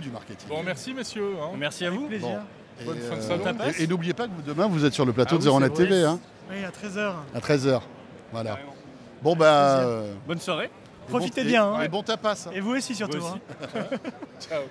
Du 0.00 0.10
marketing. 0.10 0.48
Bon, 0.48 0.62
merci 0.64 0.92
messieurs. 0.92 1.34
hein. 1.40 1.50
Merci 1.56 1.84
à 1.86 1.90
vous. 1.90 2.06
Plaisir. 2.08 2.28
Bon. 2.28 2.38
Et, 2.80 2.84
Bonne 2.84 2.98
fin 2.98 3.16
de 3.16 3.20
euh, 3.20 3.44
salon. 3.44 3.58
et- 3.78 3.82
et 3.82 3.86
n'oubliez 3.86 4.12
pas 4.14 4.24
que 4.26 4.32
vous, 4.32 4.42
demain 4.42 4.66
vous 4.66 4.84
êtes 4.84 4.92
sur 4.94 5.04
le 5.06 5.12
plateau 5.12 5.36
Ah 5.36 5.38
de 5.38 5.38
oui, 5.38 5.44
Zéro 5.44 5.58
c'est 5.58 5.62
Net 5.64 5.72
vrai. 5.74 5.84
TV 5.84 6.04
hein, 6.04 6.18
Oui, 6.50 6.56
à 6.64 6.70
13h. 6.70 7.12
à 7.34 7.38
13h. 7.38 7.80
Voilà. 8.32 8.58
Bon 9.22 9.36
bah. 9.36 9.78
euh, 9.80 10.12
Bonne 10.26 10.40
soirée. 10.40 10.66
et 10.66 11.08
Profitez 11.10 11.42
bon- 11.44 11.48
bien, 11.48 11.72
Et, 11.72 11.76
hein. 11.76 11.82
et 11.82 11.88
bon 11.88 12.02
tapas. 12.02 12.46
hein. 12.48 12.50
Et 12.52 12.60
vous 12.60 12.72
aussi, 12.76 12.94
surtout. 12.94 13.18
Vous 13.20 13.26
aussi. 13.26 13.40
hein. 13.76 13.96
Ciao. 14.40 14.62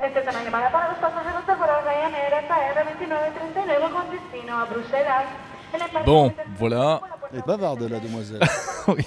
Esta 0.00 0.20
es 0.20 0.26
una 0.28 0.44
llamada 0.44 0.70
para 0.72 0.88
los 0.88 0.98
pasajeros 0.98 1.46
de 1.46 1.54
vuelo 1.54 1.72
Ryanair 1.84 2.46
SAR 2.48 2.84
2939 2.84 3.90
con 3.92 4.10
destino 4.10 4.58
a 4.58 4.64
Bruselas. 4.66 5.24
En 5.72 5.98
el 5.98 6.04
Bon, 6.06 6.32
voilà. 6.58 7.00
Elle 7.32 7.40
est 7.40 7.46
bavarde 7.46 7.82
la 7.90 8.00
demoiselle. 8.00 8.40
Oui. 8.88 9.04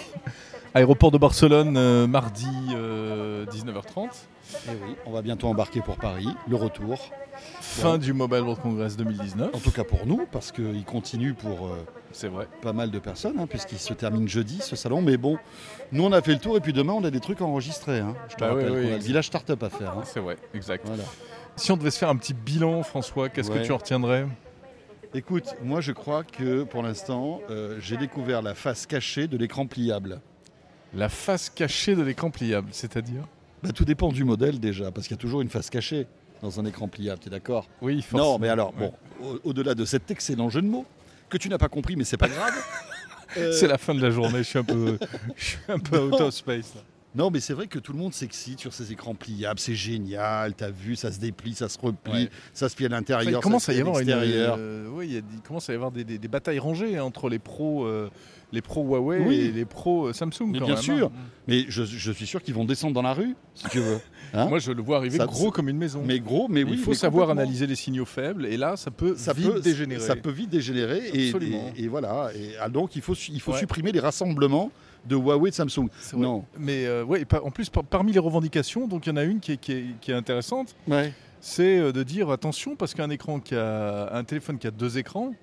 Aéroport 0.74 1.12
de 1.12 1.18
Barcelone, 1.18 1.76
euh, 1.76 2.08
mardi 2.08 2.48
euh, 2.74 3.46
19h30. 3.48 4.06
Et 4.68 4.70
oui, 4.70 4.96
on 5.06 5.12
va 5.12 5.22
bientôt 5.22 5.48
embarquer 5.48 5.82
pour 5.82 5.98
Paris, 5.98 6.28
le 6.48 6.56
retour. 6.56 7.10
Fin 7.60 7.98
du 7.98 8.14
Mobile 8.14 8.42
World 8.42 8.62
Congress 8.62 8.96
2019. 8.96 9.50
En 9.54 9.60
tout 9.60 9.72
cas 9.72 9.84
pour 9.84 10.06
nous, 10.06 10.26
parce 10.32 10.52
qu'il 10.54 10.84
continue 10.86 11.34
pour 11.34 11.68
euh, 11.68 11.86
C'est 12.14 12.28
vrai. 12.30 12.48
pas 12.62 12.72
mal 12.72 12.90
de 12.90 13.00
personnes, 13.00 13.38
hein, 13.40 13.48
puisqu'il 13.48 13.80
se 13.80 13.94
termine 13.94 14.30
jeudi 14.30 14.60
ce 14.62 14.76
salon. 14.78 15.02
Mais 15.02 15.18
bon, 15.18 15.38
nous 15.92 16.04
on 16.06 16.12
a 16.14 16.22
fait 16.22 16.34
le 16.34 16.40
tour 16.40 16.56
et 16.56 16.62
puis 16.62 16.72
demain 16.74 16.94
on 16.94 17.04
a 17.04 17.12
des 17.12 17.20
trucs 17.20 17.42
enregistrés. 17.42 18.00
hein. 18.00 18.16
Je 18.30 18.36
te 18.36 18.40
Bah 18.42 18.50
rappelle 18.54 18.72
oui, 18.72 18.82
qu'on 18.88 18.94
a 18.94 18.98
le 18.98 19.04
village 19.04 19.28
startup 19.28 19.62
à 19.64 19.70
faire. 19.70 19.92
hein. 19.98 20.04
C'est 20.06 20.20
vrai, 20.22 20.38
exact. 20.54 20.86
Voilà. 20.88 21.04
Si 21.58 21.70
on 21.74 21.78
devait 21.78 21.92
se 21.92 21.98
faire 21.98 22.10
un 22.10 22.16
petit 22.16 22.34
bilan, 22.34 22.82
François, 22.84 23.28
qu'est-ce 23.28 23.52
Ouais. 23.52 23.60
que 23.60 23.66
tu 23.66 23.72
en 23.74 23.78
retiendrais? 23.78 24.26
Écoute, 25.14 25.54
moi 25.62 25.82
je 25.82 25.92
crois 25.92 26.24
que 26.24 26.64
pour 26.64 26.82
l'instant, 26.84 27.42
euh, 27.50 27.78
j'ai 27.82 27.98
découvert 27.98 28.42
la 28.42 28.56
face 28.56 28.86
cachée 28.86 29.28
de 29.28 29.36
l'écran 29.38 29.66
pliable. 29.68 30.22
La 30.94 31.10
face 31.10 31.50
cachée 31.50 31.96
de 31.96 32.02
l'écran 32.02 32.30
pliable, 32.32 32.68
c'est-à-dire 32.72 33.24
Bah, 33.64 33.70
tout 33.74 33.86
dépend 33.86 34.10
du 34.10 34.24
modèle 34.24 34.60
déjà, 34.60 34.92
parce 34.92 35.08
qu'il 35.08 35.16
y 35.16 35.20
a 35.20 35.22
toujours 35.22 35.42
une 35.42 35.50
face 35.50 35.70
cachée 35.70 36.08
dans 36.42 36.60
un 36.60 36.66
écran 36.66 36.88
pliable, 36.88 37.20
tu 37.22 37.28
es 37.28 37.32
d'accord? 37.32 37.68
Oui, 37.82 38.02
forcément. 38.02 38.34
Non, 38.34 38.40
mais 38.40 38.50
alors, 38.50 38.74
Ouais. 38.80 38.92
bon, 39.22 39.28
au- 39.28 39.50
au-delà 39.50 39.76
de 39.76 39.86
cet 39.86 40.10
excellent 40.12 40.50
jeu 40.50 40.62
de 40.62 40.68
mots, 40.68 40.86
que 41.30 41.38
tu 41.38 41.48
n'as 41.48 41.58
pas 41.60 41.70
compris, 41.70 41.96
mais 41.96 42.04
c'est 42.04 42.18
pas 42.18 42.28
grave. 42.28 42.54
euh, 43.38 43.52
C'est 43.54 43.68
la 43.68 43.78
fin 43.78 43.94
de 43.96 44.02
la 44.02 44.10
journée, 44.10 44.40
je 44.40 44.44
suis 44.50 44.60
un 44.60 44.64
peu, 44.64 44.98
je 45.38 45.44
suis 45.46 45.58
un 45.70 45.80
peu 45.80 46.00
out 46.00 46.20
of 46.20 46.34
space. 46.34 46.74
là. 46.76 46.82
Non, 47.14 47.30
mais 47.30 47.42
c'est 47.42 47.54
vrai 47.54 47.68
que 47.68 47.78
tout 47.78 47.92
le 47.92 48.00
monde 48.00 48.14
s'excite 48.14 48.60
sur 48.62 48.74
ces 48.74 48.92
écrans 48.94 49.14
pliables, 49.16 49.60
c'est 49.60 49.76
génial, 49.76 50.54
t'as 50.56 50.72
vu, 50.72 50.96
ça 50.96 51.12
se 51.12 51.20
déplie, 51.20 51.54
ça 51.54 51.68
se 51.70 51.78
replie, 51.78 52.14
Ouais. 52.14 52.30
ça 52.54 52.68
se 52.70 52.76
plie 52.76 52.86
à 52.86 52.88
Enfin, 52.88 52.96
l'intérieur, 52.96 53.42
commence 53.42 53.66
ça 53.66 53.74
se 53.74 53.78
y 53.78 53.82
plie 53.84 53.90
à 53.92 53.94
l'extérieur. 54.00 54.56
euh, 54.58 54.88
oui, 54.92 55.08
il, 55.08 55.14
y 55.14 55.18
a- 55.18 55.22
il 55.34 55.42
commence 55.42 55.70
à 55.70 55.74
y 55.74 55.76
avoir 55.76 55.92
des, 55.92 56.04
des- 56.06 56.18
des 56.18 56.28
batailles 56.30 56.60
rangées 56.60 56.98
hein, 56.98 57.04
entre 57.04 57.28
les 57.30 57.38
pros, 57.40 57.86
euh, 57.86 58.10
les 58.52 58.62
pros 58.62 58.84
Huawei 58.84 59.20
Oui. 59.26 59.36
et 59.36 59.52
les 59.52 59.66
pros 59.66 60.08
euh, 60.08 60.14
Samsung. 60.14 60.48
Mais 60.48 60.60
quand 60.60 60.66
bien 60.66 60.76
même, 60.76 60.84
sûr. 60.84 61.08
hein. 61.08 61.12
Mais 61.48 61.66
je, 61.70 61.84
je 61.84 62.12
suis 62.12 62.28
sûr 62.28 62.42
qu'ils 62.44 62.54
vont 62.54 62.66
descendre 62.66 62.94
dans 62.94 63.02
la 63.02 63.14
rue, 63.14 63.36
si 63.56 63.68
tu 63.70 63.80
veux. 63.80 64.00
Hein 64.34 64.46
Moi, 64.48 64.60
je 64.60 64.72
le 64.72 64.82
vois 64.82 64.98
arriver 64.98 65.18
Ça- 65.18 65.26
gros 65.26 65.52
comme 65.52 65.68
une 65.70 65.78
maison. 65.78 66.04
mais 66.06 66.20
gros, 66.20 66.48
mais 66.50 66.64
oui. 66.64 66.72
il 66.74 66.78
faut 66.78 66.94
savoir 66.94 67.30
analyser 67.30 67.68
les 67.68 67.76
signaux 67.76 68.06
faibles, 68.06 68.46
et 68.46 68.58
là, 68.58 68.78
ça 68.78 68.92
peut 68.92 69.16
ça 69.18 69.34
vite 69.34 69.52
peut 69.52 69.60
dégénérer. 69.60 70.02
Ça 70.02 70.16
peut 70.16 70.30
vite 70.32 70.50
dégénérer 70.50 71.02
et, 71.14 71.26
Absolument. 71.28 71.72
et- 71.76 71.84
et 71.84 71.88
voilà. 71.88 72.30
Et, 72.36 72.52
ah, 72.62 72.70
donc 72.70 72.96
il 72.96 73.02
faut, 73.02 73.16
su- 73.16 73.32
il 73.34 73.42
faut 73.42 73.52
Ouais. 73.54 73.60
supprimer 73.60 73.92
les 73.92 74.00
rassemblements 74.00 74.72
de 75.06 75.16
Huawei 75.16 75.48
et 75.48 75.52
de 75.52 75.56
Samsung. 75.56 75.88
Non. 76.16 76.46
Mais 76.60 76.86
euh, 76.86 77.04
ouais, 77.04 77.22
et 77.22 77.26
par- 77.26 77.46
en 77.46 77.50
plus, 77.52 77.70
par- 77.70 77.84
parmi 77.84 78.12
les 78.12 78.20
revendications, 78.20 78.88
donc 78.88 79.08
il 79.08 79.10
y 79.10 79.12
en 79.14 79.18
a 79.18 79.24
une 79.24 79.40
qui 79.40 79.54
est, 79.54 79.58
qui 79.58 79.72
est- 79.74 79.86
qui 80.00 80.12
est 80.12 80.16
intéressante, 80.16 80.76
Ouais. 80.88 81.12
c'est 81.40 81.80
euh, 81.80 81.92
de 81.92 82.04
dire 82.04 82.30
attention 82.30 82.76
parce 82.76 82.94
qu'un 82.94 83.10
écran 83.10 83.40
qui 83.40 83.56
a 83.56 84.14
un 84.16 84.24
téléphone 84.24 84.60
qui 84.60 84.68
a 84.68 84.72
deux 84.72 84.98
écrans, 85.00 85.34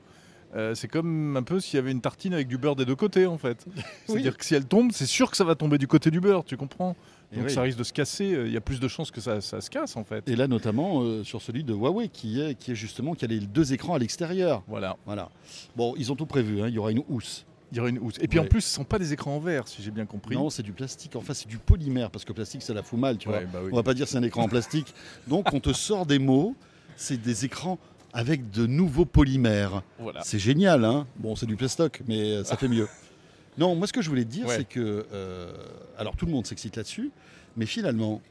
euh, 0.57 0.75
c'est 0.75 0.89
comme 0.89 1.37
un 1.37 1.43
peu 1.43 1.61
s'il 1.61 1.77
y 1.77 1.79
avait 1.79 1.91
une 1.93 2.01
tartine 2.01 2.33
avec 2.35 2.49
du 2.49 2.57
beurre 2.59 2.77
des 2.77 2.85
deux 2.85 2.97
côtés 2.97 3.27
en 3.27 3.39
fait. 3.39 3.65
C'est-à-dire 4.07 4.37
que 4.37 4.45
si 4.45 4.55
elle 4.55 4.65
tombe, 4.67 4.93
c'est 4.93 5.07
sûr 5.07 5.31
que 5.31 5.37
ça 5.37 5.45
va 5.45 5.55
tomber 5.55 5.79
du 5.79 5.87
côté 5.87 6.11
du 6.11 6.21
beurre, 6.21 6.45
tu 6.45 6.57
comprends 6.57 6.97
Et 7.33 7.37
Donc 7.37 7.47
oui. 7.49 7.53
ça 7.53 7.63
risque 7.63 7.79
de 7.79 7.85
se 7.85 7.93
casser. 7.93 8.35
euh, 8.35 8.47
Il 8.47 8.53
y 8.53 8.57
a 8.57 8.61
plus 8.63 8.81
de 8.81 8.89
chances 8.89 9.11
que 9.11 9.21
ça, 9.21 9.41
ça 9.43 9.61
se 9.61 9.69
casse 9.69 9.97
en 9.97 10.05
fait. 10.05 10.27
Et 10.29 10.37
là 10.37 10.49
notamment 10.49 11.03
euh, 11.03 11.23
sur 11.25 11.43
celui 11.43 11.65
de 11.65 11.75
Huawei 11.75 12.09
qui 12.09 12.41
est, 12.41 12.55
qui 12.55 12.73
est 12.73 12.75
justement 12.75 13.15
qui 13.15 13.25
a 13.25 13.29
les 13.29 13.41
deux 13.41 13.73
écrans 13.75 13.95
à 13.95 13.99
l'extérieur. 13.99 14.63
Voilà. 14.69 14.97
Voilà. 15.07 15.29
Bon, 15.77 15.95
ils 15.99 16.11
ont 16.13 16.17
tout 16.17 16.27
prévu. 16.27 16.63
hein. 16.63 16.69
Il 16.69 16.75
y 16.75 16.79
aura 16.79 16.93
une 16.93 17.03
housse. 17.09 17.45
Il 17.71 17.77
y 17.77 17.81
aura 17.81 17.91
une 17.91 17.99
housse. 17.99 18.15
Et 18.23 18.29
puis 18.29 18.39
en 18.39 18.47
plus, 18.47 18.63
ce 18.63 18.75
sont 18.75 18.85
pas 18.85 18.99
des 18.99 19.13
écrans 19.13 19.37
en 19.37 19.41
verre, 19.41 19.69
si 19.69 19.83
j'ai 19.83 19.91
bien 19.91 20.07
compris. 20.07 20.35
Non, 20.35 20.49
c'est 20.49 20.63
du 20.63 20.73
plastique. 20.73 21.15
Enfin, 21.17 21.35
c'est 21.35 21.49
du 21.49 21.59
polymère 21.59 22.11
parce 22.11 22.25
que 22.25 22.33
plastique, 22.33 22.63
ça 22.63 22.73
la 22.73 22.83
fout 22.83 22.99
mal, 22.99 23.19
tu 23.19 23.29
Ouais, 23.29 23.45
vois. 23.45 23.53
bah 23.53 23.59
oui. 23.63 23.69
On 23.71 23.77
va 23.77 23.83
pas 23.83 23.93
dire 23.93 24.09
c'est 24.09 24.17
un 24.17 24.23
écran 24.23 24.45
en 24.45 24.49
plastique. 24.49 24.95
Donc, 25.27 25.53
on 25.53 25.61
te 25.61 25.75
sort 25.75 26.07
des 26.07 26.19
mots. 26.19 26.55
C'est 26.97 27.21
des 27.21 27.45
écrans 27.45 27.79
avec 28.13 28.51
de 28.51 28.67
nouveaux 28.67 29.05
polymères. 29.05 29.83
Voilà. 29.99 30.23
C'est 30.25 30.39
génial, 30.39 30.85
hein 30.85 31.07
Bon, 31.17 31.37
c'est 31.37 31.47
du 31.47 31.57
plastoc, 31.57 32.03
mais 32.09 32.33
euh, 32.33 32.45
ça 32.45 32.57
fait 32.57 32.69
mieux. 32.69 32.89
Non, 33.59 33.75
moi, 33.75 33.89
ce 33.89 33.93
que 33.93 34.03
je 34.03 34.09
voulais 34.09 34.23
te 34.25 34.31
dire, 34.31 34.47
Ouais. 34.47 34.57
c'est 34.59 34.65
que. 34.69 35.05
euh, 35.13 35.53
alors, 35.99 36.15
tout 36.15 36.27
le 36.27 36.31
monde 36.31 36.47
s'excite 36.47 36.77
là-dessus, 36.77 37.11
mais 37.57 37.67
finalement, 37.67 38.23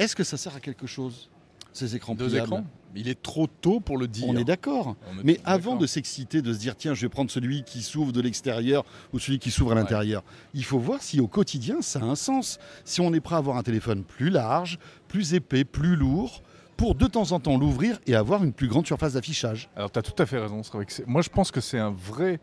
est-ce 0.00 0.16
que 0.16 0.24
ça 0.24 0.36
sert 0.36 0.56
à 0.56 0.60
quelque 0.60 0.88
chose, 0.88 1.28
ces 1.72 1.94
écrans 1.94 2.16
Deux 2.16 2.26
pliables 2.26 2.46
écrans? 2.48 2.66
Il 2.96 3.08
est 3.08 3.22
trop 3.22 3.46
tôt 3.46 3.78
pour 3.78 3.96
le 3.96 4.08
dire. 4.08 4.24
On 4.26 4.36
est 4.36 4.42
d'accord. 4.42 4.96
Mais 5.22 5.38
avant 5.44 5.76
de 5.76 5.86
s'exciter, 5.86 6.42
de 6.42 6.52
se 6.52 6.58
dire 6.58 6.74
tiens, 6.74 6.94
je 6.94 7.02
vais 7.02 7.08
prendre 7.08 7.30
celui 7.30 7.62
qui 7.62 7.80
s'ouvre 7.82 8.10
de 8.10 8.20
l'extérieur 8.20 8.84
ou 9.12 9.20
celui 9.20 9.38
qui 9.38 9.52
s'ouvre 9.52 9.70
à 9.70 9.74
l'intérieur, 9.76 10.24
il 10.52 10.64
faut 10.64 10.80
voir 10.80 11.00
si 11.00 11.20
au 11.20 11.28
quotidien 11.28 11.80
ça 11.80 12.00
a 12.00 12.04
un 12.04 12.16
sens. 12.16 12.58
Si 12.84 13.00
on 13.00 13.12
est 13.14 13.20
prêt 13.20 13.36
à 13.36 13.38
avoir 13.38 13.56
un 13.56 13.62
téléphone 13.62 14.02
plus 14.02 14.30
large, 14.30 14.80
plus 15.06 15.34
épais, 15.34 15.64
plus 15.64 15.94
lourd, 15.94 16.42
pour 16.78 16.94
de 16.94 17.06
temps 17.06 17.32
en 17.32 17.40
temps 17.40 17.58
l'ouvrir 17.58 17.98
et 18.06 18.14
avoir 18.14 18.42
une 18.44 18.52
plus 18.54 18.68
grande 18.68 18.86
surface 18.86 19.12
d'affichage. 19.14 19.68
Alors, 19.76 19.90
tu 19.90 19.98
as 19.98 20.02
tout 20.02 20.22
à 20.22 20.24
fait 20.26 20.38
raison. 20.38 20.62
Moi, 21.06 21.20
je 21.22 21.28
pense 21.28 21.50
que 21.50 21.60
c'est 21.60 21.78
un 21.78 21.90
vrai 21.90 22.40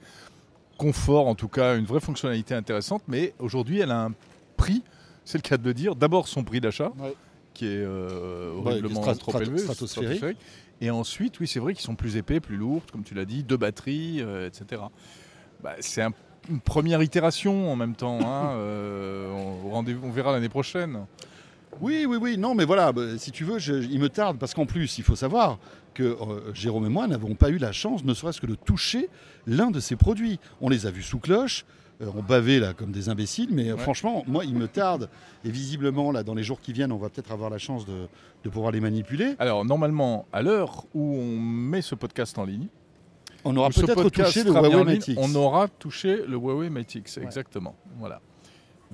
confort, 0.77 1.27
en 1.27 1.35
tout 1.35 1.47
cas, 1.47 1.77
une 1.77 1.85
vraie 1.85 2.01
fonctionnalité 2.01 2.53
intéressante, 2.53 3.01
mais 3.07 3.33
aujourd'hui, 3.39 3.79
elle 3.79 3.91
a 3.91 4.03
un 4.03 4.11
prix, 4.57 4.83
c'est 5.23 5.37
le 5.37 5.41
cas 5.41 5.57
de 5.57 5.63
le 5.63 5.73
dire. 5.73 5.95
D'abord, 5.95 6.27
son 6.27 6.43
prix 6.43 6.59
d'achat, 6.59 6.91
qui 7.53 7.65
est 7.65 7.69
euh, 7.77 8.51
horriblement 8.57 9.01
trop 9.19 9.31
élevé, 9.47 9.59
stratosphérique. 9.73 10.19
Et 10.81 10.89
ensuite, 10.91 11.39
oui, 11.39 11.47
c'est 11.47 11.59
vrai 11.61 11.73
qu'ils 11.73 11.85
sont 11.85 11.95
plus 11.95 12.17
épais, 12.17 12.41
plus 12.41 12.57
lourds, 12.57 12.81
comme 12.91 13.03
tu 13.03 13.13
l'as 13.13 13.23
dit, 13.25 13.43
deux 13.43 13.55
batteries, 13.57 14.21
euh, 14.21 14.47
etc. 14.47 14.81
Bah, 15.63 15.75
c'est 15.79 16.01
un- 16.01 16.11
une 16.49 16.59
première 16.59 17.01
itération 17.01 17.71
en 17.71 17.77
même 17.77 17.95
temps. 17.95 18.19
hein, 18.21 18.51
euh, 18.57 19.31
on 19.71 20.11
verra 20.11 20.33
l'année 20.33 20.49
prochaine. 20.49 21.05
Oui, 21.81 22.05
oui, 22.07 22.17
oui, 22.21 22.37
non, 22.37 22.55
mais 22.55 22.65
voilà, 22.65 22.91
bah, 22.91 23.17
si 23.17 23.31
tu 23.31 23.43
veux, 23.43 23.59
je- 23.59 23.73
il 23.73 23.99
me 23.99 24.09
tarde 24.09 24.37
parce 24.37 24.53
qu'en 24.53 24.65
plus, 24.65 24.97
il 24.97 25.03
faut 25.03 25.15
savoir 25.15 25.59
que 25.93 26.03
euh, 26.03 26.53
Jérôme 26.53 26.85
et 26.85 26.89
moi 26.89 27.07
n'avons 27.07 27.35
pas 27.35 27.49
eu 27.49 27.57
la 27.57 27.71
chance, 27.71 28.03
ne 28.03 28.13
serait-ce 28.13 28.41
que 28.41 28.47
de 28.47 28.55
toucher 28.55 29.09
l'un 29.47 29.71
de 29.71 29.79
ces 29.79 29.95
produits. 29.95 30.39
On 30.61 30.69
les 30.69 30.85
a 30.85 30.91
vus 30.91 31.03
sous 31.03 31.19
cloche, 31.19 31.65
euh, 32.01 32.07
on 32.15 32.21
bavait 32.21 32.59
là 32.59 32.73
comme 32.73 32.91
des 32.91 33.07
imbéciles, 33.09 33.49
mais 33.51 33.69
euh, 33.69 33.75
Ouais. 33.75 33.81
franchement, 33.81 34.23
moi, 34.27 34.43
il 34.45 34.55
me 34.55 34.67
tarde. 34.67 35.09
Et 35.45 35.49
visiblement, 35.49 36.11
là, 36.11 36.23
dans 36.23 36.33
les 36.33 36.43
jours 36.43 36.59
qui 36.59 36.73
viennent, 36.73 36.91
on 36.91 36.97
va 36.97 37.09
peut-être 37.09 37.31
avoir 37.31 37.49
la 37.49 37.57
chance 37.57 37.85
de, 37.85 38.07
de 38.43 38.49
pouvoir 38.49 38.71
les 38.71 38.81
manipuler. 38.81 39.35
Alors, 39.39 39.63
normalement, 39.65 40.25
à 40.33 40.41
l'heure 40.41 40.85
où 40.93 41.15
on 41.15 41.39
met 41.39 41.81
ce 41.81 41.95
podcast 41.95 42.37
en 42.37 42.45
ligne, 42.45 42.67
On 43.47 43.55
aura 43.57 43.69
peut-être 43.69 44.09
touché 44.09 44.43
le 44.43 44.49
Huawei 44.51 44.73
en 44.75 44.83
ligne, 44.83 44.95
Mate 44.97 45.07
X. 45.07 45.21
On 45.21 45.35
aura 45.35 45.67
touché 45.67 46.25
le 46.27 46.35
Huawei 46.35 46.69
Mate 46.71 46.95
X, 46.95 47.17
Ouais. 47.17 47.23
exactement. 47.23 47.75
Voilà. 47.99 48.19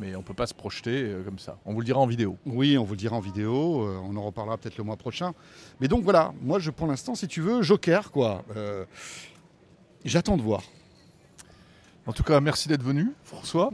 Mais 0.01 0.15
on 0.15 0.23
peut 0.23 0.33
pas 0.33 0.47
se 0.47 0.53
projeter 0.55 1.03
euh, 1.03 1.23
comme 1.23 1.37
ça. 1.37 1.59
On 1.63 1.73
vous 1.73 1.79
le 1.79 1.85
dira 1.85 1.99
en 1.99 2.07
vidéo. 2.07 2.35
Oui, 2.47 2.75
on 2.75 2.83
vous 2.83 2.93
le 2.93 2.97
dira 2.97 3.15
en 3.15 3.19
vidéo, 3.19 3.83
euh, 3.83 3.99
on 4.03 4.15
en 4.17 4.23
reparlera 4.23 4.57
peut-être 4.57 4.77
le 4.77 4.83
mois 4.83 4.97
prochain. 4.97 5.33
Mais 5.79 5.87
donc 5.87 6.03
voilà, 6.03 6.33
moi, 6.41 6.57
je, 6.57 6.71
pour 6.71 6.87
l'instant, 6.87 7.13
si 7.13 7.27
tu 7.27 7.39
veux, 7.39 7.61
Joker, 7.61 8.09
quoi. 8.11 8.43
Euh, 8.57 8.83
J'attends 10.03 10.35
de 10.35 10.41
voir. 10.41 10.63
En 12.07 12.13
tout 12.13 12.23
cas, 12.23 12.39
merci 12.39 12.67
d'être 12.67 12.81
venu, 12.81 13.11
François. 13.23 13.71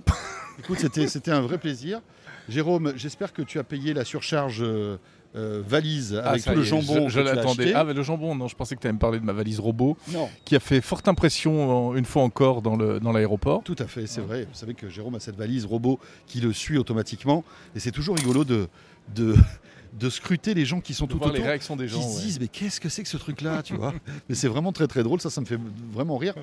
Écoute, 0.59 0.79
c'était, 0.79 1.07
c'était 1.07 1.31
un 1.31 1.39
vrai 1.39 1.57
plaisir. 1.57 2.01
Jérôme, 2.49 2.91
j'espère 2.97 3.31
que 3.31 3.41
tu 3.41 3.59
as 3.59 3.63
payé 3.63 3.93
la 3.93 4.03
surcharge 4.03 4.61
euh, 4.61 4.97
euh, 5.37 5.61
valise 5.65 6.15
avec 6.15 6.41
Ah, 6.41 6.43
ça 6.45 6.51
tout 6.51 6.57
le 6.57 6.63
jambon 6.63 7.07
Je, 7.09 7.19
l'attendais. 7.19 7.73
Ah, 7.73 7.83
mais 7.83 7.93
le 7.93 8.01
jambon, 8.03 8.35
non, 8.35 8.47
je 8.47 8.55
pensais 8.55 8.75
que 8.75 8.81
tu 8.81 8.87
allais 8.87 8.93
me 8.93 8.99
parler 8.99 9.19
de 9.19 9.25
ma 9.25 9.33
valise 9.33 9.59
robot. 9.59 9.95
Non. 10.11 10.27
Qui 10.45 10.55
a 10.55 10.59
fait 10.59 10.81
forte 10.81 11.07
impression, 11.07 11.91
euh, 11.93 11.97
une 11.97 12.05
fois 12.05 12.23
encore, 12.23 12.61
dans, 12.61 12.75
le, 12.75 12.99
dans 12.99 13.11
l'aéroport. 13.11 13.63
Tout 13.63 13.75
à 13.79 13.85
fait, 13.87 14.07
c'est 14.07 14.21
vrai. 14.21 14.43
Vous 14.51 14.57
savez 14.57 14.73
que 14.73 14.89
Jérôme 14.89 15.15
a 15.15 15.19
cette 15.19 15.35
valise 15.37 15.65
robot 15.65 15.99
qui 16.25 16.41
le 16.41 16.51
suit 16.53 16.77
automatiquement. 16.77 17.43
Et 17.75 17.79
c'est 17.79 17.91
toujours 17.91 18.15
rigolo 18.17 18.43
de, 18.43 18.67
de, 19.15 19.35
de 19.99 20.09
scruter 20.09 20.53
les 20.53 20.65
gens 20.65 20.81
qui 20.81 20.93
sont 20.93 21.05
De 21.05 21.11
tout 21.11 21.17
autour. 21.17 21.31
les 21.31 21.41
réactions 21.41 21.75
des 21.75 21.87
gens, 21.87 21.99
Qui 21.99 22.03
se 22.09 22.15
ouais. 22.17 22.23
disent, 22.23 22.39
mais 22.39 22.47
qu'est-ce 22.47 22.79
que 22.79 22.89
c'est 22.89 23.03
que 23.03 23.09
ce 23.09 23.17
truc-là, 23.17 23.61
tu 23.63 23.75
vois? 23.75 23.93
Mais 24.29 24.35
c'est 24.35 24.47
vraiment 24.47 24.71
très 24.71 24.87
très 24.87 25.03
drôle, 25.03 25.21
ça, 25.21 25.29
ça 25.29 25.41
me 25.41 25.45
fait 25.45 25.59
vraiment 25.93 26.17
rire. 26.17 26.33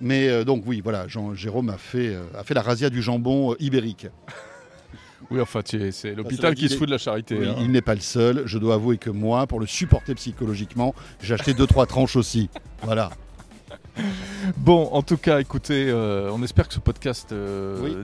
Mais 0.00 0.28
euh, 0.28 0.44
donc 0.44 0.64
oui, 0.66 0.80
voilà, 0.82 1.08
Jean, 1.08 1.34
Jérôme 1.34 1.70
a 1.70 1.78
fait, 1.78 2.14
euh, 2.14 2.24
a 2.36 2.44
fait 2.44 2.54
la 2.54 2.62
razzia 2.62 2.90
du 2.90 3.00
jambon 3.02 3.52
euh, 3.52 3.56
ibérique. 3.60 4.06
Oui, 5.30 5.40
enfin, 5.40 5.60
c'est 5.64 6.14
l'hôpital 6.14 6.54
qui 6.54 6.68
se 6.68 6.76
fout 6.76 6.86
de 6.86 6.92
la 6.92 6.98
charité. 6.98 7.36
oui, 7.38 7.48
hein. 7.48 7.56
Il 7.60 7.70
n'est 7.70 7.80
pas 7.82 7.94
le 7.94 8.00
seul. 8.00 8.42
Je 8.46 8.58
dois 8.58 8.74
avouer 8.74 8.98
que 8.98 9.10
moi, 9.10 9.46
pour 9.46 9.60
le 9.60 9.66
supporter 9.66 10.14
psychologiquement, 10.14 10.94
j'ai 11.22 11.34
acheté 11.34 11.54
deux 11.54 11.66
trois 11.66 11.86
tranches 11.86 12.16
aussi. 12.16 12.48
Voilà. 12.82 13.10
Bon, 14.58 14.88
en 14.92 15.02
tout 15.02 15.16
cas, 15.16 15.40
écoutez, 15.40 15.86
euh, 15.88 16.30
on 16.32 16.42
espère 16.42 16.68
que 16.68 16.74
ce 16.74 16.80
podcast 16.80 17.32
euh, 17.32 17.76
Oui. 17.82 17.96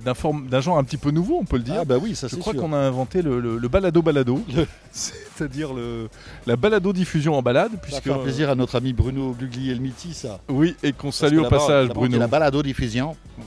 d'un, 0.49 0.61
genre 0.61 0.79
un 0.79 0.85
petit 0.85 0.97
peu 0.97 1.11
nouveau, 1.11 1.39
on 1.41 1.45
peut 1.45 1.57
le 1.57 1.63
dire. 1.63 1.77
Ah 1.81 1.85
bah 1.85 1.97
oui, 2.01 2.15
ça 2.17 2.29
Je 2.29 2.37
crois 2.37 2.55
qu'on 2.55 2.73
a 2.73 2.79
inventé 2.79 3.23
le, 3.23 3.41
le- 3.41 3.59
le 3.59 3.69
balado 3.69 4.03
balado, 4.03 4.41
c'est-à-dire 4.93 5.73
le, 5.73 6.09
la 6.47 6.57
balado 6.57 6.93
diffusion 6.93 7.35
en 7.37 7.43
balade, 7.43 7.73
Ça 7.73 7.79
puisque 7.79 8.03
faire 8.05 8.21
plaisir 8.23 8.51
à 8.51 8.55
notre 8.55 8.77
ami 8.77 8.93
Bruno 8.93 9.33
Guglielmiti, 9.39 10.15
ça. 10.15 10.41
oui, 10.49 10.75
et 10.83 10.93
qu'on 10.93 11.13
salue 11.13 11.39
au 11.39 11.49
passage 11.49 11.89
Bruno. 11.89 12.19
La 12.19 12.27
balado 12.27 12.63
diffusion. 12.63 13.17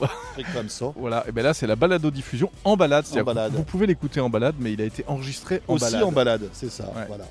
Comme 0.54 0.68
ça. 0.68 0.86
Voilà, 0.96 1.24
et 1.28 1.32
bien 1.32 1.42
là 1.42 1.54
c'est 1.54 1.66
la 1.66 1.76
balado 1.76 2.10
diffusion 2.10 2.50
en 2.64 2.76
balade, 2.76 3.04
balade. 3.24 3.52
vous 3.54 3.62
pouvez 3.64 3.86
l'écouter 3.86 4.20
en 4.20 4.28
balade, 4.30 4.54
mais 4.58 4.72
il 4.72 4.80
a 4.80 4.84
été 4.84 5.04
enregistré 5.06 5.62
en 5.68 5.74
Aussi 5.74 5.84
balade. 5.84 6.02
en 6.02 6.12
balade, 6.12 6.42
c'est 6.52 6.70
ça. 6.70 6.84
Ouais. 6.96 7.04
Voilà. 7.08 7.24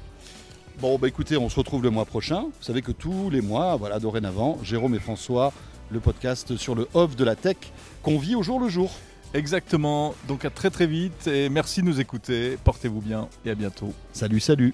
Bon, 0.81 0.97
bah 0.97 1.07
écoutez, 1.07 1.37
on 1.37 1.47
se 1.49 1.55
retrouve 1.55 1.83
le 1.83 1.89
mois 1.89 2.05
prochain. 2.05 2.41
Vous 2.41 2.63
savez 2.63 2.81
que 2.81 2.91
tous 2.91 3.29
les 3.29 3.41
mois, 3.41 3.77
voilà, 3.77 3.97
dorénavant, 3.99 4.59
Jérôme 4.61 4.93
et 4.95 4.99
François, 4.99 5.53
le 5.89 6.01
podcast 6.01 6.57
sur 6.57 6.75
le 6.75 6.87
off 6.93 7.15
de 7.15 7.23
la 7.23 7.35
tech 7.35 7.55
qu'on 8.03 8.17
vit 8.17 8.35
au 8.35 8.43
jour 8.43 8.59
le 8.59 8.67
jour. 8.67 8.91
Exactement, 9.33 10.15
donc 10.27 10.45
à 10.45 10.49
très 10.49 10.69
très 10.69 10.87
vite 10.87 11.27
et 11.27 11.49
merci 11.49 11.81
de 11.81 11.85
nous 11.85 11.99
écouter, 11.99 12.57
portez-vous 12.63 13.01
bien 13.01 13.27
et 13.45 13.51
à 13.51 13.55
bientôt. 13.55 13.93
Salut, 14.13 14.39
salut. 14.39 14.73